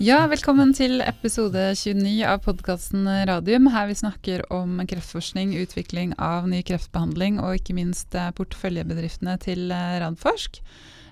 Ja, 0.00 0.22
velkommen 0.32 0.70
til 0.72 1.02
episode 1.04 1.60
29 1.76 2.22
av 2.24 2.38
podkasten 2.40 3.04
Radium, 3.28 3.66
her 3.68 3.90
vi 3.90 3.98
snakker 3.98 4.46
om 4.48 4.78
kreftforskning, 4.88 5.50
utvikling 5.60 6.14
av 6.16 6.46
ny 6.48 6.62
kreftbehandling 6.64 7.36
og 7.44 7.58
ikke 7.58 7.76
minst 7.76 8.16
eh, 8.16 8.30
porteføljebedriftene 8.38 9.34
til 9.44 9.66
eh, 9.68 9.98
Radforsk. 10.00 10.56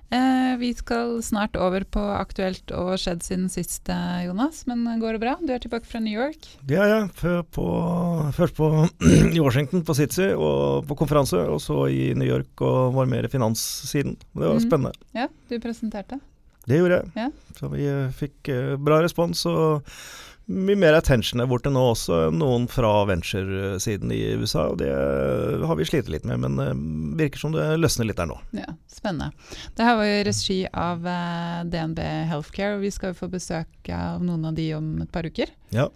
Eh, 0.09 0.55
vi 0.63 0.71
skal 0.73 1.19
snart 1.21 1.59
over 1.61 1.85
på 1.85 2.01
aktuelt 2.15 2.73
og 2.73 2.95
skjedd 3.03 3.27
siden 3.27 3.53
sist, 3.53 3.93
Jonas. 4.25 4.63
Men 4.73 4.89
går 5.05 5.19
det 5.19 5.23
bra? 5.27 5.37
Du 5.37 5.53
er 5.53 5.61
tilbake 5.61 5.85
fra 5.85 6.01
New 6.01 6.17
York? 6.17 6.49
Det 6.65 6.81
er 6.81 6.89
jeg. 6.95 7.13
Først 7.21 8.57
på, 8.57 8.73
i 9.37 9.45
Washington 9.45 9.85
på 9.85 9.99
Sitzy 10.01 10.31
og 10.33 10.89
på 10.89 10.97
konferanse, 11.05 11.45
og 11.45 11.61
så 11.61 11.85
i 11.93 12.15
New 12.17 12.33
York 12.33 12.65
og 12.65 12.97
var 12.97 13.13
mer 13.13 13.29
i 13.29 13.35
finanssiden. 13.37 14.17
Det 14.33 14.47
var 14.47 14.57
mm. 14.57 14.65
spennende. 14.65 15.09
Ja, 15.13 15.29
du 15.53 15.59
presenterte. 15.61 16.23
Det 16.69 16.81
gjorde 16.81 17.03
jeg. 17.03 17.13
Ja. 17.17 17.29
Så 17.59 17.71
vi 17.73 17.85
eh, 17.89 18.09
fikk 18.15 18.51
eh, 18.53 18.75
bra 18.81 19.03
respons 19.05 19.45
og 19.49 19.87
mye 20.49 20.79
mer 20.81 20.97
attention 20.97 21.43
der 21.43 21.49
borte 21.49 21.69
nå 21.73 21.81
også. 21.91 22.29
Noen 22.33 22.65
fra 22.73 22.91
venture-siden 23.09 24.13
i 24.15 24.21
USA, 24.41 24.71
og 24.73 24.79
det 24.81 24.89
eh, 24.93 25.65
har 25.69 25.77
vi 25.77 25.89
slitt 25.89 26.09
litt 26.13 26.29
med. 26.29 26.45
Men 26.45 27.17
virker 27.21 27.43
som 27.43 27.57
det 27.57 27.67
løsner 27.81 28.09
litt 28.09 28.21
der 28.21 28.31
nå. 28.31 28.39
Ja, 28.57 28.71
Spennende. 28.93 29.31
Det 29.77 29.85
her 29.85 29.99
var 30.01 30.09
jo 30.09 30.23
regi 30.29 30.59
av 30.73 31.05
DNB 31.69 32.01
Healthcare, 32.31 32.79
og 32.79 32.87
vi 32.87 32.93
skal 32.95 33.13
jo 33.13 33.21
få 33.21 33.31
besøk 33.33 33.93
av 33.95 34.25
noen 34.25 34.49
av 34.49 34.57
de 34.57 34.71
om 34.77 34.89
et 35.05 35.13
par 35.15 35.29
uker. 35.29 35.53
Ja. 35.75 35.89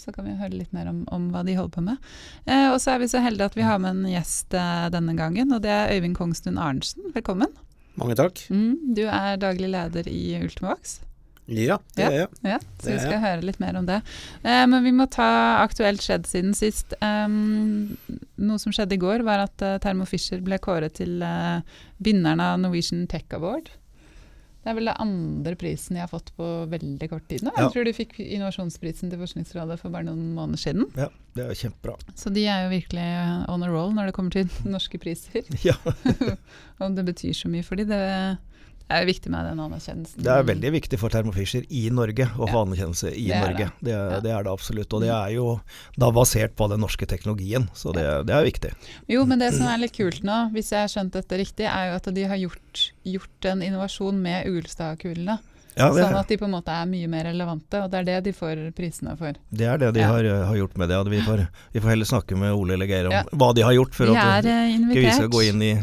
Så 0.00 0.12
kan 0.14 0.28
vi 0.28 0.36
høre 0.38 0.56
litt 0.56 0.72
mer 0.72 0.88
om, 0.90 1.02
om 1.12 1.28
hva 1.34 1.44
de 1.46 1.56
holder 1.58 1.74
på 1.74 1.84
med. 1.90 2.10
Eh, 2.46 2.68
og 2.72 2.80
så 2.82 2.94
er 2.94 3.02
vi 3.02 3.10
så 3.12 3.22
heldige 3.22 3.50
at 3.50 3.58
vi 3.58 3.66
har 3.66 3.80
med 3.82 3.96
en 3.96 4.12
gjest 4.12 4.56
eh, 4.56 4.88
denne 4.94 5.16
gangen, 5.18 5.52
og 5.54 5.64
det 5.64 5.74
er 5.74 5.96
Øyvind 5.96 6.16
Kongstuen 6.18 6.60
Arntzen. 6.60 7.10
Velkommen. 7.16 7.52
Mange 7.98 8.16
takk. 8.18 8.40
Mm, 8.52 8.94
du 8.96 9.04
er 9.08 9.36
daglig 9.42 9.68
leder 9.72 10.08
i 10.10 10.22
Ultimovax. 10.40 11.00
Ja, 11.48 11.78
det 11.96 12.02
Ja. 12.04 12.08
er 12.10 12.18
jeg. 12.18 12.28
Ja, 12.44 12.58
så 12.78 12.90
vi 12.92 12.98
skal 13.00 13.20
høre 13.22 13.42
litt 13.42 13.58
mer 13.58 13.76
om 13.80 13.86
det. 13.88 14.02
Eh, 14.44 14.66
men 14.68 14.84
vi 14.84 14.92
må 14.92 15.06
ta 15.08 15.62
aktuelt 15.64 16.02
skjedd 16.04 16.26
siden 16.28 16.52
sist. 16.54 16.92
Um, 17.00 17.96
noe 18.36 18.58
som 18.60 18.70
skjedde 18.70 18.98
i 18.98 19.00
går, 19.00 19.24
var 19.24 19.46
at 19.46 19.64
uh, 19.64 19.78
Thermo 19.80 20.04
Fisher 20.04 20.42
ble 20.44 20.58
kåret 20.60 20.98
til 21.00 21.22
uh, 21.24 21.62
vinneren 22.04 22.42
av 22.44 22.60
Norwegian 22.60 23.06
Tech 23.08 23.24
Award. 23.32 23.70
Det 24.58 24.72
er 24.72 24.76
vel 24.76 24.90
den 24.90 24.98
andre 25.00 25.54
prisen 25.56 25.96
jeg 25.96 26.02
har 26.02 26.10
fått 26.10 26.32
på 26.36 26.46
veldig 26.68 27.08
kort 27.12 27.24
tid 27.30 27.44
nå. 27.46 27.52
Ja. 27.54 27.68
Jeg 27.68 27.74
tror 27.76 27.86
de 27.86 27.94
fikk 27.96 28.16
innovasjonsprisen 28.24 29.12
til 29.12 29.20
Forskningsrådet 29.22 29.78
for 29.80 29.94
bare 29.94 30.08
noen 30.08 30.32
måneder 30.36 30.60
siden. 30.60 30.88
Ja, 30.98 31.08
det 31.38 31.44
er 31.44 31.52
jo 31.54 31.60
kjempebra. 31.62 31.94
Så 32.18 32.32
de 32.34 32.42
er 32.50 32.66
jo 32.66 32.72
virkelig 32.74 33.06
on 33.54 33.64
a 33.64 33.70
roll 33.70 33.94
når 33.96 34.10
det 34.10 34.16
kommer 34.18 34.34
til 34.34 34.50
norske 34.74 35.00
priser. 35.00 35.46
Ja, 35.64 35.78
Om 36.84 36.98
det 36.98 37.06
betyr 37.08 37.36
så 37.38 37.50
mye 37.52 37.66
for 37.66 37.78
dem, 37.80 37.88
det 37.94 38.02
er 38.90 39.04
viktig 39.06 39.28
med 39.30 39.44
den 39.44 39.58
anerkjennelsen. 39.60 40.22
Det 40.24 40.32
er 40.32 40.42
veldig 40.48 40.70
viktig 40.72 40.98
for 40.98 41.08
Thermo 41.12 41.32
Fisher 41.32 41.62
i 41.70 41.88
Norge 41.90 42.24
å 42.38 42.46
få 42.48 42.52
Ja. 42.54 42.62
anerkjennelse 42.64 43.12
i 43.14 43.26
Det 43.28 43.40
Norge. 43.40 43.56
det. 43.80 43.84
Det 43.84 43.92
er, 43.92 44.10
Ja. 44.10 44.20
det 44.20 44.30
er 44.32 44.42
det 44.44 44.52
absolutt. 44.52 44.92
Og 44.94 45.00
det 45.02 45.10
er 45.10 45.28
jo 45.34 45.60
da 45.98 46.10
basert 46.10 46.54
på 46.56 46.68
den 46.70 46.80
norske 46.80 47.06
teknologien, 47.06 47.68
så 47.74 47.92
det, 47.92 48.26
det 48.26 48.34
er 48.34 48.44
viktig. 48.44 48.72
Jo, 49.08 49.24
men 49.26 49.38
det 49.38 49.52
som 49.54 49.66
er 49.66 49.78
litt 49.78 49.92
kult 49.92 50.22
nå, 50.24 50.50
hvis 50.52 50.70
jeg 50.72 50.80
har 50.80 50.88
skjønt 50.88 51.12
dette 51.12 51.36
riktig, 51.38 51.66
er 51.68 51.90
jo 51.90 51.96
at 51.96 52.14
de 52.14 52.22
har 52.24 52.36
gjort, 52.36 52.90
gjort 53.04 53.44
en 53.44 53.60
innovasjon 53.62 54.14
med 54.22 54.46
Uglestad-kulene. 54.46 55.38
Ja, 55.78 55.92
sånn 55.94 56.16
at 56.18 56.26
de 56.26 56.36
på 56.36 56.44
en 56.48 56.50
måte 56.56 56.72
er 56.74 56.86
mye 56.90 57.06
mer 57.06 57.22
relevante, 57.28 57.78
og 57.84 57.90
det 57.92 58.00
er 58.00 58.04
det 58.04 58.24
de 58.24 58.32
får 58.32 58.72
prisene 58.74 59.16
for. 59.16 59.32
det 59.54 59.66
er 59.68 59.78
det 59.78 59.94
de 59.94 60.00
Ja. 60.00 60.08
har, 60.08 60.24
har 60.24 60.56
gjort 60.56 60.76
med 60.76 60.88
det. 60.88 60.96
og 60.96 61.06
Vi 61.08 61.20
får, 61.20 61.46
vi 61.72 61.78
får 61.80 61.88
heller 61.90 62.04
snakke 62.04 62.36
med 62.36 62.52
Ole 62.52 62.72
eller 62.74 62.86
Geir 62.86 63.06
om 63.06 63.12
Ja. 63.12 63.22
hva 63.32 63.54
de 63.54 63.62
har 63.62 63.72
gjort, 63.74 63.94
for 63.94 64.06
De 64.06 64.16
at 64.16 64.44
er 64.44 64.48
eh, 64.48 64.78
vi 64.92 65.10
skal 65.12 65.28
gå 65.28 65.48
inn 65.48 65.62
i 65.62 65.74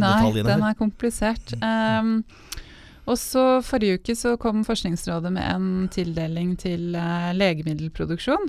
Nei, 0.00 0.44
den 0.46 0.66
er 0.70 0.78
komplisert. 0.78 1.54
Um, 1.60 2.16
og 3.04 3.18
så 3.20 3.60
Forrige 3.66 4.00
uke 4.00 4.16
så 4.16 4.36
kom 4.40 4.62
Forskningsrådet 4.64 5.32
med 5.34 5.44
en 5.44 5.88
tildeling 5.92 6.54
til 6.60 6.94
uh, 6.96 7.32
legemiddelproduksjon. 7.36 8.48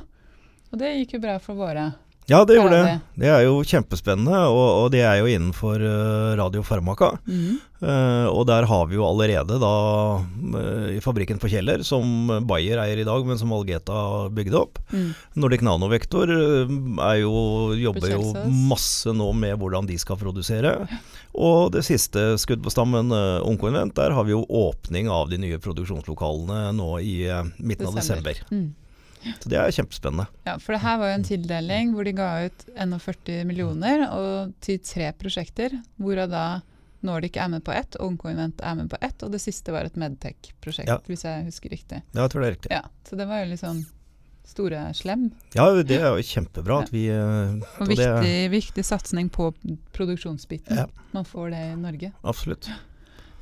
Og 0.71 0.81
det 0.81 0.93
gikk 1.01 1.17
jo 1.17 1.23
bra 1.25 1.37
for 1.43 1.59
våre. 1.59 1.89
Ja, 2.25 2.41
det 2.47 2.57
gjorde 2.57 2.77
det. 2.81 2.93
Det 3.21 3.29
er 3.29 3.43
jo 3.45 3.59
kjempespennende, 3.61 4.39
og, 4.49 4.65
og 4.85 4.87
det 4.95 5.03
er 5.05 5.19
jo 5.21 5.29
innenfor 5.29 5.77
Radio 5.77 6.55
radiofarmaka. 6.55 7.17
Mm. 7.27 7.57
Uh, 7.85 8.25
og 8.31 8.45
der 8.47 8.65
har 8.65 8.85
vi 8.87 8.95
jo 8.95 9.03
allerede 9.05 9.57
da 9.61 9.71
eh, 10.57 10.95
i 10.95 11.01
fabrikken 11.03 11.37
på 11.41 11.49
Kjeller, 11.51 11.83
som 11.85 12.31
Bayer 12.47 12.79
eier 12.81 13.01
i 13.01 13.05
dag, 13.05 13.25
men 13.27 13.37
som 13.37 13.51
Algeta 13.53 14.29
bygde 14.33 14.57
opp. 14.57 14.79
Mm. 14.93 15.11
Nordic 15.43 15.65
Nanovektor 15.65 16.31
eh, 16.31 16.71
er 17.09 17.19
jo, 17.21 17.35
jobber 17.77 18.15
jo 18.15 18.31
masse 18.71 19.11
nå 19.13 19.27
med 19.37 19.59
hvordan 19.61 19.89
de 19.89 19.99
skal 20.01 20.19
produsere. 20.21 20.73
Og 21.35 21.73
det 21.75 21.83
siste 21.85 22.33
skudd 22.41 22.63
på 22.63 22.73
stammen, 22.73 23.11
Onkoinvent, 23.45 23.95
der 23.99 24.15
har 24.15 24.25
vi 24.25 24.33
jo 24.33 24.45
åpning 24.47 25.11
av 25.11 25.29
de 25.29 25.41
nye 25.41 25.59
produksjonslokalene 25.61 26.71
nå 26.79 26.89
i 27.03 27.19
eh, 27.27 27.43
midten 27.59 27.91
av 27.91 27.99
desember. 27.99 28.39
Mm. 28.49 28.71
Så 29.41 29.49
det 29.49 29.57
er 29.57 29.71
kjempespennende. 29.73 30.27
Ja, 30.45 30.57
for 30.61 30.73
det 30.75 30.81
her 30.81 30.97
var 31.01 31.09
jo 31.11 31.15
en 31.19 31.23
tildeling 31.27 31.93
hvor 31.95 32.03
de 32.07 32.13
ga 32.13 32.29
ut 32.45 32.65
41 32.75 33.45
millioner 33.49 34.05
og 34.11 34.53
til 34.61 34.79
tre 34.85 35.11
prosjekter, 35.17 35.75
hvorav 36.01 36.29
da 36.29 36.45
Nordic 37.05 37.35
er 37.37 37.47
med 37.53 37.63
på 37.63 37.71
ett, 37.75 37.95
Oncoinvent 38.01 38.61
er 38.65 38.75
med 38.79 38.89
på 38.89 38.97
ett, 39.01 39.21
og 39.23 39.31
det 39.31 39.41
siste 39.41 39.71
var 39.73 39.85
et 39.85 39.95
Medtech-prosjekt, 39.95 40.87
Ja. 40.89 40.97
hvis 41.05 41.21
jeg 41.23 41.45
husker 41.45 41.69
riktig. 41.69 42.01
Ja, 42.15 42.21
jeg 42.23 42.31
tror 42.31 42.41
det 42.41 42.47
er 42.47 42.55
riktig. 42.55 42.71
Ja, 42.71 42.81
Så 43.05 43.15
det 43.17 43.27
var 43.27 43.43
jo 43.43 43.51
litt 43.51 43.59
sånn 43.61 43.85
store 44.45 44.93
slem, 44.93 45.31
Ja, 45.55 45.69
det 45.83 45.91
er 45.99 46.15
jo 46.17 46.21
kjempebra 46.21 46.83
at 46.83 46.89
vi 46.93 47.07
eh, 47.09 47.61
og 47.79 47.87
det- 47.87 47.97
viktig, 47.97 48.49
viktig 48.51 48.83
satsing 48.85 49.29
på 49.29 49.53
produksjonsbiten. 49.93 50.89
Man 51.13 51.25
får 51.25 51.49
det 51.51 51.61
i 51.71 51.75
Norge. 51.75 52.11
Absolutt. 52.23 52.69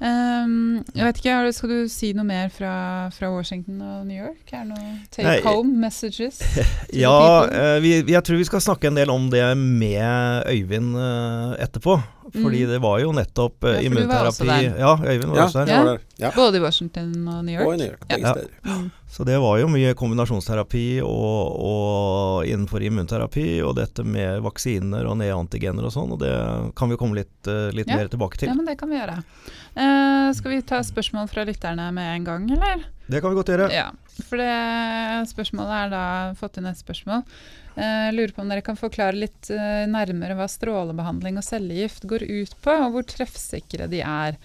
Um, 0.03 0.81
jeg 0.91 1.05
vet 1.07 1.19
ikke, 1.21 1.51
Skal 1.55 1.69
du 1.71 1.77
si 1.87 2.09
noe 2.11 2.27
mer 2.27 2.49
fra, 2.51 2.73
fra 3.15 3.29
Washington 3.31 3.79
og 3.79 4.07
New 4.09 4.17
York? 4.17 4.41
Er 4.51 4.65
det 4.65 4.73
noen 4.73 4.97
take 5.07 5.29
Nei, 5.29 5.37
home 5.45 5.77
messages? 5.79 6.41
Ja, 7.03 7.15
eh, 7.47 7.77
vi, 7.83 7.93
jeg 8.11 8.23
tror 8.27 8.41
vi 8.41 8.47
skal 8.49 8.63
snakke 8.65 8.91
en 8.91 8.99
del 8.99 9.13
om 9.13 9.29
det 9.31 9.45
med 9.57 10.43
Øyvind 10.51 10.97
eh, 10.99 11.55
etterpå. 11.63 11.95
Fordi 12.33 12.63
Mm. 12.65 12.69
det 12.71 12.79
var 12.81 12.99
jo 12.99 13.11
nettopp 13.13 13.63
uh, 13.63 13.69
Ja, 13.77 13.89
for 13.89 13.99
du 13.99 14.07
var 14.07 14.25
også 14.25 14.41
immunterapi 14.43 14.47
der. 14.49 14.79
Ja, 14.79 14.93
Øyvind 14.97 15.29
var 15.29 15.37
Ja, 15.37 15.43
også 15.45 15.59
der. 15.59 15.71
jeg 15.73 15.85
var 15.85 15.85
der. 15.85 15.99
Ja. 16.19 16.31
Både 16.35 16.57
i 16.57 16.61
Washington 16.63 17.27
og 17.27 17.45
New 17.45 17.53
York? 17.59 17.67
Og 17.67 17.73
i 17.73 17.77
New 17.77 17.87
York. 17.91 18.07
Begge 18.09 18.21
Ja. 18.27 18.31
steder. 18.33 18.49
Mm. 18.63 18.91
Så 19.13 19.23
det 19.25 19.35
var 19.39 19.57
jo 19.59 19.67
mye 19.69 19.93
kombinasjonsterapi 19.93 21.01
og, 21.05 21.59
og 21.61 22.45
innenfor 22.49 22.81
immunterapi, 22.81 23.61
og 23.61 23.75
dette 23.77 24.03
med 24.03 24.41
vaksiner 24.41 25.05
og 25.05 25.17
neantigener 25.19 25.85
og 25.85 25.93
sånn, 25.93 26.11
og 26.15 26.19
det 26.23 26.33
kan 26.75 26.89
vi 26.89 26.97
komme 26.97 27.15
litt, 27.21 27.47
eh, 27.47 27.69
litt 27.77 27.87
Ja. 27.87 27.97
mer 27.97 28.07
tilbake 28.09 28.37
til. 28.41 28.47
Ja, 28.49 28.55
men 28.55 28.65
det 28.65 28.77
kan 28.79 28.89
vi 28.89 28.97
gjøre. 28.97 29.19
Uh, 29.77 30.33
skal 30.33 30.51
vi 30.51 30.61
ta 30.61 30.79
spørsmål 30.81 31.29
fra 31.29 31.45
lytterne 31.45 31.91
med 31.93 32.15
en 32.15 32.23
gang, 32.23 32.49
eller? 32.51 32.85
Det 33.09 33.21
kan 33.21 33.29
vi 33.29 33.35
godt 33.43 33.53
gjøre. 33.53 33.69
Ja. 33.71 33.91
For 34.29 34.37
det 34.37 35.29
spørsmålet 35.29 35.85
er 35.85 35.89
da 35.89 36.33
fått 36.33 36.57
inn 36.57 36.65
et 36.65 36.77
spørsmål. 36.77 37.23
Eh, 37.75 38.13
lurer 38.13 38.33
på 38.35 38.43
om 38.43 38.51
dere 38.51 38.61
kan 38.61 38.77
forklare 38.77 39.17
litt 39.17 39.49
eh, 39.49 39.85
nærmere 39.89 40.37
hva 40.37 40.45
strålebehandling 40.51 41.39
og 41.41 41.45
cellegift 41.47 42.05
går 42.09 42.27
ut 42.27 42.53
på, 42.61 42.75
og 42.85 42.93
hvor 42.93 43.07
treffsikre 43.09 43.89
de 43.89 44.03
er. 44.05 44.37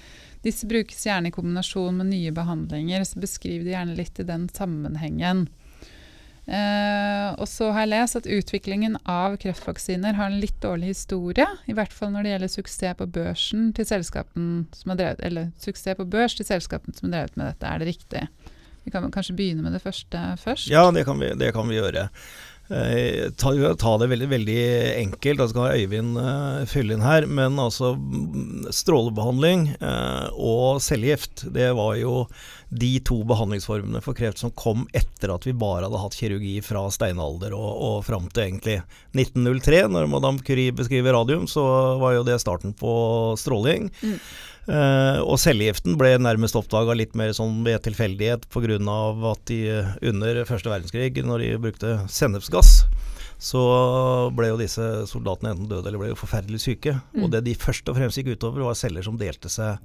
Disse 0.45 0.69
brukes 0.71 1.05
gjerne 1.05 1.29
i 1.29 1.35
kombinasjon 1.35 1.99
med 1.99 2.09
nye 2.15 2.33
behandlinger, 2.33 3.05
så 3.05 3.21
beskriv 3.21 3.67
det 3.67 3.75
gjerne 3.75 3.99
litt 3.99 4.21
i 4.23 4.29
den 4.29 4.49
sammenhengen. 4.55 5.49
Uh, 6.49 7.35
og 7.37 7.45
så 7.45 7.67
har 7.77 7.85
jeg 7.85 7.91
lest 7.91 8.17
at 8.17 8.27
utviklingen 8.33 8.95
av 9.05 9.35
kreftvaksiner 9.37 10.15
har 10.17 10.31
en 10.31 10.39
litt 10.41 10.57
dårlig 10.63 10.95
historie. 10.95 11.45
I 11.69 11.75
hvert 11.77 11.93
fall 11.93 12.15
når 12.15 12.25
det 12.25 12.31
gjelder 12.31 12.53
suksess 12.55 12.97
på 12.97 13.09
børsen 13.19 13.67
til 13.77 13.85
selskapen 13.91 14.47
som 14.73 14.95
har 14.95 15.01
drevet, 15.03 15.21
eller 15.29 15.51
suksess 15.61 15.99
på 15.99 16.07
børs 16.09 16.39
til 16.39 16.49
selskapene 16.49 16.97
som 16.97 17.11
har 17.11 17.19
drevet 17.19 17.37
med 17.37 17.51
dette. 17.51 17.69
Er 17.69 17.83
det 17.83 17.91
riktig? 17.91 18.25
Vi 18.87 18.95
kan 18.95 19.11
kanskje 19.13 19.37
begynne 19.37 19.67
med 19.67 19.77
det 19.77 19.83
første 19.85 20.23
først? 20.41 20.71
Ja, 20.73 20.87
det 20.95 21.05
kan 21.05 21.21
vi, 21.21 21.35
det 21.37 21.53
kan 21.53 21.69
vi 21.69 21.77
gjøre. 21.77 22.09
Eh, 22.69 23.31
ta, 23.41 23.53
ta 23.81 23.95
det 23.97 24.11
veldig, 24.11 24.29
veldig 24.29 24.59
enkelt, 24.99 25.41
da 25.41 25.47
skal 25.49 25.79
Øyvind 25.79 26.19
eh, 26.21 26.67
fylle 26.69 26.97
inn 26.97 27.05
her. 27.05 27.27
Men 27.27 27.57
altså 27.63 27.95
mm, 27.97 28.69
strålebehandling 28.75 29.71
eh, 29.79 30.27
og 30.37 30.83
cellegift, 30.85 31.47
det 31.55 31.71
var 31.79 31.97
jo 32.01 32.27
de 32.69 32.91
to 33.01 33.23
behandlingsformene 33.25 34.01
for 34.05 34.17
kreft 34.17 34.43
som 34.43 34.53
kom 34.53 34.85
etter 34.97 35.33
at 35.33 35.47
vi 35.49 35.55
bare 35.57 35.87
hadde 35.87 36.01
hatt 36.03 36.17
kirurgi 36.19 36.59
fra 36.65 36.83
steinalder 36.93 37.55
og, 37.57 37.71
og 37.89 37.97
fram 38.05 38.29
til 38.29 38.45
egentlig 38.45 38.77
1903. 39.17 39.87
Når 39.95 40.11
Madame 40.13 40.45
Curie 40.45 40.75
beskriver 40.77 41.17
radium, 41.17 41.49
så 41.49 41.65
var 42.01 42.19
jo 42.19 42.27
det 42.29 42.37
starten 42.43 42.77
på 42.77 42.93
stråling. 43.41 43.89
Mm. 44.03 44.19
Uh, 44.69 45.25
og 45.25 45.39
cellegiften 45.41 45.95
ble 45.97 46.11
nærmest 46.21 46.57
oppdaga 46.61 46.93
litt 46.93 47.15
mer 47.17 47.33
sånn 47.33 47.63
ved 47.65 47.81
tilfeldighet 47.87 48.45
pga. 48.53 48.77
at 49.33 49.45
de 49.49 49.61
under 50.11 50.45
første 50.45 50.69
verdenskrig, 50.69 51.25
når 51.25 51.39
de 51.41 51.53
brukte 51.63 51.95
sennepsgass, 52.13 52.83
så 53.39 53.63
ble 54.35 54.51
jo 54.51 54.61
disse 54.61 54.85
soldatene 55.09 55.55
enten 55.55 55.71
døde 55.71 55.89
eller 55.89 56.03
ble 56.03 56.11
jo 56.13 56.21
forferdelig 56.21 56.61
syke. 56.67 56.99
Mm. 57.15 57.25
Og 57.25 57.33
det 57.33 57.47
de 57.47 57.57
først 57.57 57.89
og 57.89 57.97
fremst 57.97 58.21
gikk 58.21 58.35
utover, 58.35 58.67
var 58.67 58.77
celler 58.77 59.07
som 59.07 59.17
delte 59.17 59.49
seg 59.49 59.79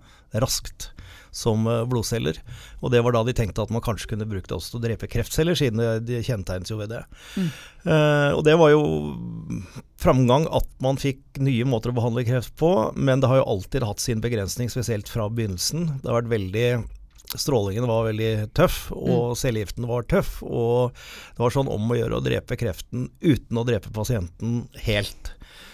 raskt 0.44 0.89
som 1.33 1.68
eh, 1.68 1.83
blodceller. 1.89 2.39
Og 2.81 2.94
det 2.94 3.01
var 3.03 3.15
da 3.15 3.24
de 3.27 3.35
tenkte 3.35 3.65
at 3.65 3.74
man 3.74 3.83
kanskje 3.83 4.13
kunne 4.13 4.27
bruke 4.30 4.47
det 4.47 4.56
også 4.56 4.75
til 4.75 4.81
å 4.81 4.85
drepe 4.85 5.09
kreftceller, 5.12 5.57
siden 5.57 5.81
de 6.06 6.21
kjennetegnes 6.24 6.71
jo 6.71 6.80
ved 6.80 6.94
det. 6.94 7.03
Mm. 7.35 7.51
Eh, 7.83 8.31
og 8.38 8.44
det 8.47 8.57
var 8.62 8.74
jo 8.74 8.83
framgang 10.03 10.47
at 10.53 10.69
man 10.83 11.00
fikk 11.01 11.41
nye 11.44 11.68
måter 11.68 11.91
å 11.91 11.97
behandle 11.97 12.25
kreft 12.27 12.56
på, 12.59 12.74
men 12.95 13.24
det 13.24 13.31
har 13.31 13.41
jo 13.41 13.51
alltid 13.57 13.88
hatt 13.88 14.03
sin 14.03 14.24
begrensning, 14.24 14.71
spesielt 14.71 15.12
fra 15.12 15.30
begynnelsen. 15.31 15.89
Det 16.03 16.12
har 16.12 16.21
vært 16.21 16.35
veldig 16.38 16.68
strålingen 17.39 17.88
var 17.88 18.06
veldig 18.06 18.53
tøff, 18.53 18.91
og 18.94 19.33
mm. 19.33 19.38
cellegiften 19.39 19.88
var 19.89 20.06
tøff. 20.09 20.35
Og 20.45 20.94
det 21.33 21.41
var 21.41 21.56
sånn 21.56 21.71
om 21.71 21.91
å 21.91 21.97
gjøre 21.97 22.19
å 22.19 22.25
drepe 22.25 22.57
kreften 22.59 23.09
uten 23.24 23.59
å 23.59 23.65
drepe 23.68 23.94
pasienten 23.95 24.63
helt. 24.85 25.33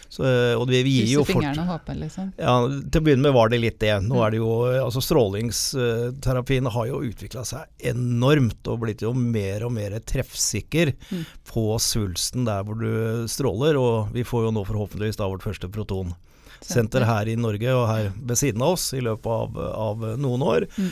Så, 0.09 0.25
og 0.57 0.63
vi, 0.71 0.79
vi 0.81 0.95
gir 1.03 1.11
jo 1.19 1.23
fingrene 1.27 1.61
og 1.61 1.75
håper, 1.75 1.97
liksom? 1.99 2.31
Ja, 2.41 2.55
til 2.65 2.97
å 2.97 3.05
begynne 3.05 3.27
med 3.27 3.35
var 3.35 3.51
det 3.53 3.59
litt 3.61 3.77
det. 3.81 3.91
Nå 4.01 4.17
mm. 4.17 4.21
er 4.25 4.33
det 4.33 4.39
jo, 4.39 4.49
altså 4.81 5.03
Strålingsterapien 5.05 6.69
har 6.73 6.87
jo 6.89 7.03
utvikla 7.05 7.43
seg 7.45 7.89
enormt 7.91 8.71
og 8.73 8.81
blitt 8.81 9.03
jo 9.05 9.13
mer 9.13 9.67
og 9.67 9.75
mer 9.75 9.99
treffsikker 10.01 10.95
mm. 10.97 11.21
på 11.51 11.65
svulsten 11.83 12.49
der 12.49 12.65
hvor 12.65 12.81
du 12.81 13.29
stråler. 13.29 13.77
Og 13.77 14.09
vi 14.15 14.25
får 14.25 14.47
jo 14.47 14.55
nå 14.57 14.65
forhåpentligvis 14.71 15.21
da 15.21 15.29
vårt 15.29 15.45
første 15.45 15.69
protonsenter 15.77 17.05
her 17.05 17.29
i 17.29 17.37
Norge 17.37 17.77
og 17.77 17.85
her 17.91 18.09
ved 18.17 18.41
siden 18.41 18.65
av 18.65 18.79
oss 18.79 18.89
i 18.97 19.05
løpet 19.05 19.29
av, 19.29 19.61
av 19.77 20.09
noen 20.17 20.47
år. 20.55 20.69
Mm. 20.73 20.89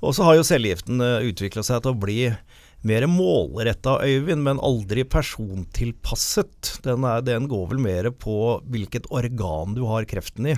Og 0.00 0.14
så 0.16 0.24
har 0.24 0.38
jo 0.38 0.46
cellegiften 0.46 1.02
eh, 1.04 1.26
utvikla 1.28 1.66
seg 1.66 1.82
til 1.82 1.92
å 1.92 2.00
bli 2.06 2.20
mer 2.86 3.06
målretta, 3.10 3.98
Øyvind, 4.06 4.44
men 4.46 4.60
aldri 4.64 5.04
persontilpasset. 5.04 6.76
Den, 6.86 7.04
er, 7.04 7.22
den 7.26 7.48
går 7.50 7.68
vel 7.74 7.82
mer 7.84 8.10
på 8.14 8.36
hvilket 8.70 9.10
organ 9.12 9.76
du 9.76 9.84
har 9.90 10.08
kreften 10.08 10.52
i. 10.54 10.56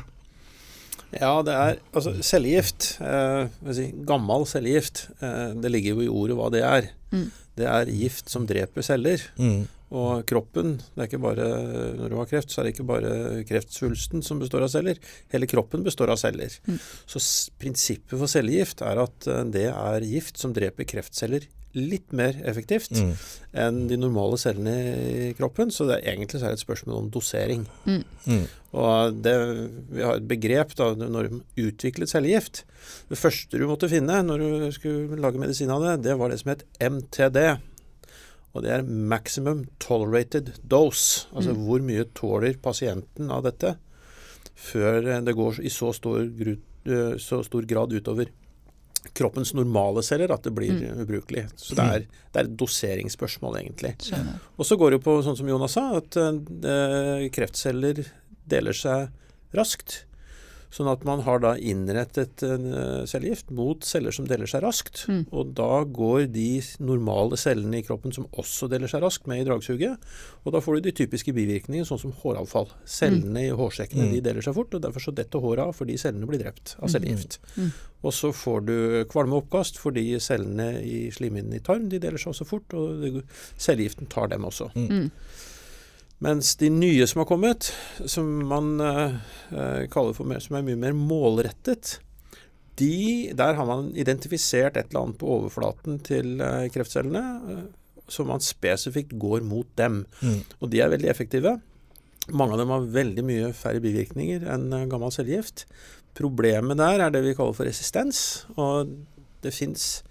Ja, 1.13 1.35
det 1.45 1.53
er 1.53 1.79
altså 1.93 2.15
cellegift. 2.25 2.95
Eh, 3.05 3.45
si, 3.77 3.91
gammel 4.09 4.47
cellegift. 4.49 5.09
Eh, 5.21 5.53
det 5.61 5.73
ligger 5.73 5.99
jo 5.99 6.07
i 6.07 6.11
ordet 6.13 6.39
hva 6.39 6.49
det 6.53 6.65
er. 6.65 6.91
Mm. 7.13 7.29
Det 7.59 7.69
er 7.69 7.93
gift 7.93 8.33
som 8.33 8.47
dreper 8.49 8.87
celler. 8.87 9.25
Mm. 9.37 9.67
Og 9.93 10.23
kroppen 10.25 10.79
det 10.81 11.03
er 11.03 11.09
ikke 11.11 11.21
bare, 11.21 11.47
Når 11.99 12.09
du 12.09 12.17
har 12.17 12.29
kreft, 12.31 12.49
så 12.49 12.63
er 12.63 12.65
det 12.65 12.73
ikke 12.73 12.89
bare 12.89 13.43
kreftsvulsten 13.45 14.25
som 14.25 14.41
består 14.41 14.65
av 14.65 14.73
celler. 14.73 14.97
Hele 15.35 15.49
kroppen 15.51 15.85
består 15.85 16.15
av 16.15 16.21
celler. 16.23 16.55
Mm. 16.65 16.79
Så 17.05 17.21
prinsippet 17.61 18.17
for 18.17 18.31
cellegift 18.31 18.81
er 18.81 19.03
at 19.03 19.29
eh, 19.29 19.45
det 19.53 19.69
er 19.75 20.09
gift 20.09 20.41
som 20.41 20.57
dreper 20.57 20.89
kreftceller 20.89 21.45
litt 21.77 22.13
mer 22.17 22.37
effektivt 22.49 22.93
mm. 22.99 23.13
enn 23.63 23.79
de 23.91 23.99
normale 24.01 24.39
cellene 24.41 24.75
i 25.03 25.31
kroppen. 25.39 25.73
Så 25.73 25.87
det 25.89 25.99
er 25.99 26.13
egentlig 26.13 26.41
så 26.41 26.49
er 26.49 26.55
det 26.55 26.61
et 26.61 26.65
spørsmål 26.65 26.99
om 26.99 27.11
dosering. 27.13 27.65
Mm. 27.87 28.03
Mm. 28.27 28.45
Og 28.83 29.19
det, 29.25 29.35
vi 29.93 30.05
har 30.05 30.21
et 30.21 30.29
begrep 30.29 30.75
da, 30.79 30.93
når 30.99 31.29
du 31.29 31.67
utviklet 31.69 32.13
cellegift. 32.13 32.65
Det 33.11 33.21
første 33.21 33.61
du 33.61 33.67
måtte 33.71 33.91
finne 33.93 34.23
når 34.27 34.43
du 34.43 34.67
skulle 34.77 35.21
lage 35.21 35.41
medisin 35.41 35.73
av 35.73 35.85
det, 35.87 35.99
det 36.09 36.19
var 36.21 36.33
det 36.33 36.41
som 36.43 36.53
het 36.55 36.67
MTD. 36.81 37.41
Og 38.53 38.65
det 38.65 38.75
er 38.75 38.85
maximum 38.85 39.65
tolerated 39.81 40.53
dose. 40.61 41.27
Altså 41.33 41.57
mm. 41.57 41.65
hvor 41.65 41.89
mye 41.89 42.11
tåler 42.17 42.61
pasienten 42.63 43.33
av 43.33 43.47
dette 43.49 43.77
før 44.63 45.09
det 45.25 45.35
går 45.35 45.63
i 45.65 45.71
så 45.73 45.91
stor, 45.97 46.21
eh, 46.23 47.15
så 47.19 47.41
stor 47.43 47.65
grad 47.67 47.95
utover 47.97 48.31
kroppens 49.13 49.55
normale 49.55 50.03
celler 50.07 50.31
at 50.35 50.45
det 50.47 50.53
blir 50.55 50.73
mm. 50.77 51.01
ubrukelig. 51.03 51.47
Så 51.57 51.77
det 51.79 51.87
er, 51.97 52.05
det 52.07 52.39
er, 52.39 52.47
et 52.47 52.57
doseringsspørsmål, 52.61 53.59
egentlig. 53.63 53.95
Og 54.57 54.69
så 54.69 54.79
går 54.79 54.93
det 54.93 55.01
jo 55.01 55.07
på 55.09 55.17
sånn 55.27 55.39
som 55.39 55.51
Jonas 55.51 55.77
sa, 55.79 55.89
at 55.99 56.19
uh, 56.19 57.27
kreftceller 57.35 58.05
deler 58.49 58.77
seg 58.77 59.11
raskt. 59.57 60.05
Sånn 60.73 60.89
at 60.89 61.03
man 61.05 61.21
har 61.27 61.43
da 61.45 61.53
innrettet 61.61 62.43
en 62.47 62.71
eh, 62.73 63.03
cellegift 63.09 63.51
mot 63.53 63.85
celler 63.85 64.15
som 64.15 64.25
deler 64.29 64.49
seg 64.49 64.63
raskt. 64.65 65.03
Mm. 65.11 65.27
Og 65.29 65.53
da 65.59 65.83
går 65.85 66.31
de 66.33 66.63
normale 66.81 67.37
cellene 67.41 67.83
i 67.83 67.85
kroppen 67.85 68.15
som 68.17 68.25
også 68.41 68.71
deler 68.73 68.89
seg 68.89 69.05
raskt, 69.05 69.29
med 69.29 69.43
i 69.43 69.47
dragsuget. 69.47 70.01
Og 70.43 70.57
da 70.57 70.63
får 70.65 70.79
du 70.79 70.89
de 70.89 70.95
typiske 71.03 71.35
bivirkningene, 71.37 71.87
sånn 71.89 72.01
som 72.01 72.17
håravfall. 72.23 72.73
Cellene 72.89 73.45
mm. 73.45 73.51
i 73.51 73.55
hårsekkene 73.61 74.09
mm. 74.09 74.17
de 74.17 74.25
deler 74.25 74.49
seg 74.49 74.57
fort, 74.57 74.73
og 74.73 74.85
derfor 74.87 75.05
så 75.05 75.17
detter 75.17 75.45
håret 75.45 75.69
av 75.69 75.77
fordi 75.77 76.01
cellene 76.01 76.29
blir 76.31 76.41
drept 76.41 76.77
av 76.81 76.89
mm. 76.89 76.93
cellegift. 76.97 77.39
Mm. 77.59 77.71
Og 78.03 78.17
så 78.17 78.33
får 78.35 78.67
du 78.67 78.77
kvalme 79.13 79.39
oppkast 79.39 79.77
fordi 79.79 80.09
cellene 80.25 80.73
i 80.81 81.05
slimhinnen 81.15 81.55
i 81.55 81.63
tarm 81.63 81.91
de 81.93 82.01
deler 82.03 82.19
seg 82.19 82.33
også 82.33 82.49
fort, 82.49 82.73
og 82.73 83.21
cellegiften 83.61 84.09
tar 84.11 84.33
dem 84.33 84.49
også. 84.49 84.73
Mens 86.23 86.55
de 86.61 86.71
nye 86.71 87.07
som 87.11 87.23
har 87.23 87.27
kommet, 87.27 87.73
som 88.07 88.29
man 88.47 88.77
uh, 88.79 89.17
kaller 89.91 90.15
for 90.15 90.29
mer, 90.29 90.43
som 90.45 90.55
er 90.59 90.67
mye 90.67 90.79
mer 90.79 90.95
målrettet, 90.95 91.97
de, 92.79 93.33
der 93.37 93.59
har 93.59 93.67
man 93.69 93.91
identifisert 93.99 94.79
et 94.79 94.93
eller 94.93 95.09
annet 95.09 95.19
på 95.21 95.33
overflaten 95.35 95.99
til 96.07 96.39
uh, 96.41 96.69
kreftcellene 96.73 97.25
uh, 97.43 97.65
som 98.13 98.31
man 98.31 98.45
spesifikt 98.45 99.17
går 99.19 99.43
mot 99.47 99.67
dem. 99.79 100.05
Mm. 100.23 100.39
Og 100.61 100.71
de 100.71 100.83
er 100.85 100.93
veldig 100.93 101.11
effektive. 101.11 101.57
Mange 102.31 102.55
av 102.55 102.63
dem 102.63 102.71
har 102.71 102.93
veldig 102.95 103.27
mye 103.27 103.51
færre 103.57 103.83
bivirkninger 103.83 104.47
enn 104.53 104.71
gammel 104.91 105.11
cellegift. 105.15 105.67
Problemet 106.19 106.79
der 106.79 107.03
er 107.03 107.15
det 107.15 107.25
vi 107.25 107.35
kaller 107.35 107.57
for 107.57 107.67
resistens. 107.67 108.45
Og 108.55 108.93
det 109.43 109.55
fins 109.57 110.03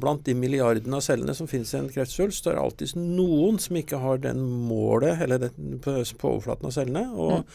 Blant 0.00 0.24
de 0.26 0.34
milliardene 0.34 0.98
av 0.98 1.04
cellene 1.06 1.36
som 1.38 1.46
finnes 1.50 1.70
i 1.70 1.78
en 1.78 1.90
kreftsvulst, 1.92 2.48
er 2.48 2.56
det 2.56 2.64
alltid 2.64 2.94
noen 2.98 3.60
som 3.62 3.78
ikke 3.78 4.00
har 4.02 4.22
den 4.24 4.40
målet 4.66 5.22
eller 5.22 5.46
den, 5.46 5.78
på, 5.84 6.00
på, 6.18 6.32
overflaten 6.32 6.70
av 6.70 6.74
cellene. 6.74 7.04
og 7.14 7.44
mm. 7.44 7.50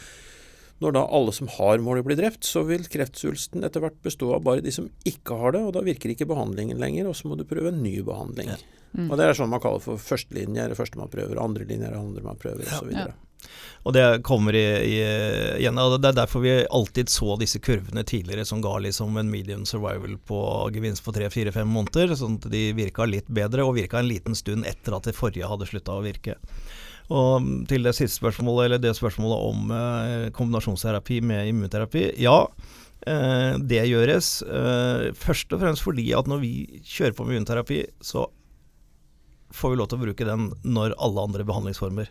Når 0.80 0.94
da 0.96 1.04
alle 1.12 1.32
som 1.36 1.48
har 1.58 1.82
målet 1.84 2.06
blir 2.06 2.16
drept, 2.16 2.44
så 2.48 2.62
vil 2.64 2.86
kreftsvulsten 2.88 3.66
etter 3.66 3.84
hvert 3.84 3.98
bestå 4.04 4.32
av 4.36 4.44
bare 4.46 4.64
de 4.64 4.72
som 4.72 4.88
ikke 5.08 5.36
har 5.42 5.56
det, 5.56 5.64
og 5.68 5.74
da 5.76 5.84
virker 5.84 6.12
ikke 6.14 6.28
behandlingen 6.30 6.80
lenger, 6.80 7.10
og 7.10 7.18
så 7.18 7.28
må 7.28 7.36
du 7.36 7.44
prøve 7.48 7.68
en 7.68 7.82
ny 7.84 7.98
behandling. 8.06 8.54
Ja. 8.54 8.60
Mm. 8.96 9.10
Og 9.10 9.18
Det 9.20 9.26
er 9.26 9.36
sånn 9.38 9.52
man 9.52 9.62
kaller 9.62 9.82
for 9.84 10.00
førstelinje 10.02 10.64
er 10.64 10.72
det 10.72 10.78
første 10.78 10.98
man 10.98 11.12
prøver, 11.12 11.38
andrelinje 11.38 11.86
er 11.86 11.94
det 11.94 12.00
andre 12.00 12.24
man 12.24 12.40
prøver, 12.40 12.64
osv. 12.64 12.94
Ja. 12.96 13.12
Og 13.88 13.94
det 13.96 14.04
kommer 14.26 14.56
i, 14.56 14.64
i, 14.84 14.96
igjen, 15.60 15.78
og 15.80 15.96
det 16.02 16.10
er 16.10 16.18
derfor 16.18 16.42
vi 16.44 16.52
alltid 16.64 17.08
så 17.12 17.36
disse 17.40 17.60
kurvene 17.64 18.04
tidligere 18.04 18.44
som 18.48 18.60
ga 18.64 18.74
liksom 18.84 19.16
en 19.16 19.30
medium 19.32 19.64
survival 19.68 20.18
på 20.28 20.40
gevinst 20.74 21.04
på 21.06 21.14
tre-fire-fem 21.16 21.68
måneder. 21.68 22.12
Sånn 22.18 22.36
at 22.40 22.50
de 22.52 22.66
virka 22.76 23.08
litt 23.08 23.30
bedre, 23.32 23.64
og 23.64 23.78
virka 23.78 24.02
en 24.02 24.10
liten 24.10 24.36
stund 24.36 24.68
etter 24.68 24.96
at 24.96 25.08
det 25.08 25.16
forrige 25.16 25.48
hadde 25.48 25.68
slutta 25.70 25.96
å 25.96 26.04
virke. 26.04 26.36
Og 27.10 27.48
til 27.70 27.86
det 27.86 27.94
siste 27.98 28.20
spørsmålet, 28.20 28.66
eller 28.66 28.82
det 28.82 28.94
spørsmålet 28.94 29.46
om 29.50 29.72
eh, 29.74 30.26
kombinasjonsterapi 30.36 31.18
med 31.26 31.48
immunterapi. 31.50 32.04
Ja, 32.22 32.44
eh, 33.02 33.58
det 33.58 33.82
gjøres. 33.90 34.36
Eh, 34.46 35.08
først 35.18 35.50
og 35.56 35.64
fremst 35.64 35.82
fordi 35.86 36.06
at 36.14 36.30
når 36.30 36.44
vi 36.44 36.52
kjører 36.86 37.16
på 37.18 37.26
med 37.26 37.38
immunterapi, 37.40 37.82
så 37.98 38.28
får 39.50 39.72
vi 39.72 39.80
lov 39.80 39.90
til 39.90 39.98
å 39.98 40.04
bruke 40.04 40.28
den 40.28 40.50
når 40.62 40.94
alle 41.02 41.26
andre 41.26 41.46
behandlingsformer 41.48 42.10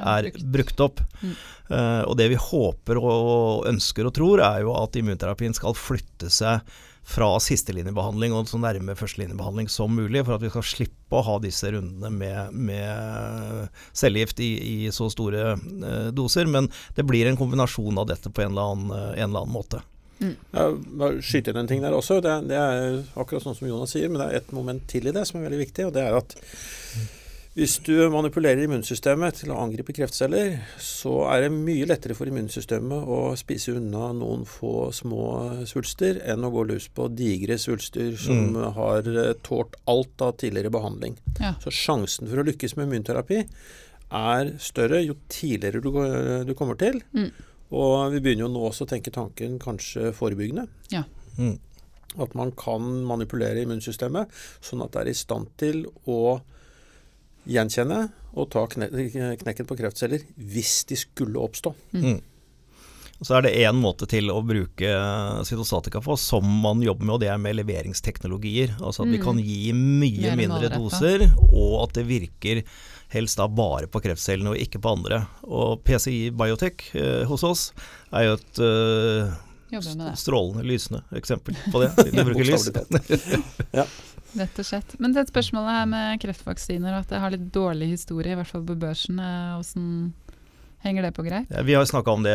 er 0.00 0.30
brukt 0.52 0.80
opp. 0.80 1.02
Mm. 1.20 1.34
Uh, 1.68 2.02
og 2.08 2.16
det 2.18 2.30
vi 2.32 2.40
håper 2.40 2.98
og 3.00 3.66
ønsker 3.68 4.08
og 4.08 4.14
tror, 4.16 4.42
er 4.44 4.64
jo 4.64 4.72
at 4.78 4.96
immunterapien 4.98 5.54
skal 5.56 5.76
flytte 5.78 6.30
seg 6.32 6.64
fra 7.02 7.28
sistelinjebehandling 7.42 8.34
og 8.36 8.48
så 8.50 8.60
nærme 8.62 8.94
førstelinjebehandling 8.98 9.70
som 9.72 9.94
mulig, 9.96 10.22
for 10.24 10.36
at 10.36 10.44
vi 10.44 10.50
skal 10.52 10.66
slippe 10.66 11.18
å 11.18 11.24
ha 11.26 11.38
disse 11.42 11.72
rundene 11.74 12.10
med, 12.14 12.54
med 12.54 13.80
cellegift 13.90 14.40
i, 14.40 14.52
i, 14.62 14.76
så 14.94 15.10
store 15.12 15.56
uh, 15.58 16.10
doser. 16.14 16.46
Men 16.50 16.70
det 16.96 17.06
blir 17.08 17.28
en 17.28 17.38
kombinasjon 17.38 17.98
av 17.98 18.08
dette 18.12 18.30
på 18.30 18.44
en 18.44 18.54
eller 18.54 18.74
annen, 18.74 18.92
uh, 18.94 19.08
en 19.16 19.26
eller 19.28 19.42
annen 19.42 19.56
måte. 19.56 19.82
Mm. 20.22 20.36
Jeg 20.54 21.24
Skyte 21.26 21.50
inn 21.50 21.64
en 21.64 21.70
ting 21.70 21.82
der 21.82 21.96
også. 21.96 22.20
Det, 22.22 22.36
det, 22.52 22.60
er 22.60 23.00
akkurat 23.18 23.44
sånn 23.44 23.58
som 23.58 23.68
Jonas 23.68 23.96
sier, 23.96 24.06
men 24.12 24.22
det 24.22 24.28
er 24.28 24.38
et 24.38 24.54
moment 24.54 24.86
til 24.90 25.10
i 25.10 25.14
det 25.14 25.26
som 25.28 25.40
er 25.40 25.48
veldig 25.48 25.62
viktig. 25.64 25.88
og 25.88 25.96
det 25.96 26.06
er 26.06 26.20
at 26.20 26.36
hvis 27.52 27.74
du 27.84 27.92
manipulerer 28.08 28.64
immunsystemet 28.64 29.42
til 29.42 29.50
å 29.52 29.58
angripe 29.60 29.92
kreftceller, 29.92 30.54
så 30.80 31.26
er 31.28 31.44
det 31.44 31.50
mye 31.52 31.84
lettere 31.88 32.16
for 32.16 32.30
immunsystemet 32.30 33.08
å 33.12 33.18
spise 33.36 33.74
unna 33.76 34.08
noen 34.16 34.46
få 34.48 34.88
små 34.96 35.26
svulster 35.68 36.22
enn 36.32 36.46
å 36.48 36.52
gå 36.54 36.64
løs 36.70 36.86
på 36.96 37.10
digre 37.12 37.58
svulster 37.60 38.14
som 38.16 38.54
mm. 38.54 38.62
har 38.78 39.10
eh, 39.12 39.34
tålt 39.44 39.76
alt 39.84 40.24
av 40.24 40.38
tidligere 40.40 40.72
behandling. 40.72 41.18
Ja. 41.42 41.52
Så 41.60 41.74
sjansen 41.76 42.30
for 42.30 42.40
å 42.40 42.46
lykkes 42.48 42.78
med 42.78 42.88
immunterapi 42.88 43.42
er 44.12 44.54
større 44.60 45.02
jo 45.04 45.18
tidligere 45.28 45.82
du, 45.84 45.90
du 46.48 46.54
kommer 46.56 46.80
til. 46.80 47.02
Mm. 47.12 47.28
Og 47.76 48.16
vi 48.16 48.22
begynner 48.24 48.46
jo 48.46 48.54
nå 48.54 48.64
også 48.70 48.86
å 48.86 48.92
tenke 48.94 49.12
tanken 49.12 49.60
kanskje 49.60 50.14
forebyggende. 50.16 50.64
Ja. 50.92 51.04
Mm. 51.36 51.58
At 52.20 52.32
man 52.36 52.56
kan 52.56 52.88
manipulere 53.08 53.60
immunsystemet 53.64 54.32
sånn 54.64 54.84
at 54.84 54.96
det 54.96 55.04
er 55.04 55.12
i 55.12 55.16
stand 55.20 55.52
til 55.60 55.84
å 56.08 56.40
gjenkjenne 57.48 58.04
og 58.32 58.50
ta 58.52 58.66
knekken 58.70 59.68
på 59.68 59.78
kreftceller 59.78 60.22
hvis 60.36 60.82
de 60.88 60.98
skulle 61.00 61.40
oppstå. 61.42 61.74
Mm. 61.98 62.20
Så 63.22 63.36
er 63.36 63.44
det 63.44 63.52
én 63.62 63.76
måte 63.78 64.08
til 64.10 64.32
å 64.34 64.40
bruke 64.42 64.94
cytostatika 65.46 66.00
på 66.02 66.16
som 66.18 66.42
man 66.64 66.82
jobber 66.82 67.06
med, 67.06 67.14
og 67.14 67.20
det 67.22 67.28
er 67.30 67.38
med 67.38 67.54
leveringsteknologier. 67.60 68.74
Altså 68.80 69.04
at 69.04 69.12
mm. 69.12 69.14
vi 69.14 69.20
kan 69.22 69.38
gi 69.38 69.60
mye 69.76 70.34
mindre 70.40 70.72
doser, 70.72 71.28
og 71.52 71.76
at 71.84 71.94
det 72.00 72.08
virker 72.08 72.64
helst 73.12 73.38
da 73.38 73.46
bare 73.46 73.86
på 73.92 74.02
kreftcellene 74.02 74.54
og 74.54 74.64
ikke 74.64 74.82
på 74.82 74.96
andre. 74.96 75.22
Og 75.46 75.84
PCI 75.86 76.32
Biotech 76.34 76.88
eh, 76.98 77.22
hos 77.30 77.46
oss 77.46 77.68
er 78.10 78.26
jo 78.26 78.36
et 78.40 78.62
eh, 78.66 79.38
strålende, 80.18 80.66
lysende 80.66 81.04
eksempel 81.14 81.54
på 81.70 81.84
det. 81.84 81.92
De 82.10 82.26
bruker 82.26 82.48
lys. 82.48 82.70
ja. 83.78 83.86
Rett 84.32 84.58
og 84.62 84.64
slett. 84.64 84.94
Men 85.02 85.12
det 85.12 85.26
spørsmålet 85.28 85.76
her 85.76 85.88
med 85.90 86.20
kreftvaksiner, 86.22 86.94
og 86.94 87.02
at 87.02 87.10
det 87.12 87.20
har 87.20 87.34
litt 87.34 87.48
dårlig 87.52 87.90
historie, 87.92 88.32
i 88.32 88.38
hvert 88.38 88.48
fall 88.48 88.64
på 88.64 88.78
børsen, 88.80 89.20
hvordan 89.20 89.88
Henger 90.82 91.02
det 91.06 91.12
på 91.14 91.22
greit? 91.22 91.46
Ja, 91.50 91.62
vi 91.62 91.74
har 91.74 91.84
snakka 91.86 92.10
om 92.10 92.24
det 92.26 92.34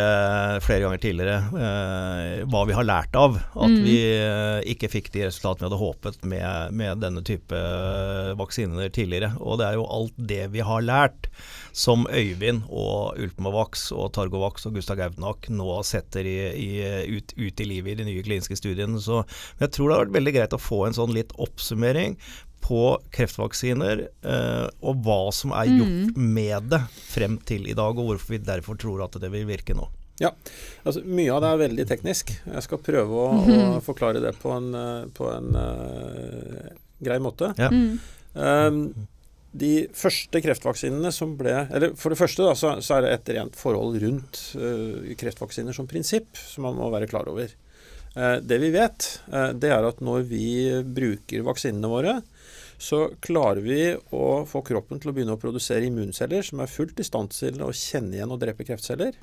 flere 0.64 0.86
ganger 0.86 1.02
tidligere, 1.04 1.36
eh, 1.36 2.46
hva 2.48 2.62
vi 2.70 2.76
har 2.78 2.86
lært 2.88 3.16
av. 3.20 3.36
At 3.36 3.74
mm. 3.74 3.82
vi 3.84 3.98
eh, 4.16 4.60
ikke 4.72 4.88
fikk 4.94 5.10
de 5.12 5.26
resultatene 5.26 5.66
vi 5.66 5.68
hadde 5.68 5.82
håpet 5.82 6.24
med, 6.24 6.78
med, 6.80 7.02
denne 7.04 7.24
type 7.28 7.52
eh, 7.52 8.32
vaksiner 8.40 8.88
tidligere. 8.96 9.34
Og 9.44 9.60
det 9.60 9.68
er 9.68 9.76
jo 9.76 9.84
alt 9.98 10.16
det 10.32 10.46
vi 10.56 10.64
har 10.64 10.86
lært 10.88 11.28
som 11.76 12.08
Øyvind 12.08 12.64
og 12.72 13.20
Ultimovax 13.20 13.90
og 13.92 14.14
Targovax 14.16 14.70
og 14.70 14.80
Gustav 14.80 14.98
Gaudnak 14.98 15.52
nå 15.52 15.82
setter 15.86 16.26
i, 16.26 16.38
i, 16.56 16.72
ut, 17.20 17.36
ut, 17.36 17.60
i 17.60 17.68
livet 17.68 17.98
i 17.98 18.00
de 18.00 18.08
nye 18.08 18.24
kliniske 18.24 18.56
studiene. 18.58 19.04
Så 19.04 19.26
jeg 19.60 19.76
tror 19.76 19.90
det 19.90 19.98
har 19.98 20.06
vært 20.08 20.18
veldig 20.22 20.36
greit 20.40 20.56
å 20.56 20.62
få 20.62 20.86
en 20.88 20.96
sånn 20.96 21.12
litt 21.20 21.36
oppsummering 21.36 22.16
på 22.64 22.82
kreftvaksiner, 23.16 24.08
eh, 24.08 24.66
og 24.84 25.04
hva 25.06 25.22
som 25.36 25.54
er 25.56 25.70
gjort 25.72 26.18
mm. 26.18 26.34
med 26.36 26.72
det 26.74 26.82
frem 27.08 27.38
til 27.48 27.70
i 27.70 27.76
dag, 27.78 27.96
og 27.96 28.12
hvorfor 28.12 28.36
vi 28.36 28.44
derfor 28.44 28.80
tror 28.80 29.06
at 29.06 29.16
det 29.22 29.32
vil 29.34 29.48
virke 29.50 29.78
nå. 29.78 29.88
Ja, 30.18 30.32
altså 30.84 31.04
Mye 31.06 31.34
av 31.34 31.44
det 31.44 31.50
er 31.50 31.60
veldig 31.62 31.86
teknisk. 31.92 32.32
Jeg 32.42 32.66
skal 32.66 32.82
prøve 32.82 33.22
å, 33.22 33.28
mm 33.46 33.66
å 33.78 33.84
forklare 33.86 34.22
det 34.24 34.34
på 34.42 34.50
en, 34.56 34.72
eh, 34.74 35.06
på 35.14 35.28
en 35.30 35.54
uh, 35.54 36.72
grei 37.04 37.20
måte. 37.22 37.52
Ja. 37.60 37.70
Mm. 37.70 38.00
Um, 38.34 38.80
de 39.58 39.88
første 39.96 40.42
kreftvaksinene 40.44 41.10
som 41.14 41.32
ble 41.40 41.54
eller 41.74 41.94
For 41.98 42.14
det 42.14 42.20
første 42.20 42.46
da, 42.46 42.52
så, 42.58 42.76
så 42.84 42.98
er 42.98 43.06
det 43.06 43.14
et 43.16 43.32
rent 43.38 43.58
forhold 43.58 43.98
rundt 44.02 44.42
uh, 44.58 45.14
kreftvaksiner 45.20 45.76
som 45.76 45.90
prinsipp 45.90 46.38
som 46.38 46.66
man 46.68 46.78
må 46.80 46.90
være 46.94 47.10
klar 47.12 47.30
over. 47.30 47.54
Uh, 48.18 48.38
det 48.42 48.58
vi 48.64 48.74
vet, 48.74 49.12
det 49.62 49.70
er 49.74 49.86
at 49.86 50.02
når 50.02 50.26
vi 50.32 50.48
bruker 50.82 51.46
vaksinene 51.46 51.92
våre, 51.92 52.18
så 52.78 53.08
klarer 53.24 53.64
vi 53.66 53.82
å 54.14 54.26
få 54.46 54.62
kroppen 54.66 55.02
til 55.02 55.10
å 55.10 55.16
begynne 55.16 55.34
å 55.34 55.42
produsere 55.42 55.88
immunceller 55.88 56.46
som 56.46 56.62
er 56.62 56.70
fullt 56.70 57.02
i 57.02 57.08
stand 57.08 57.34
til 57.34 57.58
å 57.66 57.72
kjenne 57.74 58.20
igjen 58.20 58.34
og 58.34 58.42
drepe 58.44 58.68
kreftceller. 58.68 59.18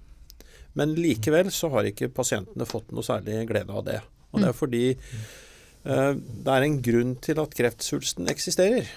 Men 0.74 0.96
likevel 0.98 1.52
så 1.54 1.70
har 1.70 1.86
ikke 1.86 2.10
pasientene 2.14 2.66
fått 2.66 2.90
noe 2.90 3.06
særlig 3.06 3.44
glede 3.46 3.70
av 3.70 3.86
det. 3.86 4.00
Og 4.34 4.42
det 4.42 4.50
er 4.50 4.58
fordi 4.58 4.84
eh, 4.90 6.12
det 6.18 6.50
er 6.56 6.66
en 6.66 6.80
grunn 6.82 7.14
til 7.22 7.38
at 7.38 7.54
kreftsvulsten 7.54 8.30
eksisterer. 8.32 8.90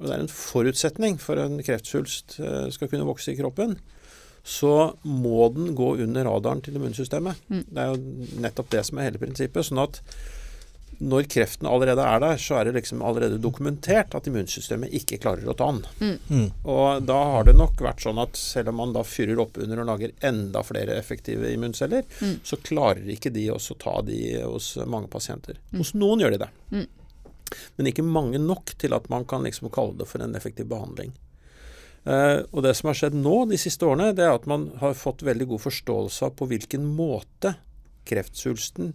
Og 0.00 0.08
det 0.08 0.14
er 0.16 0.24
en 0.24 0.32
forutsetning 0.32 1.20
for 1.20 1.36
at 1.36 1.52
en 1.52 1.64
kreftsvulst 1.64 2.38
eh, 2.40 2.68
skal 2.72 2.88
kunne 2.88 3.08
vokse 3.08 3.34
i 3.34 3.38
kroppen. 3.38 3.76
Så 4.40 4.94
må 5.04 5.50
den 5.52 5.74
gå 5.76 5.92
under 6.00 6.24
radaren 6.24 6.64
til 6.64 6.80
immunsystemet. 6.80 7.44
Mm. 7.52 7.64
Det 7.68 7.82
er 7.82 7.92
jo 7.92 8.38
nettopp 8.46 8.72
det 8.72 8.86
som 8.88 8.96
er 8.96 9.10
hele 9.10 9.20
prinsippet. 9.20 9.68
sånn 9.68 9.84
at 9.84 10.00
når 11.00 11.28
kreften 11.32 11.68
allerede 11.68 12.04
er 12.04 12.20
der, 12.20 12.36
så 12.36 12.58
er 12.58 12.68
det 12.68 12.74
liksom 12.76 13.00
allerede 13.02 13.38
dokumentert 13.40 14.12
at 14.16 14.26
immunsystemet 14.28 14.92
ikke 14.98 15.16
klarer 15.22 15.48
å 15.48 15.54
ta 15.56 15.70
den. 15.72 15.86
Mm. 16.00 16.18
mm. 16.28 16.48
Og 16.68 17.06
da 17.08 17.16
har 17.32 17.48
det 17.48 17.54
nok 17.56 17.80
vært 17.80 18.04
sånn 18.04 18.20
at 18.20 18.36
selv 18.36 18.72
om 18.72 18.80
man 18.82 18.92
da 18.92 19.04
fyrer 19.06 19.40
opp 19.40 19.56
under 19.62 19.80
og 19.80 19.88
lager 19.88 20.12
enda 20.28 20.62
flere 20.66 20.98
effektive 21.00 21.48
immunceller, 21.54 22.04
mm. 22.20 22.34
så 22.44 22.60
klarer 22.60 23.08
ikke 23.16 23.32
de 23.32 23.46
også 23.54 23.78
ta 23.80 23.96
de 24.04 24.20
hos 24.44 24.74
mange 24.84 25.08
pasienter. 25.12 25.56
Mm. 25.70 25.80
Hos 25.80 25.94
noen 25.96 26.24
gjør 26.24 26.36
de 26.36 26.42
det. 26.44 26.50
Mm. 26.74 26.86
Men 27.78 27.90
ikke 27.90 28.06
mange 28.06 28.42
nok 28.42 28.76
til 28.78 28.92
at 28.94 29.08
man 29.10 29.24
kan 29.28 29.48
liksom 29.48 29.72
kalle 29.72 29.96
det 29.98 30.08
for 30.10 30.22
en 30.22 30.36
effektiv 30.36 30.68
behandling. 30.70 31.16
Uh, 32.04 32.44
og 32.52 32.62
Det 32.64 32.74
som 32.76 32.88
har 32.88 32.96
skjedd 32.96 33.16
nå 33.16 33.42
de 33.48 33.58
siste 33.60 33.88
årene, 33.88 34.12
det 34.16 34.24
er 34.24 34.36
at 34.36 34.48
man 34.48 34.70
har 34.80 34.96
fått 34.96 35.24
veldig 35.24 35.48
god 35.54 35.64
forståelse 35.64 36.28
av 36.28 36.36
på 36.36 36.48
hvilken 36.48 36.84
måte 36.96 37.56
kreftsvulsten 38.08 38.94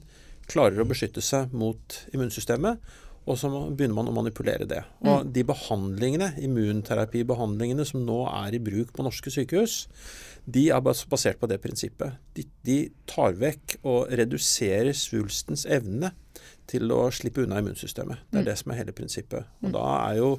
klarer 0.52 0.82
å 0.82 0.88
beskytte 0.88 1.24
seg 1.26 1.54
mot 1.56 2.00
immunsystemet, 2.14 2.82
og 3.26 3.40
så 3.42 3.50
begynner 3.50 3.98
man 3.98 4.10
å 4.12 4.14
manipulere 4.14 4.68
det. 4.70 4.84
Og 5.02 5.24
mm. 5.24 5.32
de 5.34 5.44
behandlingene, 5.50 6.28
immunterapibehandlingene 6.46 7.86
som 7.90 8.04
nå 8.06 8.20
er 8.30 8.54
i 8.54 8.62
bruk 8.62 8.92
på 8.94 9.06
norske 9.06 9.34
sykehus, 9.34 9.86
de 10.46 10.68
er 10.70 10.84
basert 10.86 11.40
på 11.42 11.50
det 11.50 11.58
prinsippet. 11.64 12.20
De, 12.38 12.46
de 12.68 12.78
tar 13.10 13.34
vekk 13.42 13.80
og 13.82 14.14
reduserer 14.14 14.94
svulstens 14.94 15.66
evne 15.66 16.14
til 16.70 16.94
å 16.94 17.08
slippe 17.14 17.42
unna 17.46 17.64
immunsystemet. 17.64 18.28
Det 18.30 18.40
er 18.40 18.46
mm. 18.46 18.50
det 18.52 18.58
som 18.62 18.72
er 18.72 18.82
hele 18.84 18.96
prinsippet. 18.98 19.50
Og 19.64 19.72
mm. 19.72 19.74
da 19.74 19.86
er 20.04 20.20
jo 20.22 20.32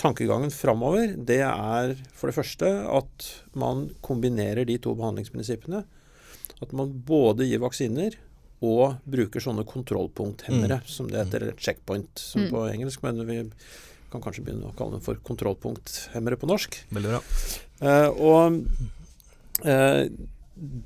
tankegangen 0.00 0.52
framover, 0.52 1.14
det 1.16 1.40
er 1.46 1.94
for 2.16 2.28
det 2.28 2.36
første 2.36 2.68
at 2.88 3.30
man 3.56 3.88
kombinerer 4.04 4.68
de 4.68 4.76
to 4.80 4.92
behandlingsprinsippene. 4.98 5.86
At 6.60 6.76
man 6.76 6.92
både 7.08 7.48
gir 7.48 7.64
vaksiner 7.64 8.16
og 8.60 8.98
bruker 9.08 9.42
sånne 9.42 9.64
kontrollpunkthemmere, 9.68 10.82
mm. 10.82 10.88
som 10.90 11.08
det 11.08 11.22
heter, 11.22 11.46
eller 11.46 11.60
checkpoint 11.60 12.20
som 12.20 12.44
mm. 12.44 12.50
på 12.52 12.64
engelsk. 12.68 13.04
Men 13.06 13.22
vi 13.28 13.38
kan 14.12 14.24
kanskje 14.24 14.44
begynne 14.44 14.68
å 14.68 14.76
kalle 14.76 14.98
dem 14.98 15.04
for 15.04 15.20
kontrollpunkthemmere 15.24 16.38
på 16.40 16.50
norsk. 16.50 16.80
Veldig 16.92 17.14
bra. 17.14 17.22
Eh, 17.80 18.08
og 18.20 18.60
eh, 19.64 20.04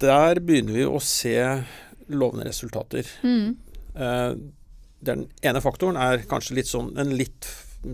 der 0.04 0.40
begynner 0.44 0.78
vi 0.78 0.86
å 0.86 1.02
se 1.02 1.38
lovende 2.12 2.46
resultater. 2.46 3.08
Mm. 3.26 3.56
Eh, 3.94 4.32
den 5.04 5.26
ene 5.44 5.62
faktoren 5.64 5.98
er 6.00 6.24
kanskje 6.28 6.60
litt 6.60 6.70
sånn 6.70 6.94
en 7.00 7.16
litt 7.18 7.48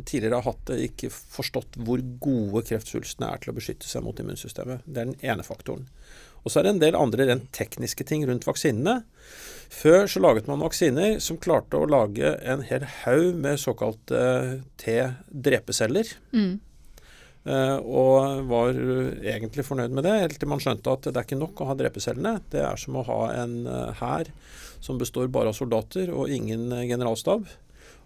tidligere 0.07 0.39
har 0.39 0.53
hatt 0.53 0.69
det, 0.69 0.77
ikke 0.91 1.11
forstått 1.11 1.81
hvor 1.83 2.03
gode 2.23 2.63
kreftsvulstene 2.69 3.31
er 3.33 3.41
til 3.43 3.53
å 3.53 3.57
beskytte 3.57 3.89
seg 3.91 4.05
mot 4.07 4.21
immunsystemet. 4.23 4.85
Det 4.87 5.03
er 5.03 5.11
den 5.11 5.33
ene 5.33 5.47
faktoren. 5.47 5.89
Og 6.44 6.52
så 6.52 6.61
er 6.61 6.66
det 6.66 6.75
en 6.75 6.82
del 6.82 6.99
andre 6.99 7.28
rent 7.28 7.50
tekniske 7.56 8.06
ting 8.09 8.25
rundt 8.28 8.47
vaksinene. 8.49 9.02
Før 9.70 10.09
så 10.11 10.23
laget 10.23 10.49
man 10.50 10.62
vaksiner 10.64 11.20
som 11.23 11.38
klarte 11.38 11.78
å 11.78 11.87
lage 11.88 12.32
en 12.42 12.64
hel 12.66 12.87
haug 13.04 13.38
med 13.38 13.61
såkalte 13.62 14.23
T-drepeceller. 14.82 16.11
Mm. 16.35 16.59
Uh, 17.40 17.78
og 17.88 18.42
var 18.50 18.76
egentlig 18.76 19.64
fornøyd 19.64 19.94
med 19.97 20.04
det, 20.04 20.16
helt 20.26 20.37
til 20.42 20.50
man 20.50 20.61
skjønte 20.61 20.92
at 20.92 21.06
det 21.09 21.14
er 21.14 21.25
ikke 21.25 21.40
nok 21.40 21.62
å 21.62 21.70
ha 21.70 21.76
drepecellene. 21.78 22.35
Det 22.52 22.64
er 22.66 22.82
som 22.82 22.99
å 23.00 23.06
ha 23.06 23.20
en 23.38 23.54
eh, 23.64 24.02
hær 24.02 24.28
som 24.85 24.99
består 25.00 25.30
bare 25.32 25.52
av 25.52 25.56
soldater 25.56 26.12
og 26.12 26.32
ingen 26.32 26.68
generalstab. 26.88 27.49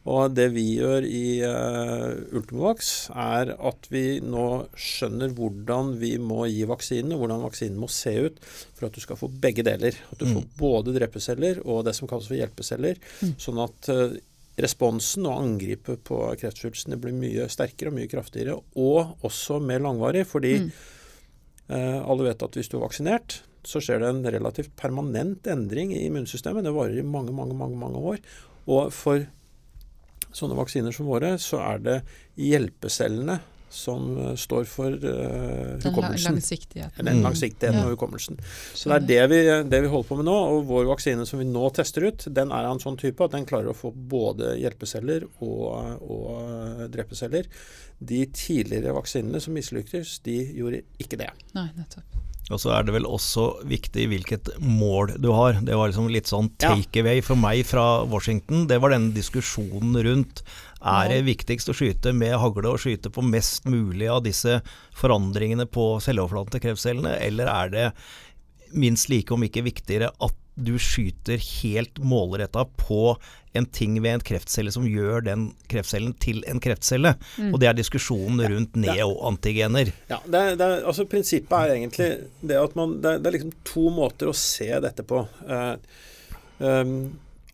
Og 0.05 0.35
det 0.37 0.51
vi 0.53 0.67
gjør 0.77 1.07
i 1.09 1.41
uh, 1.49 2.37
Ultimovax, 2.37 2.91
er 3.17 3.55
at 3.57 3.87
vi 3.93 4.19
nå 4.21 4.67
skjønner 4.77 5.33
hvordan 5.33 5.95
vi 6.01 6.13
må 6.21 6.43
gi 6.51 6.67
vaksinen, 6.69 7.17
hvordan 7.17 7.45
vaksinen 7.47 7.79
må 7.81 7.89
se 7.89 8.13
ut 8.27 8.43
for 8.45 8.89
at 8.89 8.97
du 8.97 9.01
skal 9.01 9.17
få 9.17 9.31
begge 9.33 9.65
deler. 9.65 9.97
At 10.13 10.21
du 10.21 10.27
mm. 10.29 10.35
får 10.35 10.51
både 10.59 10.95
drepeceller 10.99 11.63
og 11.65 11.87
det 11.89 11.95
som 11.97 12.11
kalles 12.11 12.29
for 12.29 12.37
hjelpeceller. 12.37 13.01
Mm. 13.25 13.33
Sånn 13.41 13.61
at 13.65 13.89
uh, 13.95 14.13
responsen 14.61 15.25
og 15.25 15.41
angripet 15.41 16.05
på 16.07 16.19
kreftsvulstene 16.43 16.99
blir 17.01 17.17
mye 17.17 17.49
sterkere 17.51 17.89
og 17.89 17.97
mye 17.97 18.11
kraftigere. 18.11 18.59
Og 18.77 19.25
også 19.25 19.57
mer 19.65 19.81
langvarig, 19.87 20.27
fordi 20.29 20.59
mm. 20.67 20.69
uh, 21.73 22.03
alle 22.05 22.29
vet 22.29 22.45
at 22.45 22.61
hvis 22.61 22.69
du 22.69 22.77
er 22.77 22.85
vaksinert, 22.85 23.39
så 23.65 23.81
skjer 23.81 24.05
det 24.05 24.11
en 24.13 24.29
relativt 24.37 24.75
permanent 24.77 25.49
endring 25.49 25.97
i 25.97 26.03
immunsystemet. 26.11 26.69
Det 26.69 26.75
varer 26.77 27.01
i 27.01 27.07
mange, 27.09 27.33
mange, 27.33 27.57
mange, 27.57 27.81
mange 27.81 28.05
år. 28.13 28.21
Og 28.69 28.93
for 28.93 29.25
sånne 30.35 30.59
vaksiner 30.59 30.95
som 30.95 31.09
våre, 31.09 31.37
så 31.43 31.63
er 31.63 31.83
det 31.85 31.99
hjelpecellene 32.41 33.41
som 33.75 34.19
eh, 34.19 34.35
står 34.39 34.65
for 34.71 34.93
uh, 35.05 35.79
hukommelsen. 35.83 36.37
Langsiktigheten. 36.37 37.07
Den 37.09 37.23
langsiktigheten 37.25 37.81
mm. 37.81 37.87
og 37.89 37.97
hukommelsen. 37.97 38.39
Så 38.75 38.93
det 38.93 38.99
er 38.99 39.09
det 39.09 39.25
vi, 39.33 39.41
det 39.71 39.81
vi, 39.83 39.91
holder 39.91 40.09
på 40.09 40.19
med 40.21 40.29
nå. 40.29 40.37
Og 40.55 40.69
vår 40.69 40.87
vaksine 40.93 41.27
som 41.27 41.43
vi 41.43 41.49
nå 41.49 41.65
tester 41.75 42.07
ut, 42.07 42.27
den 42.39 42.55
er 42.55 42.69
av 42.69 42.77
en 42.77 42.85
sånn 42.85 42.99
type 43.01 43.27
at 43.27 43.35
den 43.35 43.49
klarer 43.49 43.73
å 43.73 43.77
få 43.77 43.91
både 43.91 44.55
hjelpeceller 44.63 45.27
og, 45.43 46.05
og 46.07 46.85
drepeceller. 46.95 47.51
De 47.99 48.23
tidligere 48.31 48.95
vaksinene 48.95 49.43
som 49.43 49.57
mislyktes, 49.57 50.21
de 50.27 50.39
gjorde 50.55 50.85
ikke 51.03 51.19
det. 51.25 51.33
Nei, 51.59 51.69
nettopp. 51.75 52.21
Og 52.53 52.61
så 52.61 52.75
er 52.77 52.85
det 52.85 52.93
vel 52.93 53.07
også 53.09 53.47
viktig 53.65 54.05
hvilket 54.11 54.51
mål 54.61 55.15
du 55.23 55.31
har. 55.33 55.57
Det 55.65 55.77
var 55.79 55.89
liksom 55.89 56.11
litt 56.13 56.29
sånn 56.29 56.51
takeaway 56.61 57.23
for 57.25 57.41
meg 57.41 57.63
fra 57.65 58.05
Washington. 58.05 58.67
Det 58.69 58.77
var 58.83 58.93
denne 58.93 59.15
diskusjonen 59.17 59.97
rundt 60.05 60.45
er 60.85 61.09
det 61.09 61.23
viktigst 61.25 61.71
å 61.73 61.77
skyte 61.77 62.13
med 62.13 62.37
hagle 62.37 62.75
og 62.75 62.83
skyte 62.83 63.09
på 63.13 63.25
mest 63.25 63.65
mulig 63.65 64.11
av 64.13 64.21
disse 64.27 64.59
forandringene 64.99 65.65
på 65.73 65.95
celleoverflaten 66.05 66.59
til 66.59 66.65
kreftcellene, 66.67 67.15
eller 67.25 67.49
er 67.49 67.73
det 67.73 67.87
minst 68.77 69.09
like, 69.09 69.33
om 69.33 69.47
ikke 69.47 69.65
viktigere, 69.65 70.11
at 70.13 70.37
du 70.55 70.77
skyter 70.79 71.41
helt 71.63 71.99
målretta 71.99 72.65
på 72.79 73.17
en 73.55 73.67
ting 73.67 73.97
ved 74.03 74.17
en 74.17 74.25
kreftcelle 74.27 74.73
som 74.75 74.87
gjør 74.87 75.25
den 75.27 75.47
kreftcellen 75.71 76.15
til 76.23 76.43
en 76.51 76.61
kreftcelle. 76.63 77.15
Mm. 77.39 77.53
Og 77.53 77.61
det 77.63 77.69
er 77.71 77.79
diskusjonen 77.79 78.43
rundt 78.51 78.79
neoantigener. 78.79 79.93
Ja, 80.11 80.21
det 80.27 80.41
er, 80.41 80.59
det 80.59 80.67
er, 80.67 80.87
altså 80.91 81.07
Prinsippet 81.11 81.55
er 81.59 81.75
egentlig 81.77 82.09
det 82.43 82.59
at 82.59 82.75
man 82.79 82.97
Det 83.03 83.13
er, 83.13 83.23
det 83.23 83.31
er 83.31 83.37
liksom 83.39 83.55
to 83.67 83.89
måter 83.95 84.31
å 84.31 84.37
se 84.39 84.71
dette 84.83 85.07
på. 85.07 85.23
Uh, 85.47 85.75
um, 86.59 86.97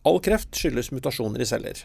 all 0.07 0.21
kreft 0.25 0.57
skyldes 0.57 0.89
mutasjoner 0.93 1.41
i 1.41 1.49
celler. 1.49 1.83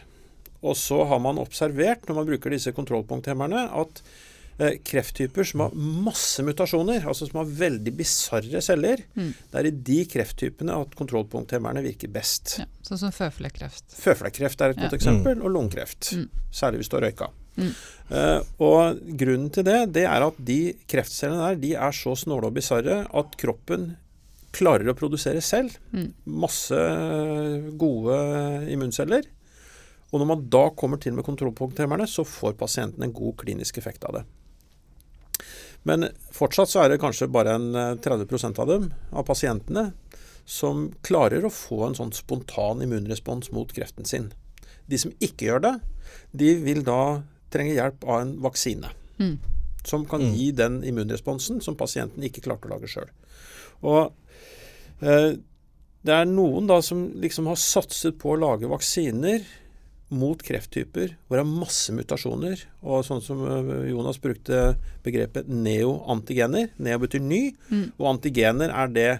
Og 0.65 0.77
så 0.77 1.03
har 1.05 1.21
man 1.21 1.41
observert, 1.41 2.07
når 2.07 2.17
man 2.17 2.29
bruker 2.31 2.53
disse 2.53 2.73
kontrollpunkthemmerne, 2.73 3.67
at 3.77 4.01
krefttyper 4.57 5.45
som 5.45 5.61
har 5.65 5.73
masse 5.77 6.41
mutasjoner, 6.45 7.03
altså 7.05 7.27
som 7.27 7.41
har 7.43 7.49
veldig 7.59 7.93
bisarre 7.97 8.61
celler. 8.65 9.03
Mm. 9.13 9.33
Det 9.51 9.59
er 9.59 9.69
i 9.69 9.73
de 9.89 9.97
krefttypene 10.09 10.77
at 10.81 10.95
kontrollpunkthemmerne 10.97 11.83
virker 11.85 12.09
best. 12.13 12.57
Ja, 12.61 12.65
sånn 12.87 13.01
som 13.05 13.13
føflekkreft. 13.13 13.85
Føflekkreft 14.01 14.63
er 14.63 14.73
et 14.73 14.79
ja. 14.79 14.87
godt 14.87 14.97
eksempel, 14.97 15.37
mm. 15.37 15.45
og 15.45 15.53
lungekreft. 15.53 16.09
Mm. 16.17 16.25
Særlig 16.61 16.81
hvis 16.81 16.89
du 16.89 16.97
har 16.97 17.05
røyka. 17.05 17.29
Mm. 17.57 17.69
Uh, 18.09 18.41
og 18.63 18.99
grunnen 19.19 19.53
til 19.53 19.65
det, 19.67 19.77
det 19.97 20.07
er 20.09 20.25
at 20.25 20.41
de 20.49 20.59
kreftcellene 20.89 21.51
der 21.51 21.61
de 21.61 21.71
er 21.77 21.95
så 21.97 22.13
snåle 22.17 22.49
og 22.49 22.57
bisarre 22.57 23.03
at 23.05 23.37
kroppen 23.41 23.91
klarer 24.57 24.89
å 24.89 24.97
produsere 24.97 25.41
selv 25.43 25.75
mm. 25.93 26.11
masse 26.39 26.77
gode 27.77 28.17
immunceller. 28.73 29.27
Og 30.07 30.21
når 30.21 30.29
man 30.29 30.45
da 30.49 30.63
kommer 30.77 31.01
til 31.03 31.13
med 31.17 31.27
kontrollpunkthemmerne, 31.27 32.07
så 32.09 32.25
får 32.25 32.55
pasienten 32.57 33.03
en 33.03 33.13
god 33.13 33.35
klinisk 33.43 33.77
effekt 33.81 34.07
av 34.07 34.17
det. 34.17 34.25
Men 35.87 36.09
fortsatt 36.35 36.71
så 36.71 36.83
er 36.83 36.91
det 36.91 37.01
kanskje 37.01 37.29
bare 37.31 37.55
en 37.55 37.69
30 38.03 38.27
eh, 38.27 38.49
av 38.51 38.67
dem, 38.67 38.89
av 39.11 39.23
pasientene, 39.27 39.91
som 40.47 40.87
klarer 41.03 41.45
å 41.45 41.51
få 41.51 41.81
en 41.87 41.95
sånn 41.97 42.13
spontan 42.15 42.83
immunrespons 42.83 43.51
mot 43.55 43.71
kreften 43.75 44.07
sin. 44.07 44.29
De 44.87 44.99
som 44.99 45.11
ikke 45.23 45.49
gjør 45.49 45.63
det, 45.65 45.73
de 46.31 46.53
vil 46.63 46.83
da 46.87 47.23
trenge 47.51 47.75
hjelp 47.75 48.03
av 48.07 48.21
en 48.21 48.33
vaksine. 48.43 48.91
Mm. 49.19 49.35
Som 49.87 50.05
kan 50.07 50.23
mm. 50.23 50.33
gi 50.35 50.47
den 50.55 50.79
immunresponsen 50.87 51.59
som 51.63 51.75
pasienten 51.79 52.23
ikke 52.27 52.43
klarte 52.45 52.67
å 52.67 52.73
lage 52.75 52.91
sjøl. 52.91 53.11
Og 53.87 54.01
eh, 55.03 55.35
det 56.07 56.15
er 56.15 56.29
noen 56.29 56.67
da 56.69 56.79
som 56.85 57.07
liksom 57.19 57.49
har 57.51 57.59
satset 57.59 58.19
på 58.19 58.33
å 58.33 58.39
lage 58.39 58.71
vaksiner 58.71 59.43
mot 60.13 60.39
krefttyper 60.43 61.15
hvor 61.27 61.39
det 61.39 61.43
er 61.43 61.49
masse 61.63 61.93
mutasjoner. 61.95 62.61
Og 62.85 63.03
sånn 63.07 63.23
som 63.23 63.41
eh, 63.43 63.89
Jonas 63.91 64.21
brukte 64.23 64.77
begrepet 65.05 65.49
neoantigener. 65.51 66.71
Neo 66.79 67.01
betyr 67.03 67.23
ny, 67.23 67.41
mm. 67.71 67.89
og 67.97 68.13
antigener 68.15 68.71
er 68.71 68.93
det 68.93 69.11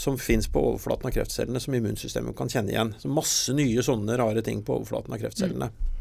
som 0.00 0.16
fins 0.18 0.46
på 0.50 0.62
overflaten 0.72 1.10
av 1.10 1.14
kreftcellene 1.14 1.60
som 1.62 1.74
immunsystemet 1.76 2.36
kan 2.38 2.50
kjenne 2.50 2.72
igjen. 2.72 2.92
Så 3.02 3.10
masse 3.12 3.54
nye 3.56 3.84
sånne 3.84 4.18
rare 4.20 4.42
ting 4.46 4.62
på 4.66 4.78
overflaten 4.78 5.14
av 5.14 5.22
kreftcellene. 5.22 5.70
Mm. 5.70 5.96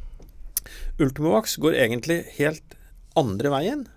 Ultimovax 0.99 1.57
går 1.61 1.77
egentlig 1.79 2.21
helt 2.37 2.77
andre 3.19 3.51
veien. 3.53 3.87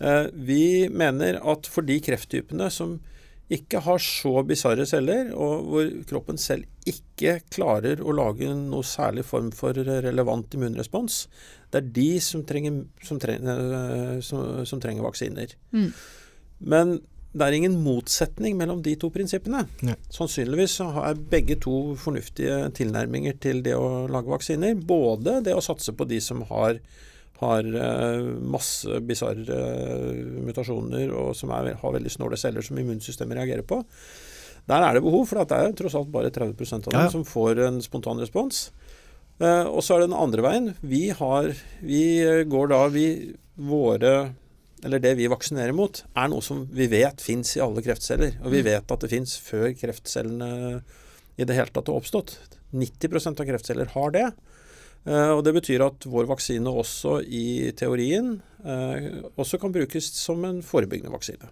Eh, 0.00 0.26
vi 0.32 0.88
mener 0.88 1.40
at 1.42 1.68
for 1.68 1.86
de 1.86 1.98
krefttypene 2.02 2.70
som 2.72 2.98
ikke 3.50 3.80
har 3.82 3.98
så 4.02 4.44
bisarre 4.46 4.86
celler, 4.86 5.32
og 5.34 5.66
hvor 5.66 5.88
kroppen 6.06 6.38
selv 6.38 6.68
ikke 6.88 7.40
klarer 7.50 8.02
å 8.02 8.14
lage 8.14 8.52
noe 8.54 8.86
særlig 8.86 9.24
form 9.26 9.50
for 9.54 9.74
relevant 9.74 10.54
immunrespons. 10.54 11.24
Det 11.70 11.80
er 11.80 11.92
de 11.96 12.10
som 12.22 12.44
trenger, 12.46 12.84
som 13.06 13.18
trenger, 13.22 13.64
eh, 13.80 14.18
som, 14.26 14.62
som 14.66 14.82
trenger 14.82 15.06
vaksiner. 15.06 15.56
Mm. 15.74 15.88
Men 16.70 17.00
det 17.30 17.46
er 17.46 17.56
ingen 17.58 17.76
motsetning 17.82 18.56
mellom 18.58 18.80
de 18.82 18.96
to 18.98 19.10
prinsippene. 19.14 19.62
Ja. 19.86 19.94
Sannsynligvis 20.14 20.80
er 20.86 21.20
begge 21.30 21.58
to 21.62 21.96
fornuftige 21.98 22.64
tilnærminger 22.74 23.38
til 23.42 23.62
det 23.66 23.76
å 23.78 24.06
lage 24.10 24.32
vaksiner. 24.32 24.74
Både 24.74 25.38
det 25.46 25.54
å 25.54 25.62
satse 25.62 25.94
på 25.94 26.06
de 26.10 26.18
som 26.22 26.42
har 26.50 26.80
har 27.40 27.66
eh, 27.66 28.26
masse 28.52 29.00
bisarre 29.06 29.60
eh, 29.60 30.24
mutasjoner 30.46 31.12
og 31.16 31.32
som 31.38 31.52
er, 31.56 31.72
har 31.80 31.94
veldig 31.96 32.12
snåle 32.12 32.38
celler 32.40 32.64
som 32.64 32.78
immunsystemet 32.80 33.38
reagerer 33.38 33.66
på. 33.66 33.80
Der 34.68 34.84
er 34.84 34.96
det 34.96 35.04
behov, 35.04 35.24
for 35.28 35.40
det 35.40 35.56
er 35.56 35.72
tross 35.76 35.96
alt 35.98 36.12
bare 36.12 36.32
30% 36.34 36.88
av 36.88 36.92
dem 36.92 36.98
ja, 36.98 37.06
ja. 37.08 37.12
som 37.12 37.24
får 37.26 37.62
en 37.66 37.80
spontan 37.84 38.20
respons. 38.20 38.68
Eh, 39.40 39.64
og 39.64 39.80
så 39.84 39.96
er 39.96 40.02
det 40.02 40.10
den 40.10 40.20
andre 40.20 40.44
veien. 40.44 40.68
Vi, 40.84 41.06
har, 41.16 41.50
vi 41.80 42.04
går 42.50 42.74
da 42.74 42.84
vi, 42.92 43.06
Våre 43.60 44.32
Eller 44.80 45.02
det 45.04 45.10
vi 45.18 45.26
vaksinerer 45.28 45.74
mot, 45.76 45.98
er 46.16 46.30
noe 46.32 46.40
som 46.40 46.62
vi 46.72 46.86
vet 46.88 47.20
fins 47.20 47.50
i 47.58 47.60
alle 47.60 47.82
kreftceller. 47.84 48.38
Og 48.40 48.54
vi 48.54 48.62
mm. 48.62 48.68
vet 48.70 48.94
at 48.94 49.02
det 49.04 49.10
fins 49.12 49.34
før 49.44 49.66
kreftcellene 49.76 50.80
i 51.36 51.44
det 51.44 51.56
hele 51.56 51.72
tatt 51.72 51.90
har 51.90 52.00
oppstått. 52.00 52.38
90% 52.72 53.42
av 53.42 53.48
kreftceller 53.48 53.92
har 53.92 54.14
det. 54.14 54.26
Eh, 55.08 55.30
og 55.32 55.44
Det 55.44 55.54
betyr 55.56 55.86
at 55.86 56.04
vår 56.08 56.28
vaksine 56.28 56.76
også 56.82 57.20
i 57.24 57.72
teorien 57.76 58.36
eh, 58.64 59.24
også 59.40 59.60
kan 59.60 59.72
brukes 59.72 60.12
som 60.16 60.44
en 60.44 60.60
forebyggende 60.64 61.12
vaksine. 61.14 61.50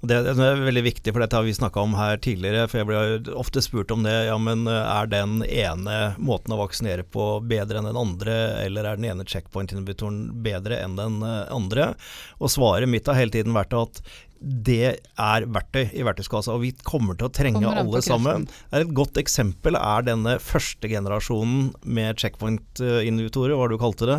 Det, 0.00 0.16
det, 0.24 0.32
er 0.32 0.62
veldig 0.64 0.82
viktig, 0.86 1.12
for 1.12 1.20
dette 1.20 1.36
har 1.36 1.44
vi 1.44 1.52
snakka 1.52 1.82
om 1.84 1.92
her 1.98 2.16
tidligere. 2.24 2.68
for 2.70 2.80
Jeg 2.80 2.88
blir 2.88 3.34
ofte 3.36 3.60
spurt 3.60 3.90
om 3.92 4.06
det. 4.06 4.14
ja, 4.30 4.38
men 4.40 4.64
eh, 4.70 4.94
Er 4.94 5.10
den 5.10 5.42
ene 5.44 5.98
måten 6.16 6.54
å 6.54 6.60
vaksinere 6.62 7.04
på 7.04 7.42
bedre 7.44 7.82
enn 7.82 7.90
den 7.90 8.00
andre, 8.00 8.38
eller 8.62 8.86
er 8.86 8.96
den 8.96 9.10
ene 9.10 9.26
checkpoint-inhibitoren 9.28 10.42
bedre 10.46 10.80
enn 10.80 10.96
den 10.96 11.20
andre? 11.26 11.92
Og 12.38 12.54
Svaret 12.54 12.88
mitt 12.88 13.10
har 13.10 13.18
hele 13.18 13.34
tiden 13.34 13.56
vært 13.56 13.76
at 13.76 14.00
det 14.40 14.86
er 15.20 15.46
verktøy 15.52 15.90
i 15.92 16.04
verktøyskassa, 16.06 16.54
og 16.54 16.64
vi 16.64 16.72
kommer 16.86 17.18
til 17.18 17.28
å 17.28 17.32
trenge 17.34 17.60
alle 17.68 18.00
sammen. 18.04 18.46
Et 18.76 18.94
godt 18.96 19.20
eksempel 19.20 19.76
er 19.76 20.06
denne 20.06 20.38
første 20.40 20.88
generasjonen 20.88 21.70
med 21.84 22.20
checkpoint-inhibitorer, 22.22 23.56
hva 23.58 23.68
du 23.68 23.76
kalte 23.80 24.08
det? 24.08 24.18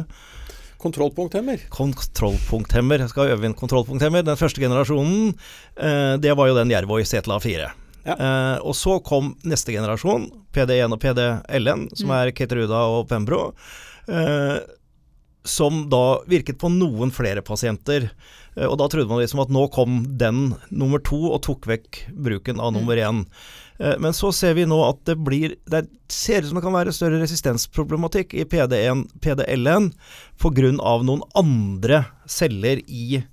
Kontrollpunkthemmer. 0.82 1.68
Kontrollpunkthemmer. 1.74 3.04
Jeg 3.04 3.14
skal 3.14 3.34
øve 3.36 3.46
inn 3.46 3.58
kontrollpunkthemmer. 3.58 4.26
Den 4.26 4.40
første 4.40 4.62
generasjonen, 4.64 5.36
eh, 5.78 6.18
det 6.18 6.34
var 6.38 6.50
jo 6.50 6.58
den 6.58 6.74
Jervoi 6.74 7.04
Setla 7.06 7.38
4. 7.42 7.70
Ja. 8.06 8.16
Eh, 8.16 8.58
og 8.66 8.74
så 8.78 8.98
kom 9.06 9.36
neste 9.46 9.76
generasjon, 9.76 10.30
PD1 10.54 10.96
og 10.96 11.02
PDLN, 11.02 11.88
som 11.94 12.10
mm. 12.10 12.16
er 12.18 12.34
Keteruda 12.34 12.82
og 12.96 13.10
Pembro. 13.10 13.52
Eh, 14.10 14.58
som 15.44 15.88
da 15.90 16.22
virket 16.30 16.60
på 16.62 16.70
noen 16.74 17.12
flere 17.14 17.42
pasienter. 17.46 18.10
Eh, 18.56 18.68
og 18.68 18.78
da 18.82 18.88
trodde 18.92 19.10
man 19.10 19.22
liksom 19.22 19.42
at 19.44 19.54
nå 19.54 19.66
kom 19.74 20.04
den 20.20 20.54
nummer 20.70 21.02
to 21.04 21.20
og 21.32 21.42
tok 21.48 21.68
vekk 21.70 22.04
bruken 22.14 22.62
av 22.62 22.74
nummer 22.76 23.00
én. 23.00 23.26
Eh, 23.80 23.98
men 24.02 24.14
så 24.14 24.32
ser 24.36 24.56
vi 24.60 24.68
nå 24.70 24.78
at 24.86 25.02
det 25.10 25.18
blir 25.18 25.56
Det 25.66 25.86
ser 26.12 26.44
ut 26.44 26.52
som 26.52 26.60
det 26.60 26.66
kan 26.66 26.76
være 26.76 26.94
større 26.94 27.22
resistensproblematikk 27.24 28.36
i 28.36 28.46
PD1, 28.46 29.08
PDL-en 29.24 29.92
pga. 30.42 30.72
noen 30.78 31.24
andre 31.36 32.06
celler 32.28 32.82
i 32.88 33.24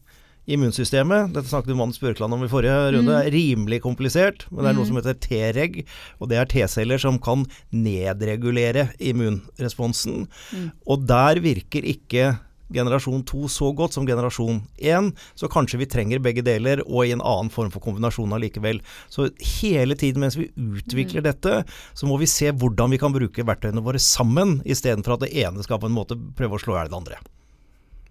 immunsystemet. 0.48 1.32
Dette 1.34 1.50
snakket 1.50 1.76
Mann 1.76 1.94
Spørkland 1.94 2.34
om 2.34 2.42
i 2.44 2.50
forrige 2.50 2.94
runde. 2.96 3.20
Mm. 3.20 3.30
Rimelig 3.34 3.82
komplisert, 3.84 4.46
men 4.50 4.64
det 4.64 4.72
er 4.72 4.78
noe 4.78 4.86
mm. 4.86 4.90
som 4.90 5.00
heter 5.00 5.20
T-reg. 5.28 5.78
Og 6.18 6.32
det 6.32 6.40
er 6.40 6.50
T-celler 6.50 7.02
som 7.02 7.20
kan 7.22 7.46
nedregulere 7.74 8.88
immunresponsen. 8.98 10.26
Mm. 10.52 10.68
Og 10.88 11.08
der 11.08 11.42
virker 11.44 11.86
ikke 11.86 12.36
generasjon 12.74 13.22
2 13.24 13.48
så 13.48 13.70
godt 13.76 13.96
som 13.96 14.06
generasjon 14.08 14.60
1, 14.76 15.10
så 15.38 15.48
kanskje 15.48 15.80
vi 15.80 15.88
trenger 15.88 16.22
begge 16.24 16.44
deler, 16.44 16.82
og 16.84 17.06
i 17.06 17.14
en 17.14 17.24
annen 17.24 17.50
form 17.52 17.72
for 17.72 17.84
kombinasjon 17.84 18.34
allikevel. 18.36 18.82
Så 19.12 19.30
hele 19.60 19.96
tiden 19.98 20.24
mens 20.24 20.36
vi 20.38 20.50
utvikler 20.52 21.24
mm. 21.24 21.28
dette, 21.30 21.54
så 21.96 22.08
må 22.08 22.18
vi 22.20 22.28
se 22.28 22.52
hvordan 22.52 22.92
vi 22.92 23.00
kan 23.00 23.14
bruke 23.14 23.46
verktøyene 23.48 23.84
våre 23.84 24.02
sammen, 24.02 24.58
istedenfor 24.68 25.16
at 25.16 25.26
det 25.26 25.32
ene 25.44 25.64
skal 25.64 25.80
på 25.80 25.88
en 25.88 25.96
måte 25.96 26.18
prøve 26.38 26.58
å 26.58 26.62
slå 26.62 26.76
i 26.76 26.82
hjel 26.82 26.92
det 26.92 27.00
andre. 27.00 27.22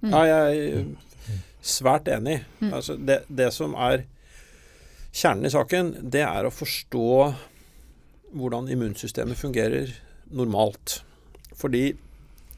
Mm. 0.02 0.13
Ja, 0.13 0.26
jeg 0.30 0.88
Svært 1.63 2.10
enig. 2.12 2.41
Mm. 2.62 2.72
Altså 2.74 2.98
det, 3.00 3.22
det, 3.28 3.52
som 3.56 3.76
er 3.76 4.06
kjernen 5.12 5.48
i 5.48 5.54
saken, 5.54 5.93
det 6.13 6.24
er 6.28 6.48
å 6.48 6.54
forstå 6.54 7.08
hvordan 8.38 8.67
immunsystemet 8.72 9.39
fungerer 9.39 9.93
normalt. 10.36 11.02
Fordi 11.58 11.89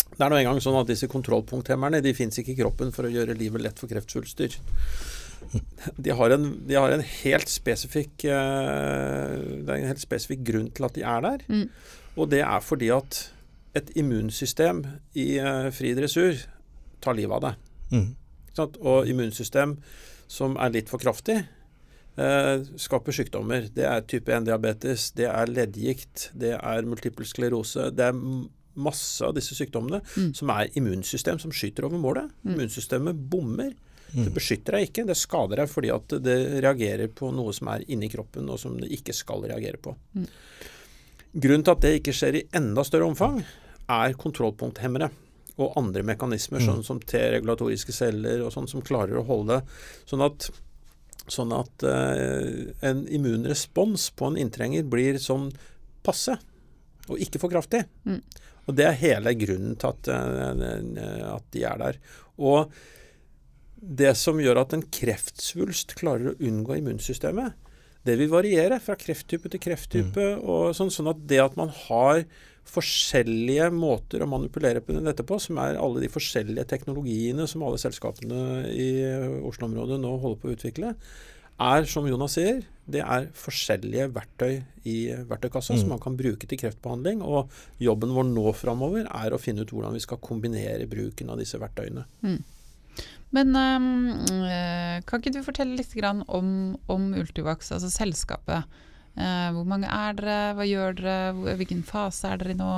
det 0.09 0.25
er 0.25 0.33
nå 0.33 0.39
engang 0.41 0.59
sånn 0.63 0.79
at 0.79 0.89
disse 0.89 1.07
kontrollpunkthemmerne 1.11 2.01
de 2.03 2.15
fins 2.17 2.41
ikke 2.41 2.55
i 2.55 2.59
kroppen 2.59 2.91
for 2.95 3.07
å 3.07 3.13
gjøre 3.13 3.37
livet 3.39 3.63
lett 3.63 3.79
for 3.79 3.91
kreftsvulster. 3.91 4.57
De 5.95 6.11
har 6.13 6.33
en, 6.35 6.49
de 6.67 6.75
har 6.75 6.91
en 6.91 7.01
helt 7.01 7.49
spesifikk 7.49 8.25
uh, 8.27 9.31
Det 9.63 9.71
er 9.71 9.77
en 9.77 9.87
helt 9.87 10.01
spesifikk 10.03 10.43
grunn 10.49 10.67
til 10.75 10.85
at 10.85 10.97
de 10.97 11.05
er 11.07 11.23
der. 11.23 11.45
Mm. 11.47 11.63
Og 12.19 12.29
det 12.33 12.41
er 12.43 12.65
fordi 12.65 12.89
at 12.93 13.21
et 13.79 13.93
immunsystem 13.97 14.83
i 15.17 15.29
uh, 15.39 15.69
fri 15.73 15.93
dressur 15.97 16.43
tar 17.01 17.15
livet 17.17 17.37
av 17.39 17.45
det. 17.47 17.53
Mm. 17.95 18.09
Og 18.57 19.09
immunsystem 19.09 19.77
som 20.29 20.55
er 20.61 20.73
litt 20.73 20.91
for 20.91 21.01
kraftig, 21.01 21.39
eh, 22.19 22.55
skaper 22.77 23.15
sykdommer. 23.15 23.67
Det 23.73 23.85
er 23.85 24.05
type 24.05 24.31
1-diabetes, 24.31 25.11
det 25.17 25.27
er 25.29 25.49
leddgikt, 25.49 26.29
det 26.37 26.55
er 26.57 26.87
multiple 26.87 27.25
sklerose. 27.25 27.89
Det 27.95 28.09
er 28.11 28.17
masse 28.79 29.25
av 29.25 29.33
disse 29.35 29.57
sykdommene 29.57 30.01
mm. 30.15 30.33
som 30.37 30.51
er 30.53 30.69
immunsystem 30.79 31.39
som 31.41 31.51
skyter 31.51 31.87
over 31.87 32.01
målet. 32.01 32.33
Mm. 32.43 32.53
Immunsystemet 32.53 33.15
bommer. 33.31 33.73
Mm. 34.13 34.25
Det 34.25 34.33
beskytter 34.33 34.77
deg 34.77 34.87
ikke, 34.87 35.05
det 35.05 35.17
skader 35.19 35.61
deg 35.61 35.69
fordi 35.69 35.89
at 35.93 36.17
det 36.25 36.37
reagerer 36.65 37.11
på 37.13 37.29
noe 37.35 37.53
som 37.53 37.69
er 37.73 37.85
inni 37.93 38.09
kroppen, 38.09 38.49
og 38.49 38.61
som 38.61 38.77
det 38.79 38.89
ikke 38.95 39.13
skal 39.13 39.45
reagere 39.45 39.81
på. 39.81 39.93
Mm. 40.17 40.29
Grunnen 41.29 41.65
til 41.65 41.75
at 41.75 41.83
det 41.85 41.95
ikke 41.99 42.15
skjer 42.17 42.39
i 42.39 42.45
enda 42.57 42.85
større 42.85 43.09
omfang, 43.09 43.43
er 43.89 44.15
kontrollpunkthemmere 44.17 45.09
og 45.59 45.77
andre 45.79 46.03
mekanismer, 46.07 46.63
sånn 46.63 46.81
mm. 46.81 46.87
som 46.87 47.01
T-regulatoriske 47.03 47.95
celler 47.95 48.43
og 48.45 48.53
sånn, 48.55 48.69
som 48.71 48.83
klarer 48.85 49.19
å 49.19 49.25
holde 49.27 49.59
sånn 50.09 50.23
at, 50.25 50.49
sånn 51.27 51.51
at 51.55 51.85
eh, 51.87 52.69
en 52.89 53.03
immunrespons 53.11 54.09
på 54.15 54.31
en 54.31 54.39
inntrenger 54.39 54.87
blir 54.87 55.19
sånn 55.21 55.49
passe, 56.05 56.37
og 57.09 57.19
ikke 57.19 57.41
for 57.41 57.51
kraftig. 57.51 57.83
Mm. 58.07 58.21
Og 58.69 58.77
det 58.77 58.85
er 58.85 59.01
hele 59.01 59.33
grunnen 59.37 59.75
til 59.81 59.89
at, 59.89 60.09
uh, 60.13 61.31
at 61.33 61.45
de 61.55 61.63
er 61.65 61.79
der. 61.81 61.97
Og 62.37 62.69
det 63.79 64.11
som 64.19 64.37
gjør 64.41 64.61
at 64.61 64.75
en 64.75 64.85
kreftsvulst 64.93 65.95
klarer 65.97 66.31
å 66.31 66.37
unngå 66.37 66.77
immunsystemet, 66.77 67.55
det 68.07 68.15
vil 68.19 68.31
variere 68.31 68.77
fra 68.83 68.95
krefttype 68.99 69.49
til 69.51 69.61
krefttype. 69.63 70.27
Mm. 70.37 70.45
og 70.45 70.77
sånn, 70.77 70.91
sånn 70.93 71.11
at 71.11 71.25
det 71.29 71.41
at 71.43 71.57
man 71.59 71.73
har 71.87 72.23
forskjellige 72.69 73.69
måter 73.73 74.23
å 74.23 74.29
manipulere 74.29 74.83
på 74.83 74.95
dette 74.99 75.25
på, 75.27 75.39
som 75.41 75.59
er 75.61 75.79
alle 75.79 76.03
de 76.03 76.11
forskjellige 76.11 76.67
teknologiene 76.69 77.47
som 77.49 77.65
alle 77.65 77.81
selskapene 77.81 78.69
i 78.71 78.89
Oslo-området 79.49 79.99
nå 80.01 80.15
holder 80.21 80.41
på 80.41 80.49
å 80.49 80.55
utvikle, 80.55 80.93
er, 81.59 81.85
som 81.91 82.07
Jonas 82.07 82.37
sier, 82.37 82.61
det 82.89 83.01
er 83.03 83.27
forskjellige 83.35 84.07
verktøy 84.15 84.61
i 84.87 84.95
verktøykassa 85.27 85.75
mm. 85.75 85.81
som 85.81 85.91
man 85.91 86.01
kan 86.01 86.15
bruke 86.17 86.47
til 86.47 86.59
kreftbehandling. 86.61 87.19
Og 87.25 87.51
jobben 87.83 88.13
vår 88.15 88.29
nå 88.29 88.53
framover 88.57 89.03
er 89.05 89.35
å 89.35 89.41
finne 89.41 89.65
ut 89.65 89.73
hvordan 89.75 89.97
vi 89.97 90.03
skal 90.03 90.21
kombinere 90.23 90.87
bruken 90.89 91.33
av 91.33 91.41
disse 91.41 91.59
verktøyene. 91.61 92.05
Mm. 92.23 92.39
Men 93.35 93.53
øh, 93.59 94.95
kan 95.05 95.21
ikke 95.21 95.35
du 95.35 95.43
fortelle 95.45 95.77
litt 95.77 95.93
om, 96.01 96.77
om 96.89 97.11
Ultivax, 97.19 97.73
altså 97.75 97.91
selskapet? 97.93 98.79
Uh, 99.19 99.49
hvor 99.51 99.67
mange 99.67 99.89
er 99.91 100.15
dere, 100.15 100.39
hva 100.55 100.65
gjør 100.67 100.97
dere, 101.01 101.55
hvilken 101.59 101.83
fase 101.83 102.29
er 102.31 102.39
dere 102.39 102.55
i 102.55 102.59
nå? 102.59 102.73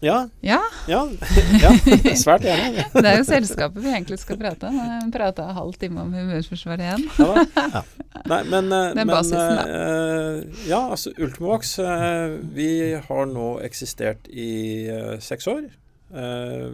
Ja. 0.00 0.28
Ja. 0.40 0.60
ja. 0.86 1.00
ja. 1.62 1.70
Svært 2.16 2.44
gjerne. 2.46 2.84
det 3.02 3.10
er 3.10 3.16
jo 3.18 3.24
selskapet 3.26 3.82
vi 3.82 3.90
egentlig 3.90 4.20
skal 4.20 4.38
prate 4.38 4.68
om. 4.70 4.76
Vi 4.76 5.10
prata 5.14 5.48
halv 5.56 5.74
time 5.80 6.04
om 6.04 6.12
Humørforsvaret 6.14 6.84
igjen. 6.84 7.08
ja. 7.18 7.82
Nei, 8.28 8.42
men, 8.50 8.70
eh, 8.74 8.92
er 9.00 9.08
basisen. 9.08 9.58
Uh, 9.72 10.60
ja, 10.68 10.84
altså 10.84 11.12
Ultimovax 11.16 11.78
uh, 11.82 12.38
Vi 12.54 12.70
har 13.08 13.28
nå 13.30 13.48
eksistert 13.66 14.28
i 14.30 14.52
uh, 14.92 15.16
seks 15.22 15.50
år. 15.50 15.68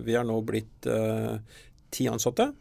vi 0.05 0.15
har 0.15 0.23
nå 0.23 0.37
blitt 0.47 0.87
ti 1.91 2.05
ansatte. 2.07 2.53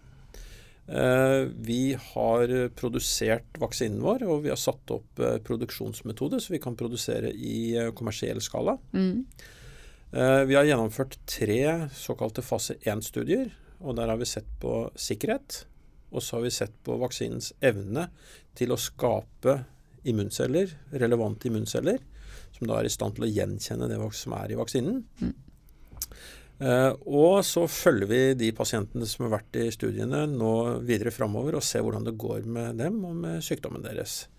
Vi 0.86 1.96
har 1.96 2.52
produsert 2.76 3.56
vaksinen 3.62 4.02
vår, 4.04 4.26
og 4.28 4.42
vi 4.44 4.52
har 4.52 4.60
satt 4.60 4.92
opp 4.92 5.22
produksjonsmetode, 5.48 6.42
så 6.44 6.52
vi 6.52 6.60
kan 6.60 6.76
produsere 6.76 7.32
i 7.32 7.72
kommersiell 7.96 8.42
skala. 8.44 8.76
Mm. 8.92 9.22
Eh, 10.14 10.44
vi 10.46 10.56
har 10.56 10.64
gjennomført 10.64 11.18
tre 11.26 11.90
såkalte 11.94 12.42
fase 12.46 12.76
1-studier. 12.86 13.50
og 13.80 13.96
Der 13.96 14.08
har 14.08 14.18
vi 14.18 14.26
sett 14.26 14.48
på 14.62 14.92
sikkerhet. 14.96 15.66
Og 16.12 16.22
så 16.22 16.36
har 16.38 16.44
vi 16.44 16.52
sett 16.52 16.76
på 16.84 16.98
vaksinens 17.02 17.54
evne 17.62 18.10
til 18.56 18.72
å 18.72 18.78
skape 18.78 19.64
immunceller, 20.06 20.70
relevante 20.92 21.48
immunceller, 21.48 21.98
som 22.52 22.68
da 22.68 22.78
er 22.78 22.86
i 22.86 22.94
stand 22.94 23.16
til 23.16 23.26
å 23.26 23.32
gjenkjenne 23.32 23.90
det 23.90 23.98
som 24.14 24.34
er 24.38 24.52
i 24.52 24.60
vaksinen. 24.60 25.04
Mm. 25.22 25.34
Uh, 26.64 26.94
og 27.04 27.42
så 27.44 27.66
følger 27.68 28.08
vi 28.08 28.22
de 28.40 28.52
pasientene 28.56 29.08
som 29.10 29.26
har 29.26 29.34
vært 29.36 29.58
i 29.60 29.68
studiene 29.74 30.24
nå 30.32 30.54
videre 30.88 31.12
framover, 31.12 31.58
og 31.58 31.66
ser 31.66 31.84
hvordan 31.84 32.08
det 32.08 32.16
går 32.20 32.48
med 32.48 32.80
dem 32.80 33.02
og 33.04 33.18
med 33.26 33.44
sykdommen 33.44 33.84
deres. 33.84 34.30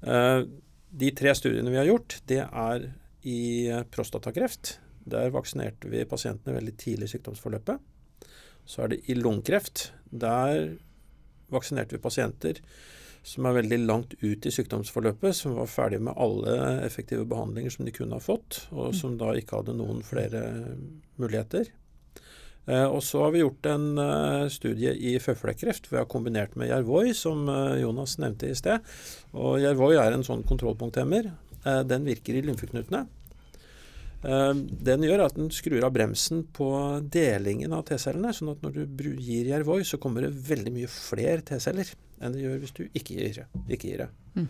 Uh, 0.00 0.48
de 0.90 1.10
tre 1.14 1.34
studiene 1.36 1.70
vi 1.70 1.78
har 1.78 1.90
gjort, 1.90 2.16
det 2.30 2.40
er 2.46 2.88
i 3.28 3.40
prostatakreft. 3.92 4.78
Der 5.10 5.32
vaksinerte 5.34 5.90
vi 5.92 6.06
pasientene 6.08 6.56
veldig 6.56 6.76
tidlig 6.80 7.10
i 7.10 7.12
sykdomsforløpet. 7.14 7.82
Så 8.64 8.84
er 8.84 8.94
det 8.94 9.02
i 9.10 9.16
lungekreft. 9.18 9.90
Der 10.10 10.72
vaksinerte 11.52 11.96
vi 11.96 12.02
pasienter 12.02 12.62
som 13.26 13.46
er 13.46 13.58
veldig 13.58 13.78
langt 13.84 14.14
ut 14.22 14.46
i 14.46 14.52
sykdomsforløpet, 14.54 15.36
som 15.36 15.58
var 15.58 15.68
ferdig 15.70 16.00
med 16.04 16.16
alle 16.16 16.54
effektive 16.86 17.26
behandlinger 17.28 17.74
som 17.74 17.84
de 17.86 17.94
kunne 17.94 18.16
ha 18.16 18.24
fått, 18.24 18.64
og 18.72 18.90
mm. 18.90 18.96
som 18.96 19.18
da 19.20 19.34
ikke 19.36 19.60
hadde 19.60 19.76
noen 19.76 20.00
flere 20.06 20.42
muligheter. 21.20 21.68
Eh, 22.70 22.86
og 22.86 23.02
så 23.04 23.24
har 23.24 23.34
vi 23.34 23.42
gjort 23.42 23.66
en 23.70 23.86
uh, 23.98 24.48
studie 24.52 24.92
i 24.94 25.14
føflekkreft 25.22 25.88
hvor 25.88 25.96
vi 25.96 26.02
har 26.02 26.10
kombinert 26.10 26.56
med 26.60 26.70
Jervoi, 26.70 27.10
som 27.16 27.48
uh, 27.48 27.76
Jonas 27.80 28.18
nevnte 28.22 28.50
i 28.50 28.58
sted. 28.58 28.84
Og 29.36 29.60
Jervoi 29.62 29.94
er 30.00 30.14
en 30.14 30.26
sånn 30.26 30.46
kontrollpunkthemmer. 30.48 31.32
Den 31.60 32.06
virker 32.06 32.38
i 32.38 32.40
lymfeknutene. 32.40 33.02
Eh, 34.20 34.54
den 34.88 35.06
gjør 35.06 35.24
at 35.24 35.36
den 35.38 35.48
skrur 35.54 35.84
av 35.86 35.94
bremsen 35.96 36.42
på 36.56 36.68
delingen 37.12 37.72
av 37.76 37.86
T-cellene. 37.88 38.34
sånn 38.36 38.52
at 38.52 38.64
når 38.64 38.76
du 38.76 39.14
gir 39.16 39.48
Jervoi, 39.48 39.82
så 39.84 39.98
kommer 39.98 40.26
det 40.26 40.34
veldig 40.48 40.72
mye 40.74 40.90
flere 40.90 41.40
T-celler 41.40 41.94
enn 42.20 42.34
det 42.36 42.42
gjør 42.42 42.58
hvis 42.60 42.76
du 42.76 42.82
ikke 42.92 43.16
gir, 43.16 43.46
ikke 43.68 43.88
gir 43.88 44.04
det. 44.04 44.10
Mm. 44.36 44.48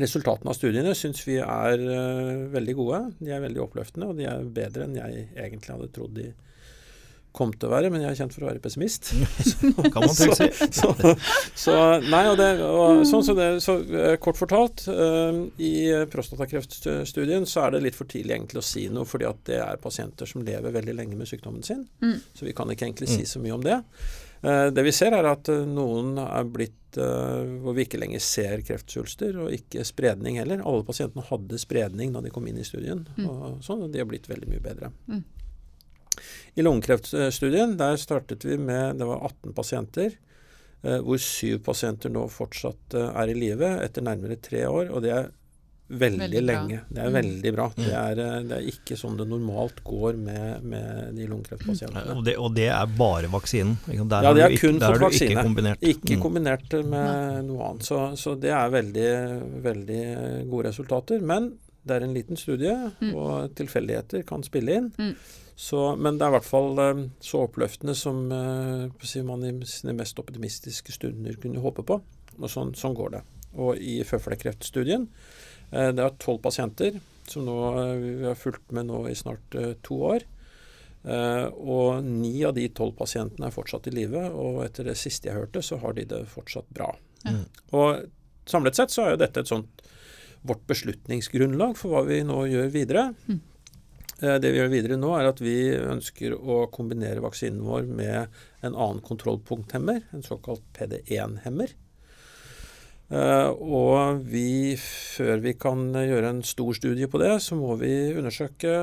Resultatene 0.00 0.50
av 0.50 0.56
studiene 0.56 0.94
syns 0.96 1.20
vi 1.26 1.36
er 1.38 1.82
uh, 1.84 2.48
veldig 2.50 2.74
gode. 2.74 3.00
De 3.20 3.30
er 3.30 3.42
veldig 3.44 3.60
oppløftende, 3.62 4.08
og 4.08 4.18
de 4.18 4.24
er 4.26 4.48
bedre 4.56 4.88
enn 4.88 4.96
jeg 4.96 5.26
egentlig 5.36 5.74
hadde 5.74 5.90
trodd 5.94 6.16
de 6.16 6.30
kom 7.34 7.50
til 7.52 7.68
å 7.68 7.72
være, 7.72 7.90
men 7.90 8.04
jeg 8.04 8.12
er 8.12 8.18
kjent 8.22 8.34
for 8.34 8.44
å 8.44 8.50
være 8.52 8.62
pessimist. 8.62 9.10
Så. 10.14 10.28
Så, 10.74 10.90
så, 11.58 11.74
nei, 12.06 12.22
og 12.30 12.38
det, 12.38 12.48
og, 12.62 13.02
sånn 13.08 13.24
som 13.26 13.38
det, 13.38 13.48
så 13.64 13.76
uh, 13.82 14.14
Kort 14.22 14.38
fortalt, 14.38 14.84
uh, 14.90 15.42
i 15.58 15.90
prostatakreftstudien 16.12 17.46
så 17.48 17.64
er 17.64 17.74
det 17.74 17.84
litt 17.88 17.98
for 17.98 18.10
tidlig 18.10 18.36
egentlig 18.36 18.62
å 18.62 18.66
si 18.66 18.86
noe, 18.92 19.08
fordi 19.08 19.28
at 19.28 19.42
det 19.50 19.58
er 19.64 19.82
pasienter 19.82 20.30
som 20.30 20.44
lever 20.46 20.74
veldig 20.74 20.94
lenge 20.96 21.18
med 21.18 21.30
sykdommen 21.30 21.64
sin. 21.66 21.84
Mm. 22.04 22.20
Så 22.36 22.46
vi 22.46 22.54
kan 22.56 22.70
ikke 22.70 22.86
egentlig 22.86 23.10
si 23.10 23.24
mm. 23.24 23.30
så 23.32 23.42
mye 23.42 23.56
om 23.56 23.66
det. 23.66 23.80
Uh, 24.44 24.68
det 24.74 24.86
vi 24.86 24.94
ser, 24.94 25.16
er 25.16 25.30
at 25.32 25.50
noen 25.50 26.16
er 26.24 26.48
blitt 26.48 26.80
hvor 26.94 27.74
vi 27.74 27.88
ikke 27.88 27.98
lenger 27.98 28.20
ser 28.22 28.60
kreftsvulster, 28.62 29.34
og 29.42 29.50
ikke 29.50 29.82
spredning 29.82 30.36
heller. 30.38 30.60
Alle 30.62 30.84
pasientene 30.86 31.24
hadde 31.26 31.58
spredning 31.58 32.12
da 32.14 32.20
de 32.22 32.30
kom 32.30 32.46
inn 32.46 32.60
i 32.62 32.66
studien, 32.66 33.00
mm. 33.16 33.24
og 33.26 33.56
sånn, 33.66 33.82
og 33.82 33.90
de 33.90 33.98
har 33.98 34.06
blitt 34.06 34.28
veldig 34.30 34.46
mye 34.52 34.62
bedre. 34.62 34.92
Mm. 35.10 35.24
I 36.54 36.66
lungekreftstudien 36.66 37.76
der 37.80 37.98
startet 38.00 38.46
vi 38.46 38.58
med 38.60 39.00
det 39.00 39.08
var 39.08 39.24
18 39.30 39.54
pasienter, 39.56 40.18
eh, 40.82 41.00
hvor 41.04 41.22
syv 41.22 41.62
pasienter 41.66 42.12
nå 42.12 42.26
fortsatt 42.32 42.98
eh, 42.98 43.08
er 43.22 43.32
i 43.32 43.38
live 43.38 43.72
etter 43.84 44.06
nærmere 44.06 44.40
tre 44.42 44.66
år. 44.70 44.92
og 44.92 45.02
det 45.06 45.16
er 45.16 45.32
veldig, 45.88 46.20
veldig 46.20 46.42
lenge. 46.42 46.78
Det 46.88 47.00
er 47.00 47.10
mm. 47.10 47.16
veldig 47.18 47.52
bra. 47.54 47.66
Mm. 47.74 47.82
Det, 47.82 47.92
er, 48.00 48.20
eh, 48.24 48.38
det, 48.48 48.56
er, 48.56 48.68
ikke 48.72 48.98
sånn 48.98 49.18
det 49.18 49.26
normalt 49.28 49.82
går 49.84 50.18
med, 50.20 50.64
med 50.70 51.18
de 51.18 51.28
lungekreftpasientene. 51.30 52.16
Og 52.16 52.24
det, 52.26 52.36
og 52.40 52.56
det, 52.56 52.68
er 52.72 52.96
bare 52.98 53.30
vaksinen? 53.32 53.76
Der 53.86 54.28
ja, 54.28 54.32
det 54.36 54.46
er 54.46 54.56
kun 54.60 54.80
for 54.82 55.06
vaksine. 55.06 55.30
Ikke 55.34 55.46
kombinert, 55.50 55.84
ikke 55.94 56.16
mm. 56.16 56.24
kombinert 56.24 56.78
med 56.94 57.44
noe 57.50 57.70
annet. 57.70 57.86
Så, 57.90 58.00
så, 58.20 58.34
det 58.40 58.54
er 58.56 58.74
veldig, 58.74 59.12
veldig 59.68 60.02
gode 60.50 60.68
resultater. 60.70 61.24
Men 61.24 61.52
det 61.84 61.98
er 61.98 62.06
en 62.06 62.16
liten 62.16 62.40
studie, 62.40 62.74
mm. 63.00 63.10
og 63.12 63.56
tilfeldigheter 63.58 64.24
kan 64.28 64.44
spille 64.46 64.80
inn. 64.80 64.92
Så, 65.56 65.78
men 65.96 66.18
det 66.18 66.26
er 66.26 66.32
i 66.32 66.34
hvert 66.34 66.48
fall 66.48 66.80
eh, 66.82 67.04
så 67.22 67.44
oppløftende 67.46 67.94
som 67.98 68.26
eh, 68.34 69.22
man 69.26 69.46
i 69.46 69.54
sine 69.70 69.94
mest 69.94 70.18
optimistiske 70.18 70.94
stunder 70.96 71.38
kunne 71.40 71.62
håpe 71.62 71.84
på. 71.86 72.00
Og 72.40 72.50
sånn, 72.50 72.74
sånn 72.74 72.96
går 72.98 73.14
det. 73.14 73.24
Og 73.62 73.78
i 73.78 74.00
føflekkreftstudien 74.02 75.06
eh, 75.70 75.90
Det 75.94 76.02
er 76.02 76.16
tolv 76.18 76.42
pasienter 76.42 76.98
som 77.30 77.46
nå, 77.46 77.56
vi 78.02 78.26
har 78.26 78.36
fulgt 78.36 78.74
med 78.74 78.90
nå 78.90 79.06
i 79.08 79.14
snart 79.16 79.54
to 79.80 79.94
år. 80.10 80.26
og 81.06 82.04
ni 82.04 82.42
av 82.44 82.52
de 82.52 82.66
tolv 82.68 82.92
pasientene 82.98 83.46
er 83.48 83.54
fortsatt 83.54 83.86
i 83.88 83.92
live, 83.94 84.26
og 84.28 84.58
etter 84.66 84.84
det 84.84 84.96
siste 85.00 85.30
jeg 85.30 85.38
hørte, 85.38 85.62
så 85.64 85.78
har 85.80 85.96
de 85.96 86.04
det 86.10 86.20
fortsatt 86.28 86.68
bra. 86.68 86.90
Mm. 87.24 87.46
Og 87.80 88.04
samlet 88.44 88.76
sett 88.76 88.92
så 88.92 89.06
er 89.06 89.14
jo 89.14 89.22
dette 89.22 89.40
et 89.40 89.48
sånt 89.48 89.80
vårt 90.44 90.66
beslutningsgrunnlag 90.68 91.78
for 91.80 91.94
hva 91.94 92.04
vi 92.04 92.20
nå 92.28 92.42
gjør 92.50 92.68
videre. 92.76 93.06
Mm. 93.24 93.40
Eh, 94.22 94.36
det 94.38 94.52
vi 94.52 94.60
gjør 94.60 94.72
videre 94.72 94.98
nå, 95.00 95.14
er 95.18 95.30
at 95.30 95.40
vi 95.42 95.56
ønsker 95.78 96.36
å 96.36 96.64
kombinere 96.74 97.24
vaksinen 97.24 97.64
vår 97.66 97.88
med 97.88 98.36
en 98.64 98.74
annen 98.74 99.02
kontrollpunkthemmer, 99.04 100.04
en 100.14 100.26
såkalt 100.26 100.62
PD1-hemmer. 100.76 101.74
Eh, 103.14 103.50
og 103.50 104.22
vi, 104.30 104.76
før 104.80 105.42
vi 105.44 105.56
kan 105.60 105.90
gjøre 105.92 106.30
en 106.36 106.44
stor 106.46 106.78
studie 106.78 107.10
på 107.10 107.20
det, 107.22 107.34
så 107.44 107.58
må 107.58 107.76
vi 107.80 107.92
undersøke 108.14 108.78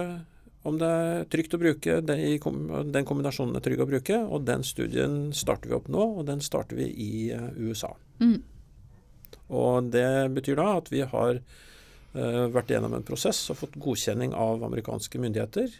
om 0.67 0.77
det 0.77 0.87
er 0.93 1.23
trygt 1.33 1.55
å 1.57 1.59
bruke, 1.61 1.95
den 2.05 3.07
kombinasjonen 3.09 3.57
er 3.57 3.63
trygg 3.65 3.81
å 3.81 3.89
bruke. 3.89 4.19
Og 4.29 4.45
den 4.45 4.65
studien 4.67 5.31
starter 5.33 5.71
vi 5.71 5.77
opp 5.79 5.89
nå, 5.89 6.03
og 6.19 6.27
den 6.27 6.43
starter 6.45 6.77
vi 6.77 6.91
i 6.91 7.11
eh, 7.33 7.49
USA. 7.57 7.95
Mm. 8.21 8.37
Og 9.51 9.89
det 9.91 10.07
betyr 10.35 10.59
da 10.59 10.67
at 10.77 10.91
vi 10.93 11.01
har 11.01 11.41
vært 12.11 12.73
gjennom 12.73 12.97
en 12.97 13.05
prosess 13.07 13.39
og 13.53 13.61
fått 13.61 13.77
godkjenning 13.79 14.33
av 14.35 14.65
amerikanske 14.67 15.21
myndigheter. 15.21 15.71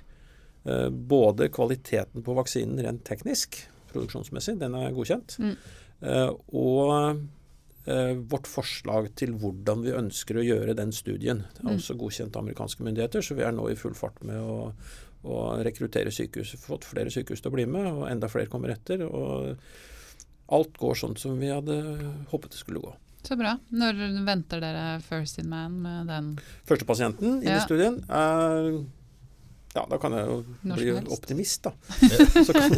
Eh, 0.63 0.89
både 0.89 1.49
kvaliteten 1.49 2.23
på 2.23 2.35
vaksinen 2.37 2.79
rent 2.85 3.03
teknisk, 3.07 3.57
produksjonsmessig, 3.91 4.59
den 4.61 4.77
er 4.77 4.95
godkjent. 4.95 5.37
Mm. 5.41 5.53
Eh, 6.01 6.33
og 6.55 7.21
vårt 8.29 8.45
forslag 8.45 9.07
til 9.17 9.31
hvordan 9.41 9.79
vi 9.81 9.93
ønsker 9.97 10.37
å 10.37 10.43
gjøre 10.45 10.75
den 10.77 10.91
studien. 10.93 11.39
Det 11.55 11.63
er 11.63 11.71
mm. 11.71 11.79
også 11.79 11.95
godkjent 11.97 12.35
av 12.37 12.43
amerikanske 12.43 12.85
myndigheter, 12.85 13.25
så 13.25 13.33
vi 13.33 13.41
er 13.41 13.55
nå 13.57 13.65
i 13.71 13.77
full 13.79 13.95
fart 13.97 14.19
med 14.21 14.37
å, 14.37 14.67
å 15.25 15.37
rekruttere 15.65 16.13
sykehus. 16.13 16.53
Fått 16.61 16.85
flere 16.85 17.09
sykehus 17.09 17.41
til 17.41 17.49
å 17.49 17.55
bli 17.55 17.65
med, 17.65 17.87
og 17.89 18.05
enda 18.05 18.29
flere 18.29 18.51
kommer 18.53 18.75
etter. 18.75 19.01
Og 19.09 19.57
alt 20.53 20.77
går 20.77 21.01
sånn 21.01 21.17
som 21.17 21.41
vi 21.41 21.49
hadde 21.49 21.79
håpet 22.29 22.53
det 22.53 22.61
skulle 22.61 22.85
gå. 22.85 22.93
Så 23.27 23.37
bra. 23.37 23.53
Når 23.69 23.99
venter 24.25 24.63
dere 24.63 24.85
First 25.05 25.39
in 25.41 25.49
Man 25.51 25.77
med 25.83 26.09
den? 26.09 26.33
Første 26.67 26.87
pasienten 26.89 27.39
inn 27.41 27.51
ja. 27.51 27.59
i 27.59 27.65
studien 27.67 28.01
er 28.09 28.73
ja, 29.71 29.85
da 29.87 29.95
kan 30.01 30.11
jeg 30.11 30.25
jo 30.27 30.39
bli 30.65 30.87
optimist, 31.15 31.63
da. 31.63 31.71
så 32.47 32.51
kan 32.51 32.73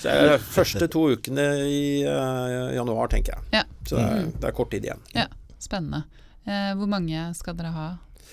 så 0.00 0.38
første 0.40 0.86
to 0.88 1.02
ukene 1.12 1.44
i 1.68 1.82
uh, 2.08 2.70
januar, 2.72 3.10
tenker 3.12 3.34
jeg. 3.34 3.58
Ja. 3.58 3.64
Så 3.84 3.98
det 3.98 4.06
er, 4.06 4.30
det 4.32 4.48
er 4.48 4.54
kort 4.56 4.72
tid 4.72 4.86
igjen. 4.88 5.02
Ja, 5.12 5.26
Spennende. 5.60 6.06
Eh, 6.48 6.70
hvor 6.78 6.88
mange 6.88 7.26
skal 7.36 7.56
dere 7.58 7.72
ha 7.74 7.88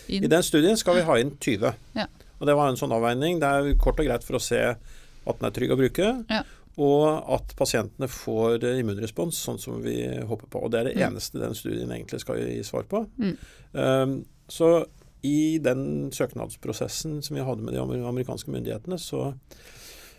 inn? 0.07 0.23
I 0.23 0.31
den 0.31 0.45
studien 0.45 0.79
skal 0.79 0.95
vi 0.95 1.03
ha 1.09 1.17
inn 1.19 1.33
20. 1.43 1.73
Ja. 1.97 2.07
Og 2.37 2.47
det 2.47 2.55
var 2.55 2.71
en 2.71 2.79
sånn 2.79 2.93
avveining. 2.95 3.41
Det 3.41 3.49
er 3.49 3.73
kort 3.81 3.99
og 3.99 4.07
greit 4.07 4.23
for 4.23 4.39
å 4.39 4.43
se 4.43 4.61
at 4.71 5.41
den 5.41 5.49
er 5.49 5.55
trygg 5.55 5.73
å 5.75 5.79
bruke, 5.79 6.13
Ja. 6.31 6.45
Og 6.77 7.31
at 7.33 7.55
pasientene 7.57 8.07
får 8.11 8.61
immunrespons 8.79 9.39
sånn 9.47 9.57
som 9.59 9.79
vi 9.81 9.95
håper 10.29 10.47
på. 10.53 10.61
Og 10.63 10.71
det 10.71 10.79
er 10.79 10.83
det 10.91 10.95
Mm. 10.97 11.07
eneste 11.11 11.39
den 11.41 11.55
studien 11.57 11.89
egentlig 11.89 12.19
skal 12.21 12.37
gi 12.37 12.61
svar 12.63 12.83
på. 12.83 13.07
Mm. 13.17 13.37
Um, 13.73 14.25
så 14.47 14.85
i 15.23 15.57
den 15.57 16.11
søknadsprosessen 16.11 17.23
som 17.23 17.35
vi 17.35 17.41
hadde 17.43 17.63
med 17.65 17.73
de 17.73 17.79
amerikanske 17.81 18.51
myndighetene, 18.53 18.99
så 19.01 19.33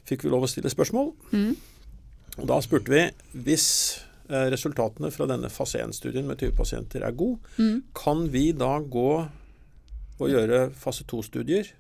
fikk 0.04 0.24
vi 0.24 0.30
lov 0.30 0.42
å 0.42 0.48
stille 0.50 0.68
spørsmål. 0.70 1.12
Mm. 1.32 1.56
Og 2.38 2.46
da 2.46 2.58
spurte 2.60 2.88
vi 2.90 3.04
hvis 3.44 3.68
eh, 4.28 4.50
resultatene 4.50 5.10
fra 5.14 5.26
denne 5.26 5.48
fase 5.48 5.78
1-studien 5.80 6.26
med 6.26 6.36
20 6.38 6.52
pasienter 6.58 7.02
er 7.06 7.12
god, 7.12 7.38
Mm. 7.58 7.82
kan 7.94 8.28
vi 8.28 8.52
da 8.52 8.78
gå 8.80 9.28
og 10.20 10.28
gjøre 10.28 10.72
fase 10.74 11.04
2-studier 11.04 11.70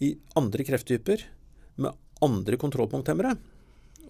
i 0.00 0.16
andre 0.36 0.62
krefttyper 0.64 1.22
med 1.78 1.92
andre 2.22 2.56
kontrollpunkthemmere? 2.56 3.36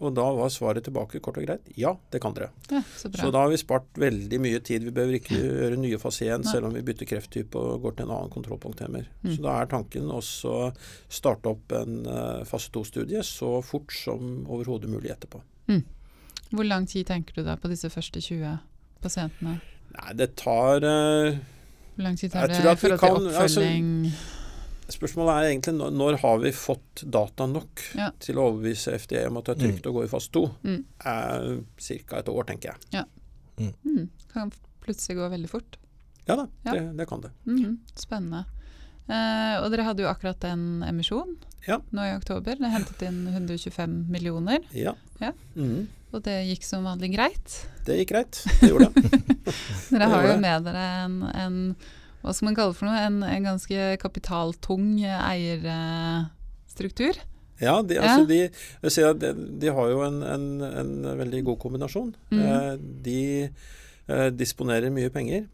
Og 0.05 0.12
da 0.17 0.27
var 0.37 0.53
svaret 0.53 0.85
tilbake 0.87 1.21
kort 1.25 1.38
og 1.40 1.47
greit 1.47 1.71
ja, 1.81 1.95
det 2.12 2.21
kan 2.23 2.35
dere. 2.37 2.51
Ja, 2.69 2.83
så. 2.97 3.09
Så 3.09 3.31
da 3.33 3.45
har 3.45 3.53
vi 3.53 3.61
spart 3.61 3.88
veldig 4.01 4.40
mye 4.45 4.61
tid. 4.64 4.85
Vi 4.85 4.93
behøver 4.95 5.19
ikke 5.19 5.40
gjøre 5.40 5.81
nye 5.81 6.01
fase 6.03 6.29
1 6.29 6.45
Nei. 6.45 6.53
selv 6.53 6.69
om 6.69 6.77
vi 6.77 6.85
bytter 6.87 7.09
krefttype 7.09 7.59
og 7.61 7.87
går 7.87 7.97
til 7.97 8.07
en 8.07 8.14
annen 8.19 8.35
kontrollpunkthemmer. 8.35 9.09
Mm. 9.25 9.33
Så 9.33 9.38
da 9.47 9.57
er 9.62 9.73
tanken 9.73 10.12
også 10.12 10.55
å 10.55 10.71
starte 11.09 11.51
opp 11.55 11.75
en 11.77 12.05
eh, 12.05 12.45
fase 12.49 12.73
2-studie 12.75 13.25
så 13.25 13.57
fort 13.64 13.95
som 13.97 14.45
overhodet 14.45 14.93
mulig 14.93 15.12
etterpå. 15.14 15.43
Hvor 16.55 16.64
lang 16.64 16.87
tid 16.87 17.07
tenker 17.09 17.35
du 17.35 17.43
da 17.47 17.57
på 17.59 17.69
disse 17.73 17.90
første 17.90 18.21
20 18.23 18.59
pasientene? 19.03 19.59
Nei, 19.95 20.14
det 20.19 20.35
tar 20.38 20.85
uh, 20.85 21.37
Hvor 21.95 22.07
lang 22.07 22.19
tid 22.19 22.31
tar 22.35 22.51
det 22.51 22.61
i 22.61 22.62
forhold 22.62 22.79
til 22.79 22.93
oppfølging? 22.93 23.43
altså, 23.43 23.61
oppfølging? 23.61 23.90
Spørsmålet 24.92 25.33
er 25.35 25.47
egentlig 25.53 25.73
når, 25.79 25.92
når 25.97 26.16
har 26.20 26.38
vi 26.42 26.51
fått 26.53 27.05
data 27.11 27.47
nok 27.49 27.83
Ja. 27.97 28.11
til 28.20 28.37
å 28.37 28.51
overbevise 28.51 28.92
FDA 29.01 29.27
om 29.31 29.38
at 29.40 29.44
det 29.49 29.55
er 29.57 29.62
trygt 29.68 29.87
å 29.88 29.92
gå 29.97 30.05
i 30.05 30.11
fase 30.12 30.31
2? 30.35 30.42
Mm. 30.64 30.85
Eh, 31.07 31.47
Ca. 32.07 32.18
et 32.18 32.29
år, 32.29 32.44
tenker 32.51 32.75
jeg. 32.92 33.07
Mm. 33.59 34.09
Kan 34.33 34.53
plutselig 34.85 35.16
gå 35.16 35.29
veldig 35.33 35.49
fort. 35.51 35.79
Ja 36.27 36.37
da, 36.37 36.47
Ja. 36.64 36.73
Det, 36.73 36.97
det 36.97 37.07
kan 37.09 37.20
det. 37.20 37.31
Mhm, 37.47 37.79
Spennende. 37.97 38.44
Eh, 39.09 39.57
og 39.62 39.70
dere 39.70 39.85
hadde 39.85 40.01
jo 40.05 40.09
akkurat 40.09 40.44
en 40.49 40.83
emisjon 40.88 41.37
Ja. 41.66 41.79
nå 41.92 42.03
i 42.05 42.14
oktober. 42.16 42.57
Dere 42.57 42.70
hentet 42.73 43.03
inn 43.09 43.27
125 43.29 44.07
millioner, 44.11 44.61
Ja. 44.73 44.94
Ja. 45.20 45.33
Mhm. 45.57 45.87
og 46.12 46.23
det 46.23 46.44
gikk 46.49 46.62
som 46.64 46.85
vanlig 46.85 47.12
greit. 47.16 47.66
Det 47.85 47.99
gikk 47.99 48.09
greit. 48.12 48.44
Det 48.61 48.70
gjorde 48.70 48.92
det. 48.94 49.25
Dere 49.90 50.09
har 50.09 50.27
jo 50.29 50.40
med 50.40 50.64
dere 50.64 50.85
en, 51.05 51.23
en 51.35 51.77
hva 52.25 52.33
skal 52.33 52.47
man 52.49 52.57
kalle 52.57 52.73
for 52.75 52.89
noe, 52.89 52.97
en, 53.05 53.19
en 53.29 53.45
ganske 53.51 53.77
kapitaltung 54.01 54.97
eierstruktur. 55.05 57.15
Ja, 57.61 57.77
de, 57.87 57.95
Ja. 57.95 58.03
altså 58.03 58.25
de, 58.27 58.39
jeg 58.83 58.91
sier 58.91 59.11
at 59.13 59.21
de, 59.23 59.29
de 59.63 59.69
har 59.71 59.87
jo 59.93 60.01
en, 60.09 60.17
en, 60.27 60.47
en 60.67 60.89
veldig 61.21 61.45
god 61.47 61.59
kombinasjon. 61.63 62.09
Mhm. 62.33 62.41
Eh, 62.43 62.75
de 63.07 63.21
eh, 64.09 64.31
disponerer 64.35 64.91
mye 64.91 65.11
penger. 65.15 65.45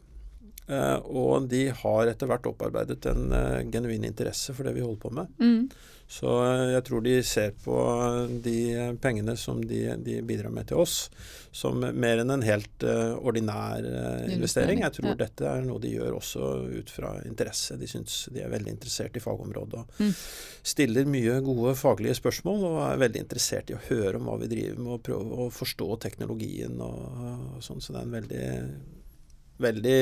Eh, 0.70 0.98
og 1.11 1.48
de 1.50 1.66
har 1.83 2.11
etter 2.11 2.30
hvert 2.30 2.48
opparbeidet 2.50 3.04
en 3.11 3.33
eh, 3.37 3.62
genuin 3.72 4.06
interesse 4.09 4.54
for 4.56 4.66
det 4.66 4.76
vi 4.78 4.85
holder 4.85 5.02
på 5.02 5.14
med. 5.20 5.40
Mm. 5.42 5.64
Så 6.11 6.26
eh, 6.42 6.72
jeg 6.72 6.83
tror 6.88 7.04
de 7.04 7.12
ser 7.22 7.52
på 7.62 7.76
de 8.42 8.56
pengene 9.02 9.37
som 9.38 9.61
de, 9.62 9.85
de 10.02 10.16
bidrar 10.26 10.50
med 10.50 10.66
til 10.66 10.80
oss, 10.83 11.04
som 11.54 11.78
mer 11.78 12.22
enn 12.22 12.35
en 12.35 12.42
helt 12.46 12.85
uh, 12.87 13.14
ordinær 13.26 13.87
uh, 13.87 14.26
investering. 14.30 14.83
Jeg 14.83 14.94
tror 14.96 15.12
ja. 15.12 15.16
dette 15.22 15.46
er 15.46 15.64
noe 15.66 15.83
de 15.83 15.92
gjør 15.94 16.18
også 16.18 16.50
ut 16.80 16.90
fra 16.90 17.12
interesse. 17.26 17.78
De 17.78 17.87
syns 17.90 18.24
de 18.35 18.42
er 18.42 18.50
veldig 18.50 18.74
interessert 18.74 19.18
i 19.18 19.22
fagområdet 19.22 19.78
og 19.80 19.96
Mm. 20.00 20.12
stiller 20.66 21.09
mye 21.11 21.35
gode 21.44 21.74
faglige 21.76 22.14
spørsmål 22.16 22.62
og 22.68 22.76
er 22.85 23.00
veldig 23.02 23.20
interessert 23.24 23.70
i 23.70 23.74
å 23.76 23.83
høre 23.88 24.16
om 24.16 24.28
hva 24.30 24.38
vi 24.40 24.48
driver 24.50 24.78
med 24.80 24.94
og 24.94 25.02
prøve 25.04 25.40
å 25.44 25.50
forstå 25.52 25.88
teknologien 26.04 26.80
og, 26.85 27.02
og 27.56 27.64
sånn. 27.64 27.83
Så 27.83 27.92
det 27.92 28.00
er 28.00 28.06
en 28.06 28.16
veldig, 28.16 28.46
veldig 29.66 30.00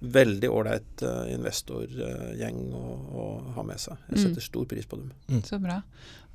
Veldig 0.00 0.48
ålreit 0.54 1.02
uh, 1.02 1.24
investorgjeng 1.32 2.58
å, 2.72 2.82
å 3.18 3.24
ha 3.56 3.62
med 3.66 3.80
seg. 3.82 3.96
Jeg 4.08 4.18
Mm. 4.18 4.22
setter 4.28 4.44
stor 4.44 4.64
pris 4.70 4.86
på 4.86 4.96
dem. 5.00 5.42
Så 5.42 5.58
bra. 5.58 5.80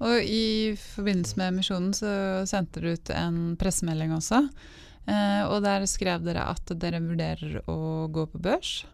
Og 0.03 0.19
i 0.25 0.75
forbindelse 0.75 1.37
med 1.39 1.53
emisjonen 1.53 1.93
så 1.95 2.11
sendte 2.49 2.81
dere 2.81 2.97
ut 2.97 3.09
en 3.15 3.55
pressemelding 3.55 4.11
også. 4.17 4.41
Eh, 5.07 5.43
og 5.47 5.61
der 5.63 5.85
skrev 5.87 6.23
dere 6.23 6.43
at 6.51 6.65
dere 6.79 6.99
vurderer 7.03 7.61
å 7.71 8.07
gå 8.11 8.25
på 8.31 8.39
børs. 8.39 8.85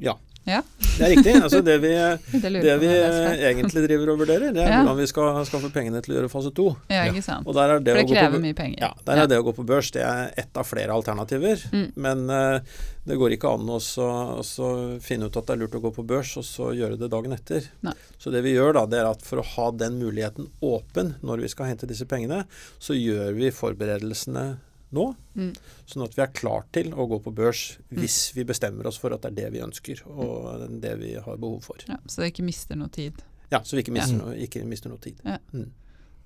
Ja. 0.00 0.18
Ja. 0.48 0.62
Det 0.96 1.04
er 1.04 1.10
riktig. 1.14 1.32
Altså 1.36 1.60
det 1.62 1.74
vi, 1.82 1.90
Det 2.42 2.50
det 2.64 2.76
vi 2.80 2.88
egentlig 2.88 3.82
driver 3.86 4.12
og 4.14 4.18
vurderer, 4.22 4.52
det 4.56 4.62
er 4.64 4.70
Ja. 4.70 4.78
hvordan 4.82 4.96
vi 4.98 5.06
skal 5.10 5.44
skaffe 5.46 5.68
pengene 5.74 6.00
til 6.02 6.14
å 6.14 6.18
gjøre 6.20 6.30
fase 6.32 6.50
to. 6.56 6.76
Ja, 6.90 7.04
ikke 7.10 7.22
sant. 7.22 7.46
Og 7.46 7.54
der 7.54 7.74
er 7.76 7.78
det, 7.84 7.94
For 7.94 8.00
det 8.02 8.16
krever 8.16 8.38
på, 8.38 8.42
mye 8.46 8.56
penger. 8.56 8.78
ja, 8.80 8.92
der 9.06 9.20
er 9.22 9.26
det 9.30 9.38
å 9.38 9.44
gå 9.46 9.52
på 9.54 9.66
børs 9.68 9.90
det 9.92 10.02
er 10.02 10.32
ett 10.40 10.56
av 10.56 10.64
flere 10.66 10.90
alternativer. 10.96 11.60
Mm. 11.72 11.92
Men 11.96 12.24
uh, 12.30 12.60
det 13.06 13.18
går 13.20 13.36
ikke 13.36 13.52
an 13.54 13.68
å 13.68 13.78
så- 13.80 14.40
så 14.42 14.70
finne 15.00 15.26
ut 15.28 15.36
at 15.36 15.46
det 15.46 15.54
er 15.54 15.60
lurt 15.64 15.76
å 15.76 15.82
gå 15.84 15.92
på 15.94 16.06
børs, 16.06 16.36
og 16.40 16.44
så 16.44 16.72
gjøre 16.74 16.98
det 16.98 17.10
dagen 17.10 17.32
etter. 17.32 17.68
Nei. 17.82 17.92
Så 18.18 18.32
det 18.32 18.42
vi 18.42 18.54
gjør 18.56 18.74
da, 18.74 18.86
det 18.86 18.98
er 18.98 19.10
at 19.10 19.22
for 19.22 19.38
å 19.40 19.44
ha 19.44 19.70
den 19.70 20.00
muligheten 20.00 20.48
åpen 20.62 21.14
når 21.22 21.40
vi 21.44 21.48
skal 21.48 21.66
hente 21.66 21.86
disse 21.86 22.06
pengene, 22.06 22.44
så 22.80 22.96
gjør 22.96 23.34
vi 23.36 23.50
forberedelsene 23.50 24.58
nå. 24.96 25.06
Mm. 25.38 25.52
Sånn 25.86 26.04
at 26.04 26.16
vi 26.18 26.22
er 26.24 26.32
klar 26.34 26.64
til 26.74 26.92
å 26.94 27.06
gå 27.10 27.20
på 27.22 27.32
børs 27.34 27.64
hvis 27.94 28.18
vi 28.36 28.44
bestemmer 28.48 28.88
oss 28.90 28.98
for 28.98 29.14
at 29.14 29.22
det 29.22 29.30
er 29.32 29.36
det 29.38 29.50
vi 29.56 29.64
ønsker, 29.64 30.02
og 30.10 30.64
det 30.82 30.94
vi 31.00 31.14
har 31.14 31.40
behov 31.40 31.60
for. 31.68 31.82
Ja, 31.88 31.98
så 32.10 32.24
vi 32.24 32.30
ikke 32.32 32.46
mister 32.46 32.78
noe 32.80 32.90
tid. 32.94 33.22
Ja, 33.50 33.62
Så 33.66 33.74
vi 33.76 33.82
ikke 33.82 33.92
mister, 33.94 34.14
Ja. 34.14 34.24
noe, 34.24 34.36
ikke 34.38 34.64
mister 34.66 34.90
noe 34.92 34.98
tid. 35.02 35.18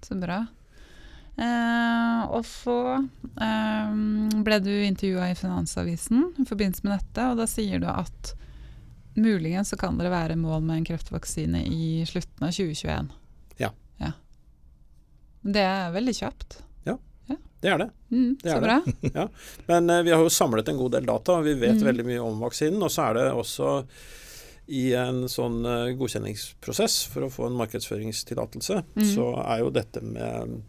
Så 0.04 0.16
bra. 0.20 0.42
Eh, 1.36 2.22
og 2.30 2.44
så 2.46 2.74
eh, 3.42 3.94
ble 4.46 4.58
du 4.62 4.70
intervjua 4.84 5.30
i 5.32 5.34
Finansavisen 5.38 6.28
i 6.38 6.44
forbindelse 6.46 6.84
med 6.86 6.98
dette, 7.00 7.24
og 7.32 7.40
da 7.40 7.46
sier 7.50 7.80
du 7.82 7.88
at 7.90 8.34
muligens 9.16 9.72
så 9.72 9.78
kan 9.78 9.98
dere 9.98 10.12
være 10.12 10.36
mål 10.38 10.62
med 10.62 10.76
en 10.82 10.86
kreftvaksine 10.92 11.64
i 11.66 12.04
slutten 12.06 12.46
av 12.46 12.52
2021. 12.54 13.10
Ja. 13.58 13.72
ja. 14.02 14.12
Det 15.42 15.64
er 15.64 15.92
veldig 15.94 16.14
kjapt. 16.20 16.60
Det 17.64 17.70
er 17.72 17.78
det. 17.80 17.86
Mm, 18.12 18.32
Det 18.42 18.50
så 18.52 18.58
bra. 18.60 18.74
det. 18.84 19.12
bra. 19.14 19.24
Men 19.70 19.88
eh, 19.94 20.02
vi 20.04 20.12
har 20.12 20.20
jo 20.20 20.28
samlet 20.32 20.68
en 20.68 20.76
god 20.82 20.92
del 20.98 21.06
data, 21.08 21.38
og 21.38 21.46
vi 21.48 21.54
vet 21.62 21.78
Mm. 21.80 21.86
veldig 21.88 22.04
mye 22.10 22.20
om 22.26 22.42
vaksinen. 22.44 22.82
Og 22.84 22.92
så 22.92 23.06
er 23.08 23.14
det 23.16 23.24
også 23.32 23.70
i 24.68 24.82
en 24.96 25.22
sånn 25.28 25.64
eh, 25.68 25.94
godkjenningsprosess 25.96 26.98
for 27.12 27.24
å 27.26 27.30
få 27.32 27.46
en 27.48 27.56
markedsføringstillatelse, 27.62 28.82
Mm. 28.96 29.08
så 29.14 29.30
er 29.46 29.58
jo 29.64 29.70
dette 29.72 30.02
med 30.04 30.60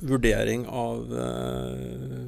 vurdering 0.00 0.64
av 0.68 1.12
eh, 1.12 2.26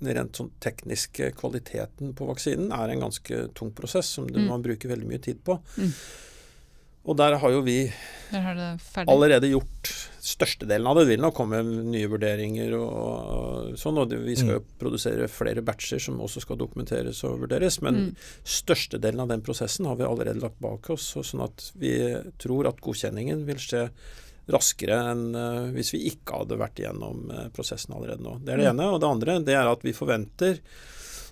den 0.00 0.14
rent 0.16 0.36
sånn 0.40 0.50
tekniske 0.64 1.30
kvaliteten 1.36 2.14
på 2.16 2.26
vaksinen 2.30 2.72
er 2.72 2.88
en 2.94 3.04
ganske 3.04 3.42
tung 3.54 3.70
prosess 3.76 4.06
som 4.16 4.26
Mm. 4.26 4.46
man 4.48 4.62
bruker 4.64 4.88
veldig 4.88 5.06
mye 5.06 5.20
tid 5.20 5.44
på. 5.44 5.58
Mm. 5.76 5.92
Og 7.08 7.16
der 7.16 7.38
har 7.40 7.50
jo 7.50 7.62
vi 7.64 7.78
har 8.30 8.78
allerede 9.08 9.48
gjort 9.50 9.88
størstedelen 10.20 10.86
av 10.86 10.98
det. 10.98 11.06
Det 11.06 11.14
vil 11.16 11.22
nok 11.24 11.34
komme 11.34 11.62
nye 11.64 12.06
vurderinger 12.12 12.74
og, 12.76 13.70
sånn. 13.80 13.98
Og 14.02 14.12
vi 14.26 14.36
skal 14.36 14.58
jo 14.58 14.64
produsere 14.78 15.26
flere 15.32 15.64
batcher 15.64 15.98
som 16.04 16.20
også 16.20 16.42
skal 16.44 16.58
dokumenteres 16.60 17.22
og 17.24 17.40
vurderes. 17.46 17.80
Men 17.82 17.94
Mm. 17.94 18.10
størstedelen 18.44 19.20
av 19.24 19.28
den 19.28 19.40
prosessen 19.42 19.86
har 19.86 19.96
vi 19.96 20.04
allerede 20.04 20.40
lagt 20.44 20.60
bak 20.60 20.90
oss. 20.90 21.08
Sånn 21.16 21.42
at 21.42 21.72
vi 21.74 21.94
tror 22.38 22.68
at 22.68 22.80
godkjenningen 22.84 23.46
vil 23.46 23.56
skje 23.56 23.88
raskere 24.50 25.00
enn 25.12 25.34
eh, 25.34 25.72
hvis 25.72 25.92
vi 25.94 26.04
ikke 26.10 26.38
hadde 26.42 26.58
vært 26.58 26.78
igjennom 26.82 27.30
eh, 27.30 27.48
prosessen 27.54 27.94
allerede 27.94 28.22
nå. 28.22 28.38
Det 28.44 28.52
er 28.52 28.56
det 28.58 28.66
Mm. 28.66 28.78
ene. 28.80 28.92
Og 28.92 29.00
det 29.00 29.08
andre 29.08 29.38
det 29.44 29.54
er 29.54 29.66
at 29.72 29.82
vi 29.82 29.92
forventer 29.92 30.60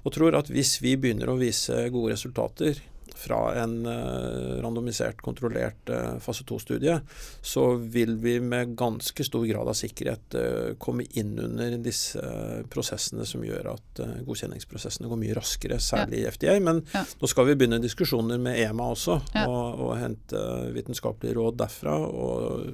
og 0.04 0.12
tror 0.14 0.34
at 0.38 0.46
hvis 0.48 0.80
vi 0.80 0.96
begynner 0.96 1.28
å 1.28 1.38
vise 1.38 1.90
gode 1.90 2.12
resultater 2.14 2.78
fra 3.18 3.38
en 3.62 3.72
eh, 3.86 4.58
randomisert, 4.62 5.18
kontrollert 5.24 5.90
eh, 5.90 6.18
fase 6.22 6.44
2-studie, 6.46 6.94
så 7.42 7.64
vil 7.76 8.14
vi 8.22 8.36
med 8.40 8.76
ganske 8.78 9.24
stor 9.26 9.46
grad 9.48 9.68
av 9.72 9.74
sikkerhet 9.78 10.36
eh, 10.38 10.68
komme 10.78 11.06
inn 11.18 11.34
under 11.42 11.74
disse 11.82 12.22
prosessene 12.70 13.26
som 13.26 13.42
gjør 13.44 13.72
at 13.74 14.02
godkjenningsprosessene 14.26 15.10
går 15.10 15.20
mye 15.24 15.36
raskere, 15.38 15.80
særlig 15.82 16.22
i 16.22 16.28
FDA. 16.30 16.58
Men 16.62 16.84
Ja. 16.94 17.02
nå 17.20 17.28
skal 17.30 17.48
vi 17.50 17.58
begynne 17.58 17.82
diskusjoner 17.82 18.38
med 18.38 18.58
EMA 18.62 18.86
også, 18.94 19.18
Ja. 19.34 19.46
og, 19.50 19.82
og 19.88 19.96
hente 19.98 20.44
vitenskapelige 20.76 21.36
råd 21.40 21.58
derfra. 21.64 21.98
Og 21.98 22.70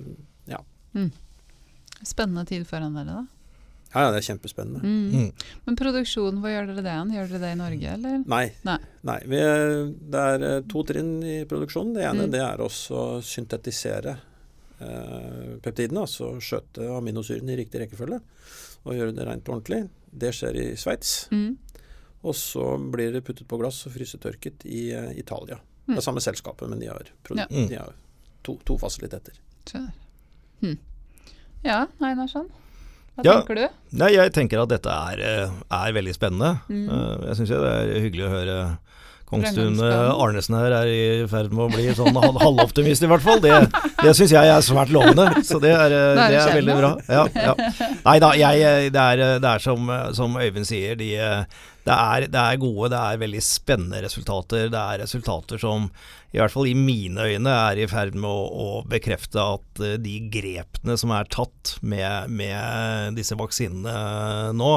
Spennende 2.05 2.45
tid 2.45 2.67
foran 2.69 2.93
dere, 2.97 3.05
da. 3.23 3.34
Ja, 3.95 4.01
ja, 4.03 4.11
det 4.11 4.19
er 4.21 4.27
kjempespennende. 4.27 4.81
Mm. 4.83 5.13
Mm. 5.15 5.49
Men 5.67 5.77
produksjon, 5.79 6.41
hvor 6.43 6.51
gjør 6.51 6.67
dere 6.73 6.83
det 6.85 6.95
hen? 6.99 7.13
Gjør 7.15 7.29
dere 7.33 7.43
det 7.45 7.51
i 7.55 7.59
Norge, 7.61 7.93
eller? 7.95 8.23
Nei. 8.27 8.45
Nei. 8.67 8.79
Nei 9.07 9.19
vi, 9.31 9.41
det 10.11 10.23
er 10.35 10.47
eh, 10.51 10.61
to 10.71 10.83
trinn 10.89 11.13
i 11.23 11.37
produksjonen. 11.51 11.95
Det 11.95 12.05
ene 12.09 12.27
Mm. 12.27 12.33
det 12.35 12.41
er 12.43 12.63
også 12.65 12.95
å 12.99 13.21
syntetisere 13.23 14.17
eh, 14.81 15.53
peptidene, 15.63 16.03
altså 16.07 16.33
skjøte 16.43 16.89
aminosyrene 16.99 17.55
i 17.55 17.61
riktig 17.63 17.85
rekkefølge 17.85 18.21
og 18.85 18.93
gjøre 18.99 19.15
det 19.17 19.25
rent 19.29 19.47
og 19.49 19.55
ordentlig. 19.59 19.85
Det 20.13 20.33
skjer 20.37 20.59
i 20.61 20.67
Sveits. 20.77 21.15
Mm. 21.33 21.55
Og 22.25 22.35
så 22.37 22.65
blir 22.93 23.13
det 23.13 23.23
puttet 23.25 23.47
på 23.49 23.59
glass 23.61 23.83
og 23.87 23.93
frysetørket 23.95 24.65
i 24.69 24.87
uh, 24.97 25.11
Italia. 25.17 25.59
Mm. 25.85 25.95
Det 25.95 25.99
er 26.01 26.05
samme 26.07 26.23
selskapet, 26.25 26.69
men 26.71 26.81
de 26.81 26.87
har, 26.89 27.09
Ja. 27.37 27.47
de 27.51 27.75
har 27.77 27.93
to, 28.45 28.55
to 28.65 28.77
fasiliteter. 28.81 29.37
Skjønner. 29.69 29.93
Hm. 30.63 30.79
Ja, 31.65 31.87
Einarsson. 32.01 32.49
Hva 33.16 33.24
Ja. 33.24 33.35
tenker 33.40 33.55
du? 33.55 33.68
Nei, 34.00 34.09
jeg 34.16 34.33
tenker 34.35 34.62
at 34.62 34.68
dette 34.68 34.90
er, 34.90 35.20
eh, 35.20 35.50
er 35.70 35.92
veldig 35.92 36.14
spennende. 36.16 36.61
Mm. 36.68 36.88
Eh, 36.88 37.27
Jeg 37.29 37.37
syns 37.37 37.48
det 37.48 37.61
er 37.62 38.00
hyggelig 38.03 38.24
å 38.27 38.33
høre 38.35 38.79
Kongstun 39.31 39.79
Arnesen 39.81 40.57
her 40.59 40.75
er 40.83 40.91
i 40.91 41.03
ferd 41.31 41.53
med 41.55 41.67
å 41.67 41.69
bli 41.73 41.89
sånn 41.97 42.17
halvoptimist, 42.17 43.05
i 43.07 43.11
hvert 43.11 43.25
fall. 43.25 43.41
Det, 43.43 43.53
det 44.03 44.15
syns 44.17 44.35
jeg 44.35 44.51
er 44.53 44.65
svært 44.65 44.93
lovende. 44.95 45.29
Så 45.47 45.61
det 45.63 45.73
er, 45.75 45.95
eh, 45.95 46.21
det 46.21 46.41
er 46.41 46.59
veldig 46.61 46.79
bra. 46.81 46.91
Ja, 47.09 47.25
ja. 47.35 47.55
Nei 48.05 48.19
da, 48.23 48.35
jeg, 48.39 48.91
det, 48.95 49.07
er, 49.15 49.39
det 49.43 49.55
er 49.55 49.65
som, 49.65 49.89
som 50.17 50.37
Øyvind 50.41 50.69
sier, 50.69 50.99
de, 51.01 51.15
det, 51.85 51.95
er, 51.95 52.29
det 52.33 52.43
er 52.43 52.61
gode, 52.61 52.93
det 52.93 53.01
er 53.01 53.25
veldig 53.25 53.43
spennende 53.45 54.05
resultater. 54.05 54.69
Det 54.73 54.85
er 54.85 55.03
resultater 55.05 55.61
som 55.61 55.89
i 56.35 56.41
hvert 56.41 56.51
fall 56.51 56.67
i 56.67 56.75
mine 56.75 57.29
øyne 57.31 57.51
er 57.71 57.79
i 57.79 57.87
ferd 57.87 58.17
med 58.19 58.27
å, 58.27 58.47
å 58.51 58.69
bekrefte 58.91 59.39
at 59.39 59.83
eh, 59.85 59.99
de 60.03 60.17
grepene 60.35 60.97
som 60.99 61.13
er 61.15 61.29
tatt 61.31 61.77
med, 61.87 62.33
med 62.35 63.15
disse 63.19 63.39
vaksinene 63.39 64.51
nå, 64.59 64.73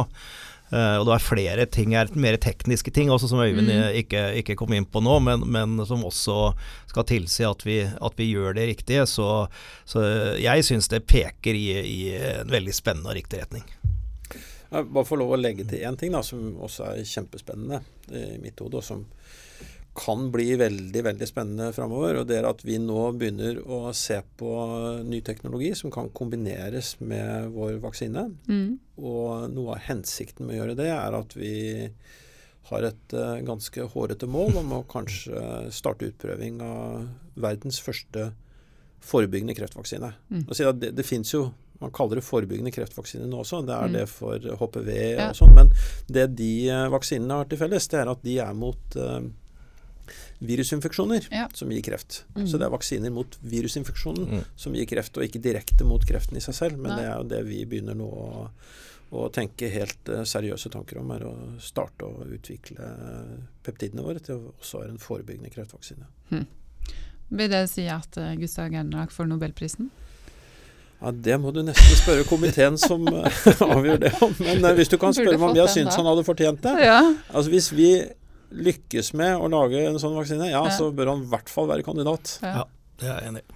Eh, 0.68 0.98
og 1.00 1.06
det 1.08 1.14
er 1.16 1.24
flere 1.24 1.66
ting 1.72 1.94
her, 1.96 2.10
mer 2.20 2.36
tekniske 2.44 2.92
ting 2.92 3.12
også 3.14 3.30
som 3.32 3.40
Øyvind 3.40 3.70
Mm. 3.70 3.76
eh, 3.76 4.00
ikke, 4.02 4.24
ikke 4.42 4.56
kom 4.60 4.74
inn 4.76 4.86
på 4.86 5.00
nå, 5.00 5.20
men, 5.24 5.46
men 5.48 5.86
som 5.88 6.04
også 6.04 6.54
skal 6.90 7.08
tilsi 7.08 7.46
at 7.48 7.64
vi, 7.66 7.80
at 7.88 8.18
vi 8.20 8.32
gjør 8.34 8.54
det 8.58 8.68
riktige. 8.68 9.06
Så, 9.08 9.48
så 9.86 10.04
jeg 10.36 10.66
syns 10.68 10.88
det 10.92 11.06
peker 11.08 11.56
i, 11.56 11.68
i 11.80 12.00
en 12.18 12.52
veldig 12.52 12.74
spennende 12.76 13.10
og 13.10 13.16
riktig 13.16 13.40
retning. 13.40 13.64
Jeg 14.68 14.90
bare 14.92 15.08
få 15.08 15.16
lov 15.16 15.32
å 15.32 15.40
legge 15.40 15.64
til 15.64 15.80
én 15.88 15.96
ting 15.96 16.12
da, 16.12 16.20
som 16.22 16.58
også 16.60 16.90
er 16.92 17.06
kjempespennende 17.08 17.80
i 18.12 18.36
mitt 18.44 18.60
hode, 18.60 18.82
og 18.82 18.84
som 18.84 19.06
kan 19.98 20.28
bli 20.32 20.52
veldig 20.60 21.02
veldig 21.08 21.28
spennende 21.30 21.72
framover. 21.74 22.20
Og 22.22 22.28
det 22.30 22.38
er 22.38 22.46
at 22.50 22.62
vi 22.68 22.78
nå 22.82 23.08
begynner 23.18 23.58
å 23.66 23.80
se 23.98 24.20
på 24.38 24.52
ny 25.08 25.22
teknologi 25.26 25.72
som 25.80 25.90
kan 25.94 26.12
kombineres 26.14 26.96
med 27.02 27.50
vår 27.56 27.80
vaksine. 27.82 28.28
Mm. 28.48 28.78
Og 29.02 29.48
noe 29.56 29.76
av 29.76 29.84
hensikten 29.90 30.46
med 30.46 30.56
å 30.56 30.60
gjøre 30.62 30.78
det 30.78 30.92
er 30.94 31.18
at 31.18 31.34
vi 31.38 31.54
har 32.70 32.84
et 32.84 33.14
eh, 33.16 33.38
ganske 33.48 33.86
hårete 33.94 34.28
mål 34.28 34.58
om 34.60 34.74
å 34.76 34.84
kanskje 34.92 35.70
starte 35.72 36.10
utprøving 36.12 36.60
av 36.62 37.08
verdens 37.40 37.80
første 37.82 38.32
forebyggende 39.08 39.56
kreftvaksine. 39.56 40.10
Mm. 40.34 40.46
Det, 40.82 40.92
det 40.98 41.06
finnes 41.08 41.32
jo 41.34 41.46
man 41.80 41.92
kaller 41.94 42.18
det 42.18 42.26
forebyggende 42.26 42.72
kreftvaksine 42.74 43.28
nå 43.30 43.44
også. 43.44 43.60
Det 43.68 43.74
er 43.76 43.88
Mm. 43.88 43.94
det 43.94 44.06
for 44.10 44.40
HPV 44.60 44.90
Ja. 45.16 45.30
og 45.30 45.36
sånn. 45.38 45.54
Men 45.54 45.70
det 46.10 46.36
de 46.36 46.70
eh, 46.70 46.88
vaksinene 46.90 47.38
har 47.38 47.46
til 47.46 47.58
felles, 47.62 47.88
det 47.88 48.00
er 48.02 48.10
at 48.10 48.24
de 48.24 48.38
er 48.42 48.54
mot 48.58 48.96
eh, 48.98 49.28
virusinfeksjoner 50.40 51.28
Ja. 51.32 51.48
som 51.54 51.72
gir 51.72 51.82
kreft. 51.82 52.24
Mm. 52.36 52.48
Så 52.48 52.58
det 52.60 52.66
er 52.68 52.74
vaksiner 52.74 53.12
mot 53.12 53.38
virusinfeksjonen 53.42 54.28
Mm. 54.30 54.44
som 54.56 54.74
gir 54.74 54.86
kreft, 54.86 55.18
og 55.18 55.24
ikke 55.24 55.42
direkte 55.42 55.84
mot 55.84 56.04
kreften 56.06 56.38
i 56.38 56.42
seg 56.42 56.54
selv. 56.54 56.78
Men 56.78 56.92
Nei. 56.92 57.00
det 57.02 57.06
er 57.10 57.18
jo 57.18 57.24
det 57.24 57.46
vi 57.48 57.66
begynner 57.66 57.96
nå 57.98 58.06
å, 58.06 58.50
å 59.18 59.30
tenke 59.34 59.70
helt 59.72 60.10
eh, 60.10 60.24
seriøse 60.24 60.70
tanker 60.70 61.00
om, 61.00 61.12
er 61.12 61.26
å 61.26 61.34
starte 61.60 62.06
å 62.06 62.26
utvikle 62.28 62.92
peptidene 63.64 64.04
våre 64.04 64.20
til 64.20 64.36
å 64.36 64.54
også 64.62 64.82
være 64.84 64.90
en 64.96 65.02
forebyggende 65.02 65.50
kreftvaksine. 65.54 66.06
Vil 67.30 67.50
det 67.52 67.66
si 67.70 67.84
at 67.92 68.16
uh, 68.18 68.36
Gustav 68.40 68.70
Gernak 68.72 69.12
får 69.12 69.28
nobelprisen? 69.28 69.90
Ja, 71.02 71.12
Det 71.12 71.36
må 71.42 71.52
du 71.54 71.60
nesten 71.62 71.98
spørre 72.00 72.24
komiteen 72.26 72.78
som 72.80 73.04
eh, 73.14 73.42
avgjør 73.62 74.00
det 74.06 74.14
om. 74.24 74.32
Men 74.40 74.64
eh, 74.66 74.74
hvis 74.80 74.90
du 74.90 74.98
kan 74.98 75.14
spørre 75.14 75.36
meg 75.38 75.50
om 75.50 75.54
vi 75.54 75.60
har 75.62 75.68
syntes 75.74 75.96
han 76.00 76.08
hadde 76.08 76.24
fortjent 76.26 76.62
det 76.64 76.78
Ja. 76.86 77.02
Altså 77.34 77.52
Hvis 77.52 77.68
vi 77.76 77.90
lykkes 78.52 79.14
med 79.18 79.36
å 79.38 79.50
lage 79.52 79.82
en 79.88 80.00
sånn 80.02 80.16
vaksine, 80.18 80.50
ja, 80.52 80.64
Ja. 80.66 80.74
så 80.74 80.92
bør 80.96 81.14
han 81.14 81.24
i 81.24 81.32
hvert 81.32 81.50
fall 81.52 81.68
være 81.68 81.84
kandidat. 81.88 82.40
ja. 82.42 82.56
Ja. 82.62 82.66
Det 82.98 83.06
er 83.06 83.20
jeg 83.22 83.30
enig 83.30 83.42
i. 83.46 83.54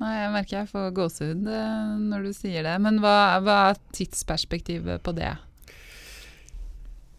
Nei, 0.00 0.14
jeg 0.16 0.32
merker 0.32 0.56
jeg 0.62 0.68
får 0.70 0.92
gåsehud 0.96 1.48
eh, 1.52 1.88
når 2.08 2.22
du 2.24 2.32
sier 2.32 2.64
det. 2.64 2.72
Men 2.80 3.02
hva, 3.04 3.36
hva 3.44 3.56
er 3.68 3.80
tidsperspektivet 3.92 5.02
på 5.04 5.12
det? 5.12 5.34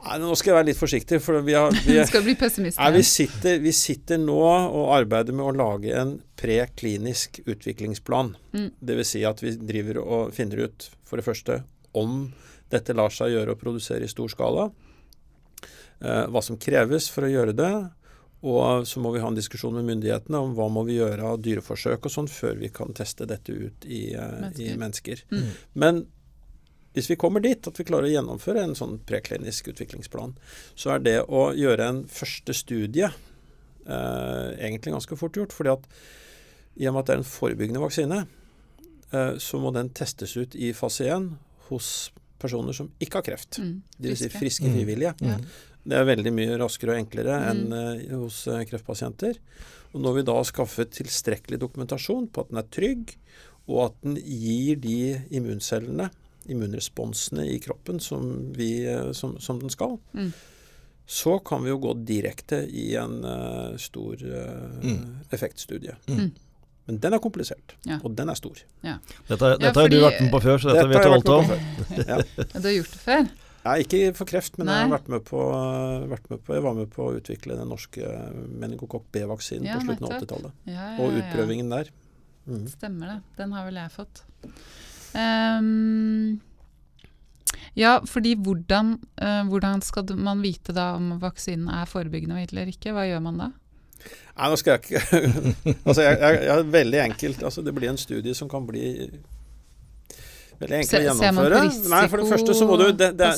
Nei, 0.02 0.16
Nå 0.18 0.32
skal 0.34 0.50
jeg 0.52 0.58
være 0.58 0.70
litt 0.72 0.80
forsiktig, 0.80 1.20
for 1.22 1.44
vi, 1.46 1.54
har, 1.54 1.70
vi, 1.86 2.00
skal 2.10 2.26
bli 2.26 2.34
Nei, 2.34 2.90
vi, 2.96 3.04
sitter, 3.06 3.60
vi 3.62 3.74
sitter 3.78 4.18
nå 4.18 4.40
og 4.42 4.96
arbeider 4.98 5.38
med 5.38 5.46
å 5.46 5.54
lage 5.54 5.94
en 5.94 6.16
preklinisk 6.42 7.44
utviklingsplan. 7.46 8.34
Mm. 8.58 8.72
Dvs. 8.82 9.14
Si 9.14 9.22
at 9.30 9.46
vi 9.46 9.54
driver 9.62 10.02
og 10.02 10.34
finner 10.34 10.66
ut, 10.66 10.90
for 11.06 11.22
det 11.22 11.28
første, 11.28 11.62
om 11.94 12.32
dette 12.74 12.96
lar 12.98 13.14
seg 13.14 13.36
gjøre 13.36 13.54
å 13.54 13.62
produsere 13.62 14.08
i 14.08 14.10
stor 14.10 14.32
skala. 14.34 14.72
Eh, 16.02 16.28
hva 16.34 16.42
som 16.42 16.58
kreves 16.58 17.10
for 17.14 17.28
å 17.28 17.32
gjøre 17.32 17.54
det. 17.58 17.74
Og 18.42 18.88
så 18.90 19.02
må 19.04 19.12
vi 19.14 19.22
ha 19.22 19.30
en 19.30 19.38
diskusjon 19.38 19.76
med 19.78 19.86
myndighetene 19.86 20.40
om 20.42 20.56
hva 20.58 20.66
må 20.74 20.82
vi 20.88 20.98
gjøre 20.98 21.34
av 21.34 21.44
dyreforsøk 21.46 22.08
og 22.08 22.14
sånn 22.14 22.30
før 22.32 22.58
vi 22.58 22.72
kan 22.74 22.90
teste 22.98 23.28
dette 23.30 23.54
ut 23.54 23.86
i, 23.86 24.16
eh, 24.16 24.18
i 24.18 24.42
Mennesker. 24.42 24.80
mennesker. 24.82 25.24
Mm. 25.30 25.52
Men 25.74 26.08
hvis 26.96 27.10
vi 27.12 27.16
kommer 27.16 27.40
dit 27.40 27.68
at 27.68 27.78
vi 27.78 27.86
klarer 27.86 28.10
å 28.10 28.16
gjennomføre 28.16 28.64
en 28.64 28.74
sånn 28.76 28.98
preklinisk 29.06 29.70
utviklingsplan, 29.72 30.34
så 30.76 30.96
er 30.96 31.06
det 31.06 31.20
å 31.30 31.52
gjøre 31.54 31.88
en 31.88 32.02
første 32.10 32.54
studie 32.58 33.06
eh, 33.86 34.50
egentlig 34.58 34.94
ganske 34.94 35.18
fort 35.18 35.38
gjort. 35.38 35.54
fordi 35.54 35.70
at 35.70 35.86
i 36.78 36.88
og 36.88 36.94
med 36.96 37.02
at 37.02 37.06
det 37.06 37.14
er 37.14 37.22
en 37.22 37.30
forebyggende 37.30 37.80
vaksine, 37.84 38.26
eh, 39.14 39.38
så 39.38 39.60
må 39.62 39.72
den 39.74 39.90
testes 39.90 40.36
ut 40.36 40.56
i 40.56 40.74
fase 40.74 41.06
1 41.06 41.38
hos 41.70 42.12
personer 42.40 42.74
som 42.74 42.90
ikke 43.00 43.20
har 43.20 43.28
kreft. 43.28 43.60
Mm. 43.60 43.84
Dvs. 44.00 44.18
Si 44.18 44.30
Friske. 44.30 44.66
frivillige. 44.66 45.14
Mm. 45.22 45.30
frivillige. 45.30 45.48
Ja. 45.84 45.90
Det 45.90 45.98
er 45.98 46.06
veldig 46.16 46.34
mye 46.34 46.58
raskere 46.62 46.94
og 46.94 47.00
enklere 47.02 47.38
Mm. 47.42 47.50
enn 47.52 47.74
eh, 47.74 48.16
hos 48.18 48.48
eh, 48.48 48.64
kreftpasienter. 48.70 49.38
Og 49.94 50.02
når 50.02 50.14
vi 50.16 50.22
da 50.24 50.34
har 50.38 50.44
skaffet 50.48 50.92
tilstrekkelig 50.92 51.60
dokumentasjon 51.60 52.28
på 52.32 52.42
at 52.46 52.50
den 52.50 52.58
er 52.62 52.68
trygg, 52.72 53.16
og 53.68 53.86
at 53.86 53.94
den 54.04 54.16
gir 54.16 54.76
de 54.82 55.22
immuncellene, 55.32 56.10
immunresponsene 56.50 57.46
i 57.54 57.60
kroppen 57.62 58.00
som, 58.00 58.52
vi, 58.56 58.86
eh, 58.86 59.12
som, 59.14 59.38
som 59.40 59.60
den 59.60 59.70
skal, 59.70 59.98
Mm. 60.14 60.32
så 61.08 61.40
kan 61.44 61.64
vi 61.64 61.70
jo 61.70 61.78
gå 61.84 61.94
direkte 62.08 62.62
i 62.72 62.94
en 62.96 63.24
uh, 63.26 63.76
stor 63.78 64.16
uh, 64.16 64.80
Mm. 64.84 65.18
effektstudie. 65.32 65.96
Mm. 66.08 66.32
Men 66.88 66.98
den 67.00 67.14
er 67.14 67.20
komplisert, 67.20 67.74
Ja. 67.86 68.00
og 68.04 68.16
den 68.16 68.30
er 68.30 68.36
stor. 68.36 68.56
Dette, 68.82 69.00
dette 69.28 69.66
har 69.66 69.74
fordi- 69.74 69.90
du 69.90 70.02
vært 70.02 70.22
med 70.22 70.32
på 70.32 70.42
før, 70.42 70.58
så 70.58 70.72
dette 70.74 70.88
Dette 70.88 70.88
vet 70.88 71.04
har 71.04 71.10
du 71.10 71.14
alt 71.14 71.30
om. 71.30 71.46
Ja. 72.08 72.18
Ja, 72.18 72.60
Du 72.60 72.68
har 72.68 72.76
gjort 72.78 72.92
det 72.92 73.02
før? 73.06 73.30
Ja, 73.62 73.76
ikke 73.78 74.12
for 74.18 74.30
kreft, 74.30 74.56
men 74.58 74.72
jeg, 74.72 74.88
har 74.88 74.94
vært 74.96 75.10
med 75.14 75.26
på, 75.28 75.40
vært 76.10 76.30
med 76.32 76.42
på, 76.42 76.56
jeg 76.58 76.64
var 76.66 76.78
med 76.78 76.88
på 76.94 77.06
å 77.06 77.18
utvikle 77.20 77.58
den 77.60 77.70
norske 77.70 78.14
meningokokk 78.34 79.06
B-vaksinen 79.14 79.68
Ja, 79.70 79.78
på 79.78 79.86
slutten 79.86 80.08
av 80.08 80.16
80-tallet. 80.18 80.56
Ja, 80.66 80.86
ja, 80.96 80.96
Og 81.04 81.20
utprøvingen 81.20 81.70
der. 81.74 81.92
Mm. 82.50 82.64
Stemmer 82.72 83.12
det. 83.14 83.18
Den 83.38 83.54
har 83.54 83.68
vel 83.68 83.78
jeg 83.78 83.94
fått. 83.94 84.24
Um, 85.14 86.40
ja, 87.78 88.00
fordi 88.10 88.34
hvordan, 88.40 88.96
uh, 89.22 89.44
hvordan 89.52 89.86
skal 89.86 90.10
man 90.18 90.42
vite 90.42 90.74
da 90.76 90.96
om 90.98 91.14
vaksinen 91.22 91.70
er 91.70 91.90
forebyggende 91.90 92.42
eller 92.48 92.72
ikke? 92.74 92.96
Hva 92.96 93.06
gjør 93.08 93.22
man 93.30 93.44
da? 93.44 93.52
Nei, 94.02 94.48
nå 94.50 94.58
skal 94.58 94.80
jeg 94.80 94.82
ikke 94.88 95.20
Altså, 95.88 96.02
jeg, 96.02 96.18
jeg, 96.18 96.40
jeg 96.48 96.56
er 96.56 96.74
veldig 96.74 97.02
enkelt. 97.06 97.44
Altså, 97.46 97.62
det 97.62 97.76
blir 97.78 97.92
en 97.92 98.02
studie 98.02 98.34
som 98.38 98.50
kan 98.50 98.66
bli 98.66 98.88
veldig 100.62 100.80
enkle 100.80 101.02
å 101.02 101.06
gjennomføre. 101.10 101.62
Nei, 101.92 102.02
for 102.12 102.24
det 102.24 102.32
første 102.32 102.56
så 102.58 102.70
må 102.70 102.80
du 102.82 102.88
det, 102.92 103.12
det, 103.20 103.30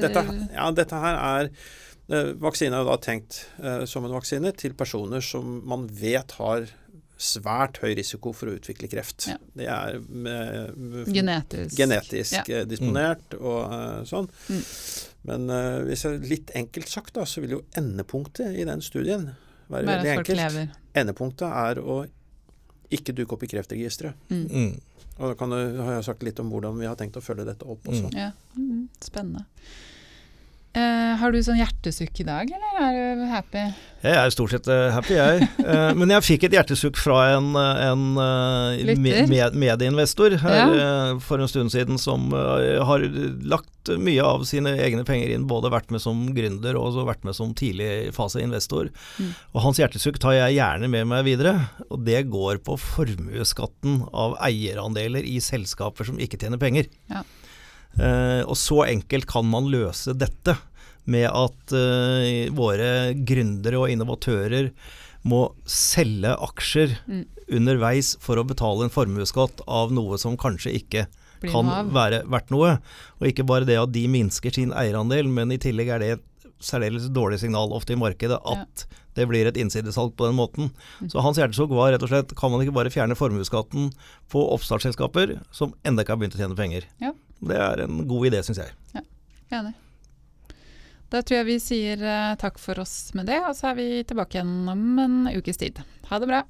dette, 0.00 0.24
ja, 0.54 0.70
dette 0.76 1.02
her 1.02 1.20
er 1.20 1.50
eh, 1.50 2.32
Vaksine 2.42 2.76
er 2.76 2.84
jo 2.84 2.90
da 2.92 2.96
tenkt 3.02 3.42
eh, 3.62 3.84
som 3.90 4.06
en 4.06 4.14
vaksine 4.16 4.52
til 4.58 4.76
personer 4.78 5.24
som 5.24 5.60
man 5.66 5.88
vet 5.90 6.36
har 6.40 6.68
svært 7.16 7.80
høy 7.80 7.94
risiko 7.96 8.32
for 8.36 8.50
å 8.50 8.56
utvikle 8.58 8.88
kreft. 8.92 9.28
Ja. 9.30 9.36
Det 9.56 9.68
er 9.72 9.98
med, 10.04 10.76
med 10.76 11.08
Genetisk. 11.16 11.76
genetisk 11.78 12.36
Ja. 12.36 12.60
eh, 12.60 12.66
disponert 12.68 13.36
og 13.38 13.72
uh, 13.72 14.02
sånn. 14.08 14.28
Mm. 14.52 14.60
Men 15.30 15.48
uh, 15.48 15.78
hvis 15.88 16.04
jeg 16.04 16.20
litt 16.28 16.52
enkelt 16.58 16.92
sagt, 16.92 17.14
da, 17.16 17.24
så 17.24 17.40
vil 17.44 17.56
jo 17.56 17.62
endepunktet 17.80 18.60
i 18.60 18.66
den 18.68 18.84
studien 18.84 19.30
være 19.66 19.88
Bare 19.88 19.94
veldig 19.94 20.12
enkelt. 20.12 20.36
lever. 20.42 20.68
Endepunktet 20.96 21.48
er 21.48 21.80
å 21.80 22.02
ikke 22.92 23.16
dukke 23.16 23.34
opp 23.34 23.42
i 23.42 23.50
Kreftregisteret. 23.50 24.28
Mm. 24.30 24.44
Mm. 24.46 24.95
Og 25.16 25.30
da 25.30 25.34
kan 25.38 25.52
du, 25.52 25.58
har 25.80 25.96
jeg 25.96 26.06
sagt 26.10 26.24
litt 26.26 26.40
om 26.42 26.50
hvordan 26.52 26.76
vi 26.80 26.88
har 26.88 26.96
tenkt 27.00 27.16
å 27.16 27.24
følge 27.24 27.46
dette 27.48 27.64
opp 27.64 27.86
også. 27.88 28.10
Ja, 28.16 28.30
mm, 28.56 28.88
spennende. 29.00 29.46
Eh, 30.76 31.12
har 31.16 31.32
du 31.32 31.38
sånn 31.40 31.56
hjertesukk 31.56 32.18
i 32.20 32.24
dag, 32.26 32.50
eller 32.52 32.80
er 32.84 32.96
du 33.16 33.22
happy? 33.30 33.62
Jeg 34.04 34.16
er 34.20 34.32
stort 34.34 34.52
sett 34.52 34.66
eh, 34.68 34.90
happy, 34.92 35.14
jeg. 35.16 35.46
Uh, 35.56 35.94
men 35.98 36.10
jeg 36.12 36.24
fikk 36.26 36.44
et 36.46 36.56
hjertesukk 36.58 36.98
fra 37.00 37.22
en, 37.38 37.48
en 37.56 38.02
uh, 38.20 38.76
med, 38.92 39.22
med, 39.30 39.56
medieinvestor 39.56 40.36
her 40.42 40.74
Ja. 40.76 40.90
for 41.22 41.40
en 41.40 41.48
stund 41.48 41.72
siden, 41.72 41.96
som 42.00 42.28
har 42.34 43.04
lagt 43.46 43.88
mye 44.02 44.24
av 44.24 44.44
sine 44.48 44.74
egne 44.82 45.06
penger 45.06 45.32
inn, 45.32 45.46
både 45.48 45.72
vært 45.72 45.94
med 45.94 46.02
som 46.02 46.26
gründer 46.36 46.76
og 46.76 46.98
vært 47.08 47.24
med 47.24 47.38
som 47.38 47.54
tidlig 47.56 48.12
faseinvestor. 48.16 48.90
Mm. 49.16 49.32
Og 49.54 49.64
hans 49.64 49.80
hjertesukk 49.80 50.20
tar 50.20 50.36
jeg 50.36 50.58
gjerne 50.58 50.90
med 50.92 51.08
meg 51.08 51.24
videre, 51.28 51.54
og 51.88 52.04
det 52.04 52.26
går 52.28 52.60
på 52.66 52.76
formuesskatten 52.82 54.02
av 54.12 54.36
eierandeler 54.44 55.24
i 55.24 55.38
selskaper 55.40 56.10
som 56.10 56.20
ikke 56.20 56.40
tjener 56.42 56.60
penger. 56.60 56.90
Ja. 57.08 57.24
Eh, 57.96 58.42
og 58.44 58.56
så 58.60 58.82
enkelt 58.86 59.28
kan 59.30 59.46
man 59.48 59.70
løse 59.72 60.16
dette 60.16 60.56
med 61.06 61.28
at 61.30 61.74
uh, 61.74 62.48
våre 62.58 63.14
gründere 63.14 63.78
og 63.78 63.92
innovatører 63.92 64.72
må 65.26 65.42
selge 65.70 66.32
aksjer 66.48 66.96
mm. 67.06 67.22
underveis 67.54 68.14
for 68.22 68.38
å 68.38 68.46
betale 68.46 68.86
en 68.86 68.94
formuesskatt 68.94 69.62
av 69.70 69.94
noe 69.94 70.18
som 70.18 70.34
kanskje 70.38 70.74
ikke 70.80 71.06
kan 71.46 71.70
være 71.94 72.22
verdt 72.30 72.52
noe. 72.54 72.76
Og 73.20 73.30
ikke 73.30 73.46
bare 73.46 73.68
det 73.68 73.78
at 73.80 73.92
de 73.94 74.06
minsker 74.10 74.54
sin 74.54 74.72
eierandel, 74.74 75.28
men 75.30 75.52
i 75.54 75.60
tillegg 75.62 75.92
er 75.94 76.02
det 76.02 76.10
et 76.16 76.24
særdeles 76.62 77.10
dårlig 77.14 77.40
signal 77.42 77.74
ofte 77.76 77.92
i 77.92 78.00
markedet 78.00 78.38
at 78.38 78.86
ja. 78.86 79.00
det 79.18 79.26
blir 79.28 79.48
et 79.48 79.58
innsidesalg 79.60 80.14
på 80.16 80.28
den 80.28 80.38
måten. 80.38 80.70
Mm. 81.02 81.10
Så 81.12 81.22
hans 81.24 81.38
hjertesukk 81.40 81.74
var 81.76 81.92
rett 81.92 82.06
og 82.06 82.10
slett 82.10 82.32
kan 82.38 82.52
man 82.52 82.64
ikke 82.64 82.74
bare 82.78 82.92
fjerne 82.94 83.18
formuesskatten 83.18 83.90
på 84.32 84.46
oppstartsselskaper 84.56 85.36
som 85.54 85.74
ennå 85.86 86.02
ikke 86.02 86.16
har 86.16 86.22
begynt 86.22 86.38
å 86.38 86.42
tjene 86.42 86.58
penger. 86.58 86.88
Ja. 87.02 87.12
Det 87.38 87.56
er 87.56 87.84
en 87.84 88.04
god 88.08 88.30
idé, 88.30 88.42
syns 88.46 88.62
jeg. 88.62 88.72
Ja, 88.94 89.02
enig. 89.58 89.74
Da 91.12 91.20
tror 91.22 91.38
jeg 91.38 91.46
vi 91.46 91.56
sier 91.62 92.00
uh, 92.02 92.34
takk 92.40 92.58
for 92.58 92.80
oss 92.82 93.12
med 93.14 93.28
det, 93.30 93.38
og 93.46 93.54
så 93.54 93.70
er 93.70 93.78
vi 93.78 93.88
tilbake 94.08 94.38
igjen 94.38 94.70
om 94.72 94.86
en 94.98 95.18
ukes 95.36 95.60
tid. 95.60 95.78
Ha 96.10 96.18
det 96.22 96.30
bra. 96.30 96.42